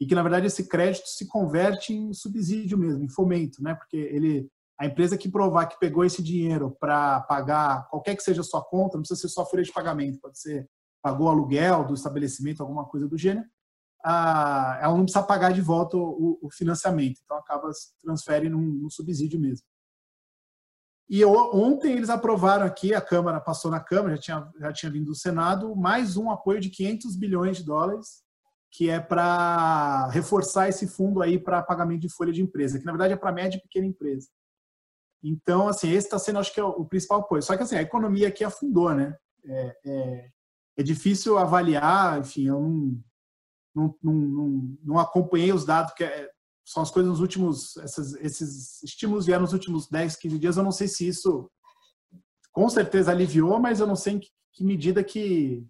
E 0.00 0.06
que 0.06 0.14
na 0.14 0.22
verdade 0.22 0.46
esse 0.46 0.68
crédito 0.68 1.06
se 1.08 1.26
converte 1.26 1.92
em 1.92 2.12
subsídio 2.12 2.78
mesmo, 2.78 3.02
em 3.02 3.08
fomento, 3.08 3.60
né? 3.60 3.74
Porque 3.74 3.96
ele 3.96 4.48
a 4.78 4.86
empresa 4.86 5.18
que 5.18 5.28
provar 5.28 5.66
que 5.66 5.78
pegou 5.78 6.04
esse 6.04 6.22
dinheiro 6.22 6.76
para 6.78 7.20
pagar 7.22 7.88
qualquer 7.88 8.16
que 8.16 8.22
seja 8.22 8.42
a 8.42 8.44
sua 8.44 8.62
conta, 8.62 8.96
não 8.96 9.02
precisa 9.02 9.20
ser 9.20 9.28
só 9.28 9.44
folha 9.44 9.62
de 9.62 9.72
pagamento, 9.72 10.20
pode 10.20 10.38
ser 10.38 10.68
pagou 11.02 11.28
aluguel 11.28 11.84
do 11.84 11.94
estabelecimento, 11.94 12.60
alguma 12.60 12.84
coisa 12.84 13.08
do 13.08 13.16
gênero, 13.16 13.46
ela 14.04 14.94
não 14.96 15.04
precisa 15.04 15.22
pagar 15.22 15.52
de 15.52 15.60
volta 15.60 15.96
o, 15.96 16.38
o 16.42 16.50
financiamento, 16.50 17.20
então 17.24 17.36
acaba 17.36 17.72
se 17.72 17.92
transfere 18.02 18.48
num, 18.48 18.60
num 18.60 18.90
subsídio 18.90 19.40
mesmo. 19.40 19.66
E 21.08 21.24
ontem 21.24 21.92
eles 21.92 22.10
aprovaram 22.10 22.66
aqui, 22.66 22.94
a 22.94 23.00
Câmara 23.00 23.40
passou 23.40 23.70
na 23.70 23.80
Câmara, 23.80 24.16
já 24.16 24.20
tinha, 24.20 24.52
já 24.60 24.72
tinha 24.72 24.92
vindo 24.92 25.06
do 25.06 25.14
Senado, 25.14 25.74
mais 25.74 26.16
um 26.16 26.30
apoio 26.30 26.60
de 26.60 26.68
500 26.68 27.16
bilhões 27.16 27.56
de 27.56 27.64
dólares, 27.64 28.22
que 28.70 28.90
é 28.90 29.00
para 29.00 30.08
reforçar 30.08 30.68
esse 30.68 30.86
fundo 30.86 31.22
aí 31.22 31.38
para 31.38 31.62
pagamento 31.62 32.02
de 32.02 32.12
folha 32.12 32.32
de 32.32 32.42
empresa, 32.42 32.78
que 32.78 32.84
na 32.84 32.92
verdade 32.92 33.14
é 33.14 33.16
para 33.16 33.32
média 33.32 33.56
e 33.56 33.62
pequena 33.62 33.86
empresa. 33.86 34.28
Então, 35.22 35.68
assim, 35.68 35.88
esse 35.90 36.06
está 36.06 36.18
sendo, 36.18 36.38
acho 36.38 36.52
que, 36.52 36.60
é 36.60 36.64
o 36.64 36.84
principal 36.84 37.20
apoio. 37.20 37.42
Só 37.42 37.56
que, 37.56 37.62
assim, 37.62 37.76
a 37.76 37.82
economia 37.82 38.28
aqui 38.28 38.44
afundou, 38.44 38.94
né? 38.94 39.16
É, 39.44 39.76
é, 39.84 40.30
é 40.78 40.82
difícil 40.82 41.38
avaliar, 41.38 42.20
enfim, 42.20 42.46
eu 42.46 42.60
não, 43.74 43.94
não, 44.02 44.12
não, 44.12 44.78
não, 44.82 44.98
acompanhei 44.98 45.52
os 45.52 45.64
dados, 45.64 45.92
que 45.94 46.04
é, 46.04 46.30
são 46.64 46.82
as 46.82 46.90
coisas 46.90 47.10
nos 47.10 47.20
últimos, 47.20 47.76
essas, 47.78 48.14
esses 48.16 48.82
estímulos 48.82 49.26
vieram 49.26 49.42
nos 49.42 49.52
últimos 49.52 49.88
10, 49.88 50.16
15 50.16 50.38
dias, 50.38 50.56
eu 50.56 50.62
não 50.62 50.72
sei 50.72 50.86
se 50.86 51.08
isso 51.08 51.50
com 52.52 52.68
certeza 52.68 53.10
aliviou, 53.10 53.58
mas 53.58 53.80
eu 53.80 53.86
não 53.86 53.96
sei 53.96 54.14
em 54.14 54.18
que, 54.20 54.28
que 54.52 54.64
medida 54.64 55.02
que, 55.02 55.66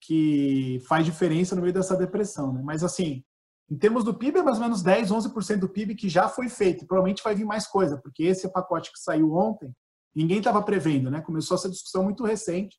que 0.00 0.80
faz 0.88 1.04
diferença 1.04 1.54
no 1.54 1.62
meio 1.62 1.74
dessa 1.74 1.96
depressão, 1.96 2.52
né? 2.52 2.62
Mas, 2.62 2.82
assim, 2.82 3.24
em 3.72 3.78
termos 3.78 4.04
do 4.04 4.12
PIB, 4.12 4.40
é 4.40 4.42
mais 4.42 4.58
ou 4.58 4.64
menos 4.64 4.82
10, 4.82 5.10
11% 5.10 5.58
do 5.58 5.68
PIB 5.68 5.94
que 5.94 6.06
já 6.06 6.28
foi 6.28 6.50
feito. 6.50 6.86
Provavelmente 6.86 7.22
vai 7.22 7.34
vir 7.34 7.46
mais 7.46 7.66
coisa, 7.66 7.96
porque 7.96 8.24
esse 8.24 8.46
pacote 8.52 8.92
que 8.92 8.98
saiu 8.98 9.32
ontem, 9.32 9.74
ninguém 10.14 10.38
estava 10.38 10.62
prevendo, 10.62 11.10
né? 11.10 11.22
Começou 11.22 11.54
essa 11.54 11.70
discussão 11.70 12.04
muito 12.04 12.22
recente, 12.22 12.76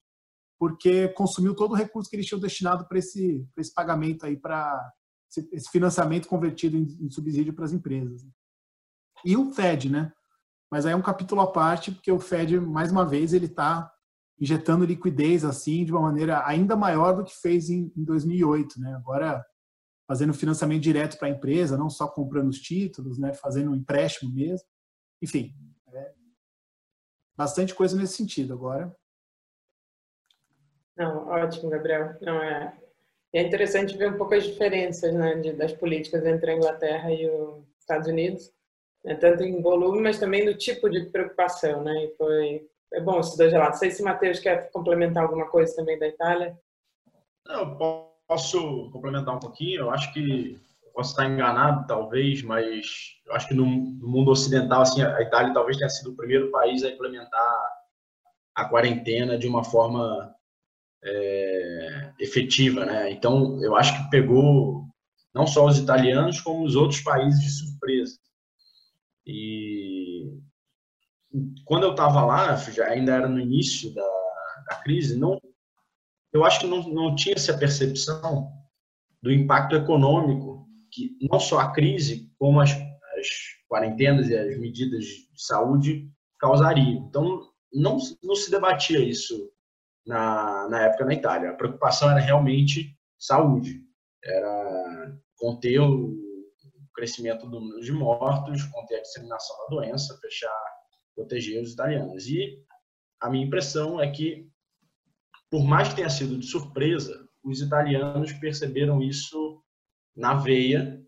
porque 0.60 1.08
consumiu 1.10 1.56
todo 1.56 1.72
o 1.72 1.76
recurso 1.76 2.08
que 2.08 2.16
eles 2.16 2.28
tinham 2.28 2.40
destinado 2.40 2.88
para 2.88 3.00
esse, 3.00 3.44
esse 3.58 3.74
pagamento 3.74 4.24
aí, 4.24 4.38
para 4.38 4.88
esse 5.52 5.68
financiamento 5.72 6.28
convertido 6.28 6.78
em, 6.78 6.84
em 7.02 7.10
subsídio 7.10 7.56
para 7.56 7.66
as 7.66 7.74
empresas. 7.74 8.24
E 9.26 9.36
o 9.36 9.52
Fed, 9.52 9.90
né? 9.90 10.14
Mas 10.70 10.86
aí 10.86 10.94
é 10.94 10.96
um 10.96 11.02
capítulo 11.02 11.42
à 11.42 11.52
parte, 11.52 11.92
porque 11.92 12.12
o 12.12 12.20
Fed, 12.20 12.60
mais 12.60 12.92
uma 12.92 13.04
vez, 13.04 13.34
ele 13.34 13.48
está 13.48 13.92
injetando 14.40 14.86
liquidez 14.86 15.44
assim 15.44 15.86
de 15.86 15.92
uma 15.92 16.02
maneira 16.02 16.46
ainda 16.46 16.76
maior 16.76 17.14
do 17.16 17.24
que 17.24 17.34
fez 17.36 17.72
em, 17.72 17.92
em 17.98 18.04
2008, 18.04 18.80
né? 18.80 18.94
Agora 18.94 19.44
fazendo 20.08 20.34
financiamento 20.34 20.82
direto 20.82 21.18
para 21.18 21.28
a 21.28 21.32
empresa, 21.32 21.78
não 21.78 21.90
só 21.90 22.08
comprando 22.08 22.50
os 22.50 22.60
títulos, 22.60 23.18
né, 23.18 23.34
fazendo 23.34 23.72
um 23.72 23.76
empréstimo 23.76 24.34
mesmo. 24.34 24.68
Enfim, 25.22 25.56
é 25.94 26.12
bastante 27.36 27.74
coisa 27.74 27.98
nesse 27.98 28.14
sentido 28.14 28.54
agora. 28.54 28.96
Não, 30.96 31.28
ótimo, 31.28 31.70
Gabriel. 31.70 32.16
Não 32.22 32.42
é, 32.44 32.78
é 33.34 33.42
interessante 33.42 33.98
ver 33.98 34.12
um 34.12 34.18
pouco 34.18 34.36
as 34.36 34.44
diferenças 34.44 35.14
né, 35.14 35.36
de, 35.36 35.54
das 35.54 35.74
políticas 35.74 36.26
entre 36.26 36.52
a 36.52 36.56
Inglaterra 36.56 37.12
e 37.12 37.30
os 37.30 37.64
Estados 37.80 38.08
Unidos. 38.08 38.52
né? 39.04 39.16
tanto 39.16 39.44
em 39.44 39.62
volume, 39.62 40.02
mas 40.02 40.20
também 40.20 40.46
no 40.46 40.56
tipo 40.56 40.90
de 40.90 41.06
preocupação, 41.06 41.84
né? 41.84 42.06
E 42.06 42.16
foi 42.16 42.70
é 42.94 43.02
bom 43.02 43.20
esses 43.20 43.36
dois 43.36 43.52
relatos. 43.52 43.76
Não 43.76 43.80
sei 43.80 43.92
se 43.92 44.02
o 44.02 44.06
Matheus 44.06 44.40
quer 44.40 44.70
complementar 44.72 45.24
alguma 45.24 45.50
coisa 45.50 45.76
também 45.76 45.98
da 45.98 46.08
Itália. 46.08 46.58
Não, 47.46 47.76
posso 48.34 48.90
complementar 48.90 49.36
um 49.36 49.40
pouquinho. 49.40 49.82
Eu 49.82 49.92
acho 49.92 50.12
que 50.12 50.60
posso 50.94 51.12
estar 51.12 51.30
enganado, 51.30 51.86
talvez, 51.88 52.42
mas 52.42 52.86
eu 53.26 53.34
acho 53.36 53.48
que 53.48 53.54
no, 53.54 53.66
mundo 53.66 54.32
ocidental, 54.32 54.82
assim, 54.82 55.04
a 55.04 55.22
Itália 55.22 55.54
talvez 55.54 55.78
tenha 55.78 55.90
sido 55.90 56.12
o 56.12 56.16
primeiro 56.16 56.50
país 56.52 56.84
a 56.84 56.90
implementar 56.90 57.70
a 58.56 58.66
quarentena 58.66 59.38
de 59.38 59.48
uma 59.48 59.64
forma 59.64 60.36
é, 61.04 62.12
efetiva, 62.20 62.86
né? 62.86 63.12
Então, 63.12 63.62
eu 63.64 63.76
acho 63.76 63.96
que 63.96 64.10
pegou 64.10 64.86
não 65.34 65.46
só 65.46 65.66
os 65.66 65.78
italianos, 65.78 66.42
como 66.42 66.64
os 66.64 66.76
outros 66.76 67.02
países 67.02 67.40
de 67.40 67.50
surpresa. 67.50 68.18
E 69.26 70.40
quando 71.66 71.84
eu 71.84 71.92
estava 71.92 72.24
lá, 72.26 72.56
já 72.56 72.88
ainda 72.88 73.14
era 73.14 73.28
no 73.28 73.40
início 73.40 73.94
da, 73.94 74.10
da 74.70 74.76
crise, 74.84 75.18
não, 75.18 75.40
eu 76.34 76.44
acho 76.44 76.62
que 76.62 76.68
não, 76.68 76.84
não 76.90 77.16
tinha 77.16 77.36
essa 77.36 77.58
percepção 77.58 78.52
do 79.22 79.32
impacto 79.32 79.76
econômico 79.76 80.68
que 80.92 81.18
não 81.32 81.40
só 81.40 81.60
a 81.60 81.72
crise, 81.72 82.32
como 82.38 82.60
as, 82.60 82.72
as 82.72 83.28
quarentenas 83.70 84.28
e 84.30 84.38
as 84.38 84.58
medidas 84.60 85.06
de 85.06 85.42
saúde 85.42 86.10
causariam. 86.40 87.08
Então, 87.08 87.50
não, 87.74 87.98
não 88.22 88.36
se 88.36 88.52
debatia 88.52 89.00
isso 89.00 89.52
na, 90.06 90.68
na 90.70 90.82
época 90.84 91.06
na 91.06 91.14
Itália. 91.14 91.50
A 91.50 91.56
preocupação 91.56 92.12
era 92.12 92.20
realmente 92.20 92.98
saúde, 93.18 93.82
era 94.24 95.18
conter 95.38 95.80
o 95.80 96.14
crescimento 96.94 97.48
do 97.48 97.60
número 97.60 97.82
de 97.82 97.92
mortos, 97.92 98.64
conter 98.66 98.98
a 98.98 99.02
disseminação 99.02 99.56
da 99.58 99.76
doença, 99.76 100.18
fechar, 100.22 100.52
proteger 101.16 101.62
os 101.62 101.74
italianos. 101.74 102.28
E 102.28 102.62
a 103.20 103.30
minha 103.30 103.46
impressão 103.46 104.00
é 104.00 104.12
que, 104.12 104.48
por 105.54 105.64
mais 105.64 105.90
que 105.90 105.98
tenha 105.98 106.10
sido 106.10 106.36
de 106.36 106.48
surpresa, 106.48 107.30
os 107.44 107.62
italianos 107.62 108.34
perceberam 108.34 109.04
isso 109.04 109.62
na 110.18 110.34
veia 110.34 111.00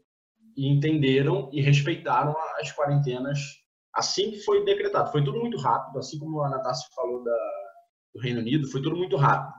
e 0.55 0.67
entenderam 0.67 1.49
e 1.51 1.59
respeitaram 1.59 2.35
as 2.59 2.71
quarentenas 2.71 3.39
assim 3.91 4.29
que 4.29 4.41
foi 4.41 4.63
decretado. 4.63 5.11
Foi 5.11 5.23
tudo 5.23 5.39
muito 5.39 5.57
rápido, 5.57 5.97
assim 5.97 6.19
como 6.19 6.43
a 6.43 6.49
Natasha 6.51 6.87
falou 6.95 7.23
da, 7.23 7.35
do 8.13 8.21
Reino 8.21 8.39
Unido, 8.39 8.69
foi 8.69 8.83
tudo 8.83 8.95
muito 8.95 9.17
rápido. 9.17 9.51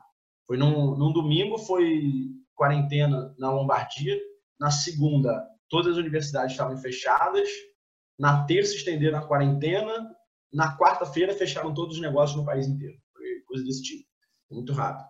Foi 0.46 0.56
num, 0.56 0.96
num 0.96 1.12
domingo, 1.12 1.58
foi 1.58 2.30
quarentena 2.54 3.34
na 3.40 3.50
Lombardia, 3.50 4.16
na 4.60 4.70
segunda, 4.70 5.44
todas 5.68 5.94
as 5.94 5.98
universidades 5.98 6.52
estavam 6.52 6.76
fechadas, 6.76 7.48
na 8.16 8.46
terça 8.46 8.76
estenderam 8.76 9.18
a 9.18 9.26
quarentena, 9.26 10.14
na 10.52 10.78
quarta-feira 10.78 11.34
fecharam 11.34 11.74
todos 11.74 11.96
os 11.96 12.00
negócios 12.00 12.38
no 12.38 12.46
país 12.46 12.68
inteiro. 12.68 12.96
Foi 13.12 13.26
coisa 13.48 13.64
desse 13.64 13.82
tipo, 13.82 14.06
muito 14.50 14.72
rápido. 14.72 15.08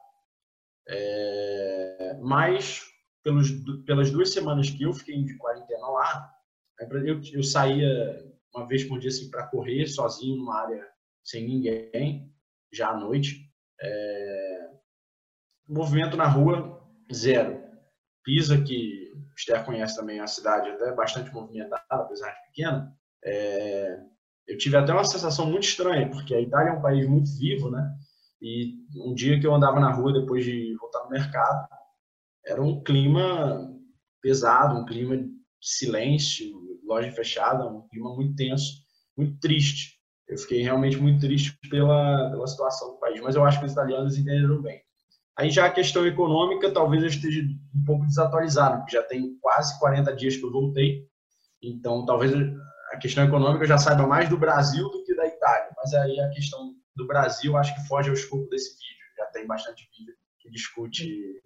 É, 0.89 2.19
mas 2.23 2.83
pelos, 3.23 3.51
pelas 3.85 4.11
duas 4.11 4.33
semanas 4.33 4.71
que 4.71 4.85
eu 4.85 4.93
fiquei 4.93 5.23
de 5.25 5.37
quarentena 5.37 5.89
lá, 5.89 6.33
eu, 7.05 7.21
eu 7.33 7.43
saía 7.43 8.25
uma 8.55 8.67
vez 8.67 8.85
por 8.85 8.99
dia 8.99 9.09
assim, 9.09 9.31
para 9.31 9.47
correr 9.49 9.87
sozinho 9.87 10.37
numa 10.37 10.61
área 10.61 10.87
sem 11.25 11.47
ninguém, 11.47 12.33
já 12.73 12.91
à 12.91 12.97
noite. 12.97 13.51
É... 13.81 14.71
Movimento 15.69 16.17
na 16.17 16.29
rua, 16.29 16.81
zero. 17.13 17.65
Pisa, 18.23 18.63
que 18.63 19.13
o 19.15 19.35
Esther 19.37 19.65
conhece 19.65 19.97
também 19.97 20.21
a 20.21 20.27
cidade, 20.27 20.71
até 20.71 20.93
bastante 20.93 21.33
movimentada, 21.33 21.85
apesar 21.91 22.31
de 22.31 22.47
pequena. 22.47 22.97
É... 23.25 24.01
Eu 24.47 24.57
tive 24.57 24.77
até 24.77 24.93
uma 24.93 25.05
sensação 25.05 25.47
muito 25.47 25.65
estranha, 25.65 26.09
porque 26.09 26.35
a 26.35 26.41
Itália 26.41 26.71
é 26.71 26.75
um 26.75 26.83
país 26.83 27.07
muito 27.09 27.29
vivo, 27.37 27.71
né? 27.71 27.93
E 28.41 28.75
um 28.97 29.15
dia 29.15 29.41
que 29.41 29.47
eu 29.47 29.55
andava 29.55 29.81
na 29.81 29.93
rua 29.93 30.13
depois 30.13 30.45
de 30.45 30.77
voltar 30.79 31.05
no 31.05 31.11
mercado, 31.11 31.69
era 32.45 32.63
um 32.63 32.83
clima 32.83 33.75
pesado, 34.21 34.77
um 34.77 34.85
clima 34.85 35.17
de 35.17 35.31
silêncio, 35.61 36.55
loja 36.85 37.11
fechada, 37.11 37.67
um 37.67 37.87
clima 37.89 38.15
muito 38.15 38.37
tenso, 38.37 38.85
muito 39.17 39.39
triste. 39.41 39.97
Eu 40.29 40.39
fiquei 40.39 40.63
realmente 40.63 40.97
muito 40.97 41.21
triste 41.21 41.57
pela, 41.71 42.31
pela 42.31 42.47
situação 42.47 42.93
do 42.93 42.99
país, 42.99 43.21
mas 43.21 43.37
eu 43.37 43.45
acho 43.45 43.59
que 43.59 43.67
os 43.67 43.73
italianos 43.73 44.17
entenderam 44.17 44.61
bem. 44.61 44.83
Aí 45.39 45.51
já 45.51 45.67
a 45.67 45.71
questão 45.71 46.07
econômica, 46.07 46.73
talvez 46.73 47.03
eu 47.03 47.09
esteja 47.09 47.43
um 47.75 47.85
pouco 47.85 48.07
desatualizado, 48.07 48.79
porque 48.79 48.97
já 48.97 49.03
tem 49.03 49.37
quase 49.41 49.79
40 49.79 50.17
dias 50.17 50.37
que 50.37 50.45
eu 50.45 50.51
voltei, 50.51 51.07
então 51.63 52.05
talvez 52.07 52.33
a 52.93 52.97
questão 52.97 53.25
econômica 53.25 53.65
eu 53.65 53.69
já 53.69 53.79
saiba 53.79 54.07
mais 54.07 54.29
do 54.29 54.39
Brasil 54.39 54.89
do 54.89 55.05
que 55.05 55.15
da 55.15 55.27
Itália, 55.27 55.71
mas 55.77 55.93
aí 55.93 56.19
a 56.21 56.31
questão 56.31 56.75
do 56.97 57.07
Brasil 57.07 57.57
acho 57.57 57.75
que 57.75 57.87
foge 57.87 58.09
ao 58.09 58.15
escopo 58.15 58.49
desse 58.49 58.75
vídeo, 58.75 59.07
já 59.17 59.27
tem 59.27 59.47
bastante 59.47 59.89
vídeo 59.97 60.15
que 60.41 60.51
discute 60.51 61.43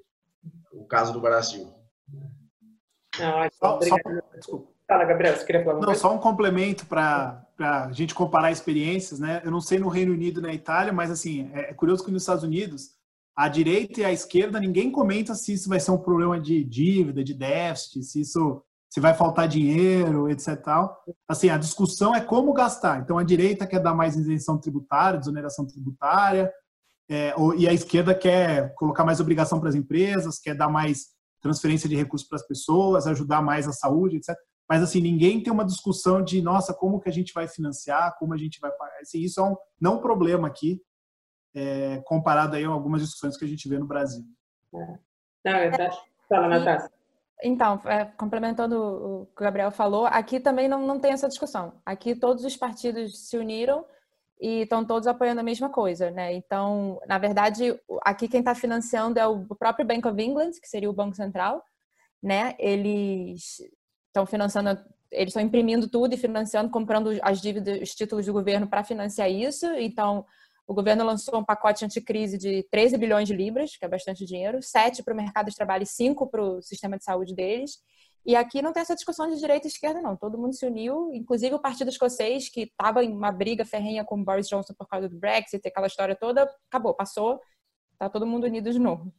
o 0.72 0.84
caso 0.86 1.12
do 1.12 1.20
Brasil. 1.20 1.72
Não, 3.18 3.50
só, 3.52 3.80
só, 3.80 3.96
desculpa. 4.34 4.70
Fala, 4.86 5.04
Gabriel, 5.04 5.36
você 5.36 5.44
queria 5.44 5.62
falar 5.62 5.76
Não, 5.78 5.84
coisa? 5.84 6.00
só 6.00 6.12
um 6.12 6.18
complemento 6.18 6.84
para 6.86 7.46
a 7.58 7.92
gente 7.92 8.14
comparar 8.14 8.50
experiências, 8.50 9.20
né? 9.20 9.40
Eu 9.44 9.50
não 9.50 9.60
sei 9.60 9.78
no 9.78 9.88
Reino 9.88 10.12
Unido 10.12 10.40
e 10.40 10.42
na 10.42 10.52
Itália, 10.52 10.92
mas 10.92 11.10
assim, 11.10 11.50
é, 11.54 11.70
é 11.70 11.74
curioso 11.74 12.04
que 12.04 12.10
nos 12.10 12.22
Estados 12.22 12.42
Unidos, 12.42 12.96
a 13.36 13.48
direita 13.48 14.00
e 14.00 14.04
a 14.04 14.12
esquerda, 14.12 14.58
ninguém 14.58 14.90
comenta 14.90 15.34
se 15.34 15.52
isso 15.52 15.68
vai 15.68 15.78
ser 15.78 15.92
um 15.92 15.98
problema 15.98 16.40
de 16.40 16.64
dívida, 16.64 17.22
de 17.22 17.34
déficit, 17.34 18.02
se 18.02 18.20
isso 18.22 18.64
se 18.90 18.98
vai 18.98 19.14
faltar 19.14 19.46
dinheiro, 19.46 20.28
etc. 20.28 20.60
Tal. 20.60 21.04
Assim, 21.28 21.48
a 21.48 21.56
discussão 21.56 22.12
é 22.12 22.20
como 22.20 22.52
gastar. 22.52 23.00
Então, 23.00 23.18
a 23.18 23.22
direita 23.22 23.66
quer 23.66 23.78
dar 23.78 23.94
mais 23.94 24.16
isenção 24.16 24.58
tributária, 24.58 25.18
desoneração 25.18 25.64
tributária, 25.64 26.52
é, 27.08 27.32
e 27.56 27.68
a 27.68 27.72
esquerda 27.72 28.14
quer 28.14 28.74
colocar 28.74 29.04
mais 29.04 29.20
obrigação 29.20 29.60
para 29.60 29.68
as 29.68 29.74
empresas, 29.74 30.38
quer 30.40 30.54
dar 30.54 30.68
mais 30.68 31.08
transferência 31.40 31.88
de 31.88 31.96
recursos 31.96 32.28
para 32.28 32.36
as 32.36 32.46
pessoas, 32.46 33.06
ajudar 33.06 33.40
mais 33.40 33.66
a 33.66 33.72
saúde, 33.72 34.16
etc. 34.16 34.36
Mas 34.68 34.82
assim, 34.82 35.00
ninguém 35.00 35.42
tem 35.42 35.52
uma 35.52 35.64
discussão 35.64 36.22
de, 36.22 36.42
nossa, 36.42 36.74
como 36.74 37.00
que 37.00 37.08
a 37.08 37.12
gente 37.12 37.32
vai 37.32 37.48
financiar, 37.48 38.16
como 38.18 38.34
a 38.34 38.36
gente 38.36 38.60
vai 38.60 38.70
pagar. 38.72 39.00
Assim, 39.00 39.20
isso 39.20 39.40
é 39.40 39.44
um 39.44 39.56
não 39.80 39.96
um 39.96 40.00
problema 40.00 40.46
aqui, 40.46 40.80
é, 41.54 42.00
comparado 42.04 42.56
aí 42.56 42.64
a 42.64 42.68
algumas 42.68 43.02
discussões 43.02 43.36
que 43.36 43.44
a 43.44 43.48
gente 43.48 43.68
vê 43.68 43.78
no 43.78 43.86
Brasil. 43.86 44.24
É. 44.74 44.98
Não, 45.44 45.52
é, 45.52 45.90
fala, 46.28 46.48
Natália. 46.48 46.99
Então, 47.42 47.80
é, 47.84 48.04
complementando 48.04 48.76
o 48.76 49.26
que 49.26 49.42
o 49.42 49.44
Gabriel 49.44 49.70
falou, 49.70 50.06
aqui 50.06 50.40
também 50.40 50.68
não, 50.68 50.86
não 50.86 50.98
tem 50.98 51.12
essa 51.12 51.28
discussão. 51.28 51.80
Aqui 51.84 52.14
todos 52.14 52.44
os 52.44 52.56
partidos 52.56 53.28
se 53.28 53.36
uniram 53.38 53.84
e 54.40 54.62
estão 54.62 54.84
todos 54.84 55.06
apoiando 55.06 55.40
a 55.40 55.44
mesma 55.44 55.68
coisa, 55.68 56.10
né? 56.10 56.32
Então, 56.34 57.00
na 57.06 57.18
verdade, 57.18 57.78
aqui 58.02 58.26
quem 58.26 58.40
está 58.40 58.54
financiando 58.54 59.18
é 59.18 59.26
o 59.26 59.44
próprio 59.54 59.86
Bank 59.86 60.06
of 60.06 60.22
England, 60.22 60.52
que 60.52 60.68
seria 60.68 60.88
o 60.88 60.94
Banco 60.94 61.14
Central, 61.14 61.62
né? 62.22 62.54
Eles 62.58 63.60
estão 64.06 64.24
financiando, 64.26 64.70
eles 65.10 65.28
estão 65.28 65.42
imprimindo 65.42 65.88
tudo 65.88 66.14
e 66.14 66.18
financiando, 66.18 66.70
comprando 66.70 67.10
as 67.22 67.40
dívidas, 67.40 67.80
os 67.80 67.90
títulos 67.94 68.26
do 68.26 68.32
governo 68.32 68.66
para 68.66 68.82
financiar 68.82 69.30
isso. 69.30 69.66
Então, 69.74 70.24
o 70.70 70.74
governo 70.74 71.04
lançou 71.04 71.36
um 71.36 71.44
pacote 71.44 71.84
anticrise 71.84 72.38
de 72.38 72.62
13 72.70 72.96
bilhões 72.96 73.26
de 73.26 73.34
libras, 73.34 73.76
que 73.76 73.84
é 73.84 73.88
bastante 73.88 74.24
dinheiro, 74.24 74.62
7 74.62 75.02
para 75.02 75.12
o 75.12 75.16
mercado 75.16 75.50
de 75.50 75.56
trabalho 75.56 75.82
e 75.82 75.86
5 75.86 76.28
para 76.28 76.40
o 76.40 76.62
sistema 76.62 76.96
de 76.96 77.02
saúde 77.02 77.34
deles. 77.34 77.72
E 78.24 78.36
aqui 78.36 78.62
não 78.62 78.72
tem 78.72 78.80
essa 78.80 78.94
discussão 78.94 79.28
de 79.28 79.36
direita 79.36 79.66
e 79.66 79.68
esquerda, 79.68 80.00
não. 80.00 80.14
Todo 80.14 80.38
mundo 80.38 80.54
se 80.54 80.64
uniu, 80.64 81.12
inclusive 81.12 81.56
o 81.56 81.58
Partido 81.58 81.90
Escocês, 81.90 82.48
que 82.48 82.60
estava 82.60 83.02
em 83.02 83.12
uma 83.12 83.32
briga 83.32 83.64
ferrenha 83.64 84.04
com 84.04 84.22
Boris 84.22 84.46
Johnson 84.46 84.72
por 84.78 84.86
causa 84.86 85.08
do 85.08 85.18
Brexit, 85.18 85.66
aquela 85.66 85.88
história 85.88 86.14
toda, 86.14 86.48
acabou, 86.68 86.94
passou, 86.94 87.40
está 87.92 88.08
todo 88.08 88.24
mundo 88.24 88.44
unido 88.44 88.70
de 88.70 88.78
novo. 88.78 89.12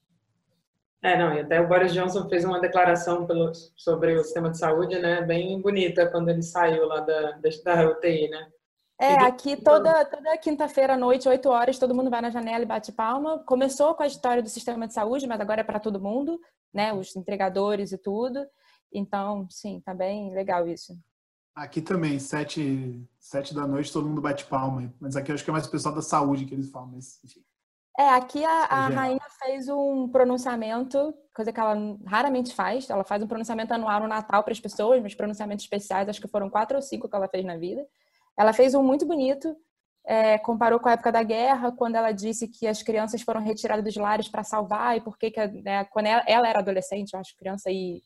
É, 1.03 1.17
não, 1.17 1.33
e 1.33 1.41
até 1.41 1.59
o 1.59 1.67
Boris 1.67 1.91
Johnson 1.91 2.29
fez 2.29 2.45
uma 2.45 2.61
declaração 2.61 3.27
pelo, 3.27 3.51
sobre 3.75 4.15
o 4.15 4.23
sistema 4.23 4.51
de 4.51 4.57
saúde, 4.57 4.97
né, 4.99 5.21
bem 5.21 5.59
bonita, 5.59 6.09
quando 6.09 6.29
ele 6.29 6.43
saiu 6.43 6.85
lá 6.85 7.01
da, 7.01 7.31
da 7.41 7.89
UTI, 7.89 8.29
né? 8.29 8.49
É, 9.01 9.15
aqui 9.15 9.57
toda, 9.57 10.05
toda 10.05 10.37
quinta-feira 10.37 10.93
à 10.93 10.97
noite, 10.97 11.27
8 11.27 11.49
horas, 11.49 11.79
todo 11.79 11.95
mundo 11.95 12.11
vai 12.11 12.21
na 12.21 12.29
janela 12.29 12.63
e 12.63 12.67
bate 12.67 12.91
palma. 12.91 13.39
Começou 13.39 13.95
com 13.95 14.03
a 14.03 14.07
história 14.07 14.43
do 14.43 14.49
sistema 14.49 14.87
de 14.87 14.93
saúde, 14.93 15.25
mas 15.25 15.41
agora 15.41 15.61
é 15.61 15.63
para 15.63 15.79
todo 15.79 15.99
mundo, 15.99 16.39
né? 16.71 16.93
Os 16.93 17.15
entregadores 17.15 17.91
e 17.91 17.97
tudo. 17.97 18.45
Então, 18.93 19.47
sim, 19.49 19.81
tá 19.83 19.91
bem 19.91 20.31
legal 20.35 20.67
isso. 20.67 20.95
Aqui 21.55 21.81
também, 21.81 22.19
sete, 22.19 23.03
sete 23.19 23.55
da 23.55 23.65
noite, 23.65 23.91
todo 23.91 24.07
mundo 24.07 24.21
bate 24.21 24.45
palma. 24.45 24.93
Mas 24.99 25.15
aqui 25.15 25.31
eu 25.31 25.33
acho 25.33 25.43
que 25.43 25.49
é 25.49 25.53
mais 25.53 25.65
o 25.65 25.71
pessoal 25.71 25.95
da 25.95 26.03
saúde 26.03 26.45
que 26.45 26.53
eles 26.53 26.69
falam, 26.69 26.91
mas. 26.93 27.19
É, 27.97 28.09
aqui 28.09 28.45
a, 28.45 28.65
a 28.65 28.87
rainha 28.87 29.19
fez 29.43 29.67
um 29.67 30.07
pronunciamento, 30.09 31.11
coisa 31.33 31.51
que 31.51 31.59
ela 31.59 31.75
raramente 32.05 32.53
faz. 32.53 32.87
Ela 32.87 33.03
faz 33.03 33.23
um 33.23 33.27
pronunciamento 33.27 33.73
anual 33.73 34.01
no 34.01 34.07
Natal 34.07 34.43
para 34.43 34.53
as 34.53 34.59
pessoas, 34.59 35.01
mas 35.01 35.15
pronunciamentos 35.15 35.65
especiais, 35.65 36.07
acho 36.07 36.21
que 36.21 36.27
foram 36.27 36.51
quatro 36.51 36.75
ou 36.77 36.83
cinco 36.83 37.09
que 37.09 37.15
ela 37.15 37.27
fez 37.27 37.43
na 37.43 37.57
vida. 37.57 37.83
Ela 38.37 38.53
fez 38.53 38.73
um 38.73 38.83
muito 38.83 39.05
bonito, 39.05 39.55
é, 40.05 40.37
comparou 40.39 40.79
com 40.79 40.89
a 40.89 40.93
época 40.93 41.11
da 41.11 41.23
guerra, 41.23 41.71
quando 41.71 41.95
ela 41.95 42.11
disse 42.11 42.47
que 42.47 42.65
as 42.67 42.81
crianças 42.81 43.21
foram 43.21 43.41
retiradas 43.41 43.83
dos 43.83 43.95
lares 43.95 44.27
para 44.27 44.43
salvar 44.43 44.97
e 44.97 45.01
por 45.01 45.17
que, 45.17 45.31
né, 45.63 45.85
quando 45.85 46.07
ela, 46.07 46.23
ela, 46.27 46.47
era 46.47 46.59
adolescente, 46.59 47.13
eu 47.13 47.19
acho, 47.19 47.35
criança 47.35 47.69
e 47.69 48.01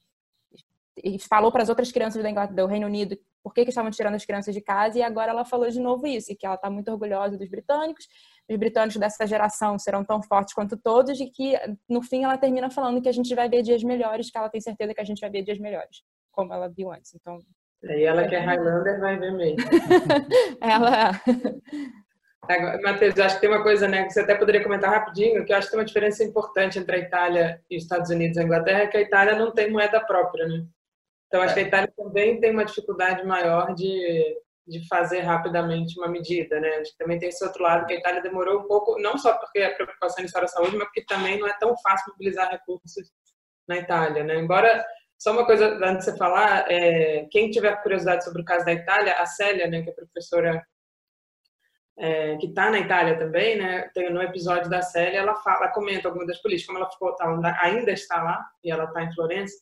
e 1.03 1.19
falou 1.19 1.51
para 1.51 1.61
as 1.61 1.67
outras 1.67 1.91
crianças 1.91 2.23
do 2.53 2.65
Reino 2.65 2.87
Unido 2.87 3.17
por 3.43 3.53
que, 3.53 3.63
que 3.63 3.69
estavam 3.69 3.91
tirando 3.91 4.15
as 4.15 4.25
crianças 4.25 4.55
de 4.55 4.59
casa, 4.59 4.97
e 4.97 5.03
agora 5.03 5.29
ela 5.29 5.45
falou 5.45 5.69
de 5.69 5.79
novo 5.79 6.07
isso, 6.07 6.35
que 6.35 6.47
ela 6.47 6.55
está 6.55 6.67
muito 6.67 6.91
orgulhosa 6.91 7.37
dos 7.37 7.47
britânicos, 7.47 8.07
os 8.49 8.57
britânicos 8.57 8.99
dessa 8.99 9.27
geração 9.27 9.77
serão 9.77 10.03
tão 10.03 10.19
fortes 10.23 10.51
quanto 10.55 10.75
todos, 10.75 11.19
e 11.19 11.27
que 11.29 11.53
no 11.87 12.01
fim 12.01 12.23
ela 12.23 12.39
termina 12.39 12.71
falando 12.71 12.99
que 12.99 13.07
a 13.07 13.11
gente 13.11 13.35
vai 13.35 13.47
ver 13.47 13.61
dias 13.61 13.83
melhores, 13.83 14.31
que 14.31 14.37
ela 14.39 14.49
tem 14.49 14.59
certeza 14.59 14.95
que 14.95 15.01
a 15.01 15.03
gente 15.03 15.19
vai 15.19 15.29
ver 15.29 15.43
dias 15.43 15.59
melhores, 15.59 16.01
como 16.31 16.51
ela 16.51 16.67
viu 16.67 16.91
antes. 16.91 17.13
Então. 17.13 17.37
E 17.89 18.03
ela 18.03 18.27
que 18.27 18.35
é 18.35 18.39
Highlander 18.39 18.99
vai 18.99 19.17
ver 19.17 19.31
mesmo. 19.31 19.57
ela. 20.61 21.11
Matheus, 22.83 23.19
acho 23.19 23.35
que 23.35 23.41
tem 23.41 23.49
uma 23.49 23.63
coisa 23.63 23.87
né, 23.87 24.03
que 24.03 24.11
você 24.11 24.21
até 24.21 24.35
poderia 24.35 24.63
comentar 24.63 24.91
rapidinho, 24.91 25.43
que 25.43 25.51
eu 25.51 25.57
acho 25.57 25.67
que 25.67 25.71
tem 25.71 25.79
uma 25.79 25.85
diferença 25.85 26.23
importante 26.23 26.77
entre 26.77 26.95
a 26.95 26.99
Itália 26.99 27.61
e 27.69 27.77
os 27.77 27.83
Estados 27.83 28.09
Unidos 28.11 28.37
e 28.37 28.39
a 28.39 28.43
Inglaterra, 28.43 28.83
é 28.83 28.87
que 28.87 28.97
a 28.97 29.01
Itália 29.01 29.35
não 29.35 29.51
tem 29.51 29.71
moeda 29.71 29.99
própria, 29.99 30.47
né? 30.47 30.63
Então, 31.27 31.41
acho 31.41 31.55
que 31.55 31.61
a 31.61 31.63
Itália 31.63 31.91
também 31.97 32.39
tem 32.39 32.51
uma 32.51 32.63
dificuldade 32.63 33.25
maior 33.25 33.73
de, 33.73 34.37
de 34.67 34.87
fazer 34.87 35.21
rapidamente 35.21 35.97
uma 35.99 36.07
medida, 36.07 36.59
né? 36.59 36.69
Acho 36.77 36.91
que 36.91 36.97
também 36.97 37.17
tem 37.17 37.29
esse 37.29 37.43
outro 37.43 37.63
lado, 37.63 37.87
que 37.87 37.93
a 37.93 37.97
Itália 37.97 38.21
demorou 38.21 38.59
um 38.59 38.67
pouco, 38.67 38.99
não 38.99 39.17
só 39.17 39.35
porque 39.37 39.59
a 39.59 39.73
preocupação 39.73 40.23
história 40.23 40.47
da 40.47 40.51
saúde, 40.51 40.77
mas 40.77 40.85
porque 40.85 41.03
também 41.05 41.39
não 41.39 41.47
é 41.47 41.53
tão 41.59 41.75
fácil 41.77 42.11
mobilizar 42.13 42.49
recursos 42.51 43.11
na 43.67 43.77
Itália, 43.77 44.23
né? 44.23 44.35
Embora, 44.35 44.85
só 45.25 45.31
uma 45.31 45.45
coisa 45.45 45.67
antes 45.83 46.05
de 46.05 46.11
você 46.11 46.17
falar, 46.17 46.71
é, 46.71 47.27
quem 47.31 47.49
tiver 47.49 47.81
curiosidade 47.81 48.23
sobre 48.23 48.41
o 48.41 48.45
caso 48.45 48.63
da 48.63 48.73
Itália, 48.73 49.13
a 49.13 49.25
Célia, 49.25 49.67
né, 49.67 49.81
que 49.81 49.89
é 49.89 49.93
professora 49.93 50.63
é, 51.97 52.37
que 52.37 52.47
está 52.47 52.69
na 52.69 52.79
Itália 52.79 53.17
também, 53.17 53.57
né? 53.57 53.89
Tem 53.93 54.11
no 54.11 54.21
episódio 54.21 54.69
da 54.69 54.81
Célia, 54.81 55.19
ela 55.19 55.35
fala, 55.37 55.65
ela 55.65 55.71
comenta 55.71 56.07
algumas 56.07 56.27
das 56.27 56.41
políticas, 56.41 56.67
como 56.67 56.77
ela 56.77 56.91
ficou, 56.91 57.15
tá, 57.15 57.25
ainda 57.61 57.91
está 57.91 58.21
lá 58.21 58.45
e 58.63 58.69
ela 58.69 58.83
está 58.83 59.01
em 59.01 59.13
Florença 59.13 59.55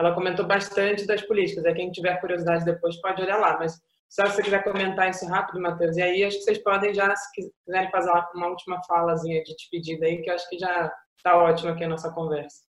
ela 0.00 0.14
comentou 0.14 0.46
bastante 0.46 1.06
das 1.06 1.22
políticas. 1.22 1.64
É 1.64 1.74
quem 1.74 1.90
tiver 1.90 2.18
curiosidade 2.20 2.64
depois 2.64 3.00
pode 3.00 3.22
olhar 3.22 3.36
lá. 3.36 3.58
Mas 3.58 3.74
se 4.08 4.22
você 4.22 4.42
quiser 4.42 4.64
comentar 4.64 5.10
isso 5.10 5.26
rápido, 5.26 5.60
Matheus, 5.60 5.96
e 5.96 6.02
aí 6.02 6.24
acho 6.24 6.38
que 6.38 6.44
vocês 6.44 6.58
podem 6.58 6.94
já, 6.94 7.14
se 7.14 7.30
quiserem 7.66 7.90
fazer 7.90 8.10
uma 8.34 8.48
última 8.48 8.82
falazinha 8.84 9.42
de 9.42 9.54
despedida 9.54 10.06
aí, 10.06 10.22
que 10.22 10.30
acho 10.30 10.48
que 10.48 10.58
já 10.58 10.92
está 11.16 11.36
ótimo 11.36 11.70
aqui 11.70 11.84
a 11.84 11.88
nossa 11.88 12.10
conversa. 12.10 12.69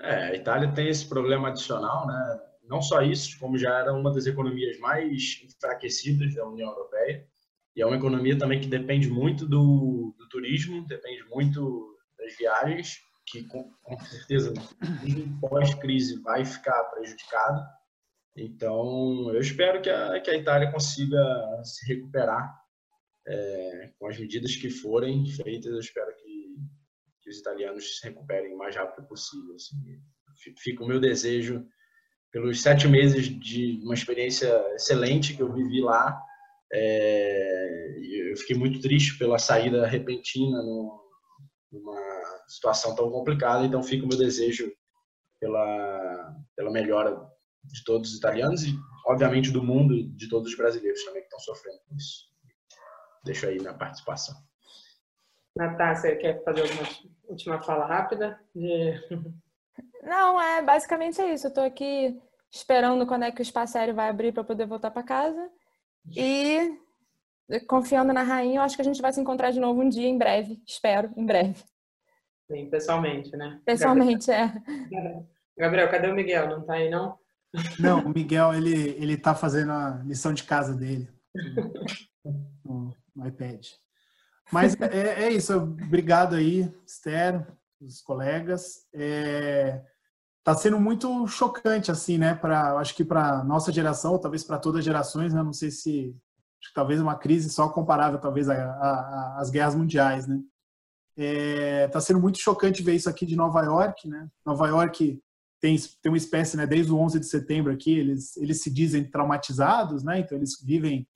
É, 0.00 0.14
a 0.28 0.34
Itália 0.34 0.72
tem 0.72 0.88
esse 0.88 1.08
problema 1.08 1.48
adicional, 1.48 2.06
né? 2.06 2.40
Não 2.64 2.82
só 2.82 3.00
isso, 3.02 3.38
como 3.38 3.56
já 3.56 3.78
era 3.78 3.92
uma 3.92 4.12
das 4.12 4.26
economias 4.26 4.78
mais 4.78 5.40
enfraquecidas 5.42 6.34
da 6.34 6.46
União 6.46 6.68
Europeia, 6.68 7.26
e 7.74 7.82
é 7.82 7.86
uma 7.86 7.96
economia 7.96 8.36
também 8.36 8.60
que 8.60 8.66
depende 8.66 9.08
muito 9.08 9.46
do, 9.46 10.14
do 10.18 10.28
turismo, 10.28 10.86
depende 10.86 11.24
muito 11.30 11.96
das 12.18 12.36
viagens, 12.36 12.98
que 13.24 13.44
com, 13.44 13.70
com 13.82 13.98
certeza 14.00 14.52
pós-crise 15.40 16.20
vai 16.22 16.44
ficar 16.44 16.82
prejudicado. 16.84 17.62
Então, 18.36 19.30
eu 19.32 19.40
espero 19.40 19.80
que 19.80 19.90
a, 19.90 20.20
que 20.20 20.30
a 20.30 20.36
Itália 20.36 20.70
consiga 20.70 21.18
se 21.64 21.86
recuperar 21.92 22.52
é, 23.26 23.92
com 23.98 24.06
as 24.06 24.18
medidas 24.18 24.56
que 24.56 24.70
forem 24.70 25.26
feitas. 25.26 25.72
Eu 25.72 25.80
espero 25.80 26.14
que, 26.16 26.27
que 27.28 27.32
os 27.32 27.38
italianos 27.38 27.98
se 27.98 28.08
recuperem 28.08 28.54
o 28.54 28.58
mais 28.58 28.74
rápido 28.74 29.06
possível. 29.06 29.54
Assim. 29.54 29.76
Fica 30.58 30.82
o 30.82 30.86
meu 30.86 30.98
desejo 30.98 31.64
pelos 32.32 32.62
sete 32.62 32.88
meses 32.88 33.28
de 33.28 33.80
uma 33.84 33.94
experiência 33.94 34.48
excelente 34.74 35.36
que 35.36 35.42
eu 35.42 35.52
vivi 35.52 35.80
lá. 35.80 36.18
É, 36.72 38.30
eu 38.30 38.36
fiquei 38.36 38.56
muito 38.56 38.80
triste 38.80 39.18
pela 39.18 39.38
saída 39.38 39.86
repentina 39.86 40.58
numa 41.70 42.00
situação 42.46 42.94
tão 42.94 43.10
complicada, 43.10 43.64
então 43.64 43.82
fica 43.82 44.04
o 44.04 44.08
meu 44.08 44.18
desejo 44.18 44.72
pela, 45.40 46.34
pela 46.56 46.70
melhora 46.70 47.14
de 47.64 47.84
todos 47.84 48.10
os 48.10 48.18
italianos 48.18 48.64
e, 48.64 48.74
obviamente, 49.06 49.50
do 49.50 49.62
mundo 49.62 49.94
e 49.94 50.08
de 50.08 50.28
todos 50.28 50.50
os 50.50 50.56
brasileiros 50.56 51.04
também 51.04 51.20
que 51.20 51.26
estão 51.26 51.40
sofrendo 51.40 51.78
com 51.86 51.96
isso. 51.96 52.28
Deixo 53.24 53.46
aí 53.46 53.58
minha 53.58 53.74
participação. 53.74 54.34
Natácia, 55.58 56.16
quer 56.16 56.42
fazer 56.44 56.62
alguma 56.62 56.88
última 57.28 57.60
fala 57.60 57.84
rápida? 57.84 58.38
De... 58.54 58.94
Não, 60.02 60.40
é 60.40 60.62
basicamente 60.62 61.20
é 61.20 61.34
isso. 61.34 61.46
Eu 61.46 61.48
estou 61.48 61.64
aqui 61.64 62.16
esperando 62.50 63.06
quando 63.06 63.24
é 63.24 63.32
que 63.32 63.40
o 63.40 63.42
espaço 63.42 63.76
aéreo 63.76 63.94
vai 63.94 64.08
abrir 64.08 64.32
para 64.32 64.44
poder 64.44 64.66
voltar 64.66 64.92
para 64.92 65.02
casa 65.02 65.50
e 66.16 66.78
confiando 67.66 68.12
na 68.12 68.22
rainha, 68.22 68.58
eu 68.58 68.62
acho 68.62 68.76
que 68.76 68.82
a 68.82 68.84
gente 68.84 69.02
vai 69.02 69.12
se 69.12 69.20
encontrar 69.20 69.50
de 69.50 69.58
novo 69.58 69.82
um 69.82 69.88
dia 69.88 70.08
em 70.08 70.16
breve. 70.16 70.62
Espero, 70.66 71.10
em 71.16 71.26
breve. 71.26 71.62
Sim, 72.46 72.70
pessoalmente, 72.70 73.36
né? 73.36 73.60
Pessoalmente, 73.64 74.28
Gabriel. 74.28 75.26
é. 75.56 75.60
Gabriel, 75.60 75.90
cadê 75.90 76.08
o 76.08 76.14
Miguel? 76.14 76.48
Não 76.48 76.62
tá 76.64 76.74
aí, 76.74 76.88
não? 76.88 77.18
Não, 77.80 78.04
o 78.06 78.10
Miguel, 78.10 78.54
ele, 78.54 78.90
ele 78.90 79.16
tá 79.16 79.34
fazendo 79.34 79.72
a 79.72 80.02
lição 80.04 80.32
de 80.32 80.44
casa 80.44 80.74
dele 80.74 81.08
no, 82.64 82.94
no 83.16 83.26
iPad. 83.26 83.66
Mas 84.52 84.74
é, 84.80 85.24
é, 85.24 85.32
isso, 85.32 85.54
obrigado 85.56 86.34
aí, 86.34 86.72
Esther, 86.86 87.46
os 87.80 88.00
colegas. 88.00 88.86
É, 88.92 89.82
tá 90.42 90.54
sendo 90.54 90.80
muito 90.80 91.26
chocante, 91.26 91.90
assim, 91.90 92.18
né? 92.18 92.34
Para, 92.34 92.78
acho 92.78 92.94
que 92.94 93.04
para 93.04 93.44
nossa 93.44 93.72
geração, 93.72 94.12
ou 94.12 94.18
talvez 94.18 94.42
para 94.42 94.58
todas 94.58 94.80
as 94.80 94.84
gerações, 94.84 95.34
né? 95.34 95.42
Não 95.42 95.52
sei 95.52 95.70
se 95.70 96.16
acho 96.60 96.70
que 96.70 96.74
talvez 96.74 97.00
uma 97.00 97.16
crise 97.16 97.50
só 97.50 97.68
comparável 97.68 98.18
talvez 98.18 98.48
às 98.48 99.50
guerras 99.50 99.74
mundiais, 99.74 100.26
né? 100.26 100.40
É, 101.16 101.88
tá 101.88 102.00
sendo 102.00 102.20
muito 102.20 102.38
chocante 102.38 102.82
ver 102.82 102.94
isso 102.94 103.10
aqui 103.10 103.26
de 103.26 103.36
Nova 103.36 103.60
York, 103.62 104.08
né? 104.08 104.28
Nova 104.46 104.68
York 104.68 105.20
tem, 105.60 105.76
tem 105.76 106.12
uma 106.12 106.16
espécie, 106.16 106.56
né? 106.56 106.66
Desde 106.66 106.92
o 106.92 106.96
11 106.96 107.20
de 107.20 107.26
setembro 107.26 107.72
aqui, 107.72 107.98
eles, 107.98 108.36
eles 108.36 108.62
se 108.62 108.70
dizem 108.70 109.04
traumatizados, 109.04 110.02
né? 110.02 110.20
Então 110.20 110.38
eles 110.38 110.62
vivem 110.62 111.06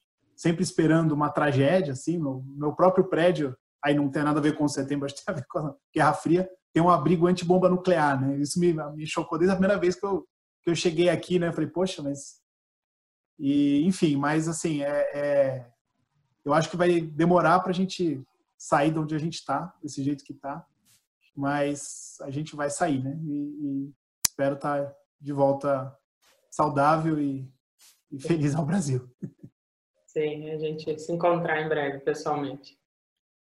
sempre 0.42 0.64
esperando 0.64 1.12
uma 1.12 1.30
tragédia, 1.30 1.92
assim. 1.92 2.18
No 2.18 2.42
meu 2.56 2.74
próprio 2.74 3.04
prédio, 3.04 3.56
aí 3.82 3.94
não 3.94 4.10
tem 4.10 4.24
nada 4.24 4.40
a 4.40 4.42
ver 4.42 4.56
com 4.56 4.64
o 4.64 4.68
setembro, 4.68 5.06
acho 5.06 5.14
que 5.14 5.24
tem 5.24 5.32
a 5.32 5.38
ver 5.38 5.46
com 5.48 5.58
a 5.60 5.74
Guerra 5.94 6.14
Fria, 6.14 6.50
tem 6.72 6.82
um 6.82 6.90
abrigo 6.90 7.28
antibomba 7.28 7.68
nuclear, 7.68 8.20
né? 8.20 8.36
Isso 8.38 8.58
me, 8.58 8.72
me 8.72 9.06
chocou 9.06 9.38
desde 9.38 9.52
a 9.52 9.56
primeira 9.56 9.78
vez 9.78 9.94
que 9.94 10.04
eu, 10.04 10.26
que 10.64 10.70
eu 10.70 10.74
cheguei 10.74 11.08
aqui, 11.08 11.38
né? 11.38 11.52
Falei, 11.52 11.70
poxa, 11.70 12.02
mas 12.02 12.40
e, 13.38 13.86
enfim, 13.86 14.16
mas 14.16 14.48
assim, 14.48 14.82
é, 14.82 15.10
é 15.14 15.66
eu 16.44 16.52
acho 16.52 16.68
que 16.68 16.76
vai 16.76 17.00
demorar 17.00 17.60
para 17.60 17.70
a 17.70 17.74
gente 17.74 18.20
sair 18.58 18.90
de 18.90 18.98
onde 18.98 19.14
a 19.14 19.18
gente 19.18 19.34
está, 19.34 19.72
desse 19.80 20.02
jeito 20.02 20.24
que 20.24 20.32
está, 20.32 20.66
mas 21.36 22.16
a 22.22 22.30
gente 22.30 22.56
vai 22.56 22.68
sair, 22.68 23.00
né? 23.00 23.16
E, 23.22 23.30
e 23.30 23.94
espero 24.26 24.56
estar 24.56 24.86
tá 24.86 24.94
de 25.20 25.32
volta 25.32 25.96
saudável 26.50 27.20
e, 27.20 27.48
e 28.10 28.18
feliz 28.18 28.56
ao 28.56 28.66
Brasil. 28.66 29.08
Sim, 30.12 30.50
a 30.50 30.58
gente 30.58 30.98
se 30.98 31.10
encontrar 31.10 31.62
em 31.62 31.68
breve 31.70 32.00
pessoalmente. 32.00 32.78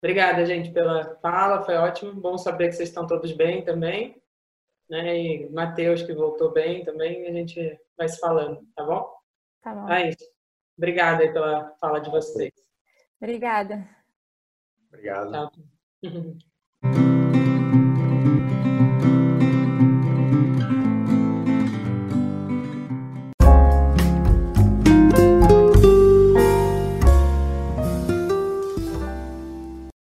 Obrigada, 0.01 0.45
gente, 0.45 0.71
pela 0.71 1.15
fala, 1.17 1.61
foi 1.63 1.75
ótimo. 1.75 2.13
Bom 2.13 2.37
saber 2.37 2.69
que 2.69 2.75
vocês 2.75 2.87
estão 2.87 3.05
todos 3.05 3.33
bem 3.33 3.65
também. 3.65 4.21
Né? 4.89 5.17
E 5.17 5.49
Matheus, 5.49 6.03
que 6.03 6.13
voltou 6.13 6.53
bem 6.53 6.85
também, 6.85 7.27
a 7.27 7.33
gente 7.33 7.77
vai 7.97 8.07
se 8.07 8.17
falando, 8.17 8.65
tá 8.75 8.85
bom? 8.85 9.13
Tá 9.61 9.75
bom. 9.75 9.89
É 9.89 10.09
isso. 10.09 10.25
Obrigada 10.77 11.31
pela 11.33 11.75
fala 11.81 11.99
de 11.99 12.09
vocês. 12.09 12.53
Obrigada. 13.21 13.85
Obrigado. 14.87 15.31
Tchau. 15.31 15.51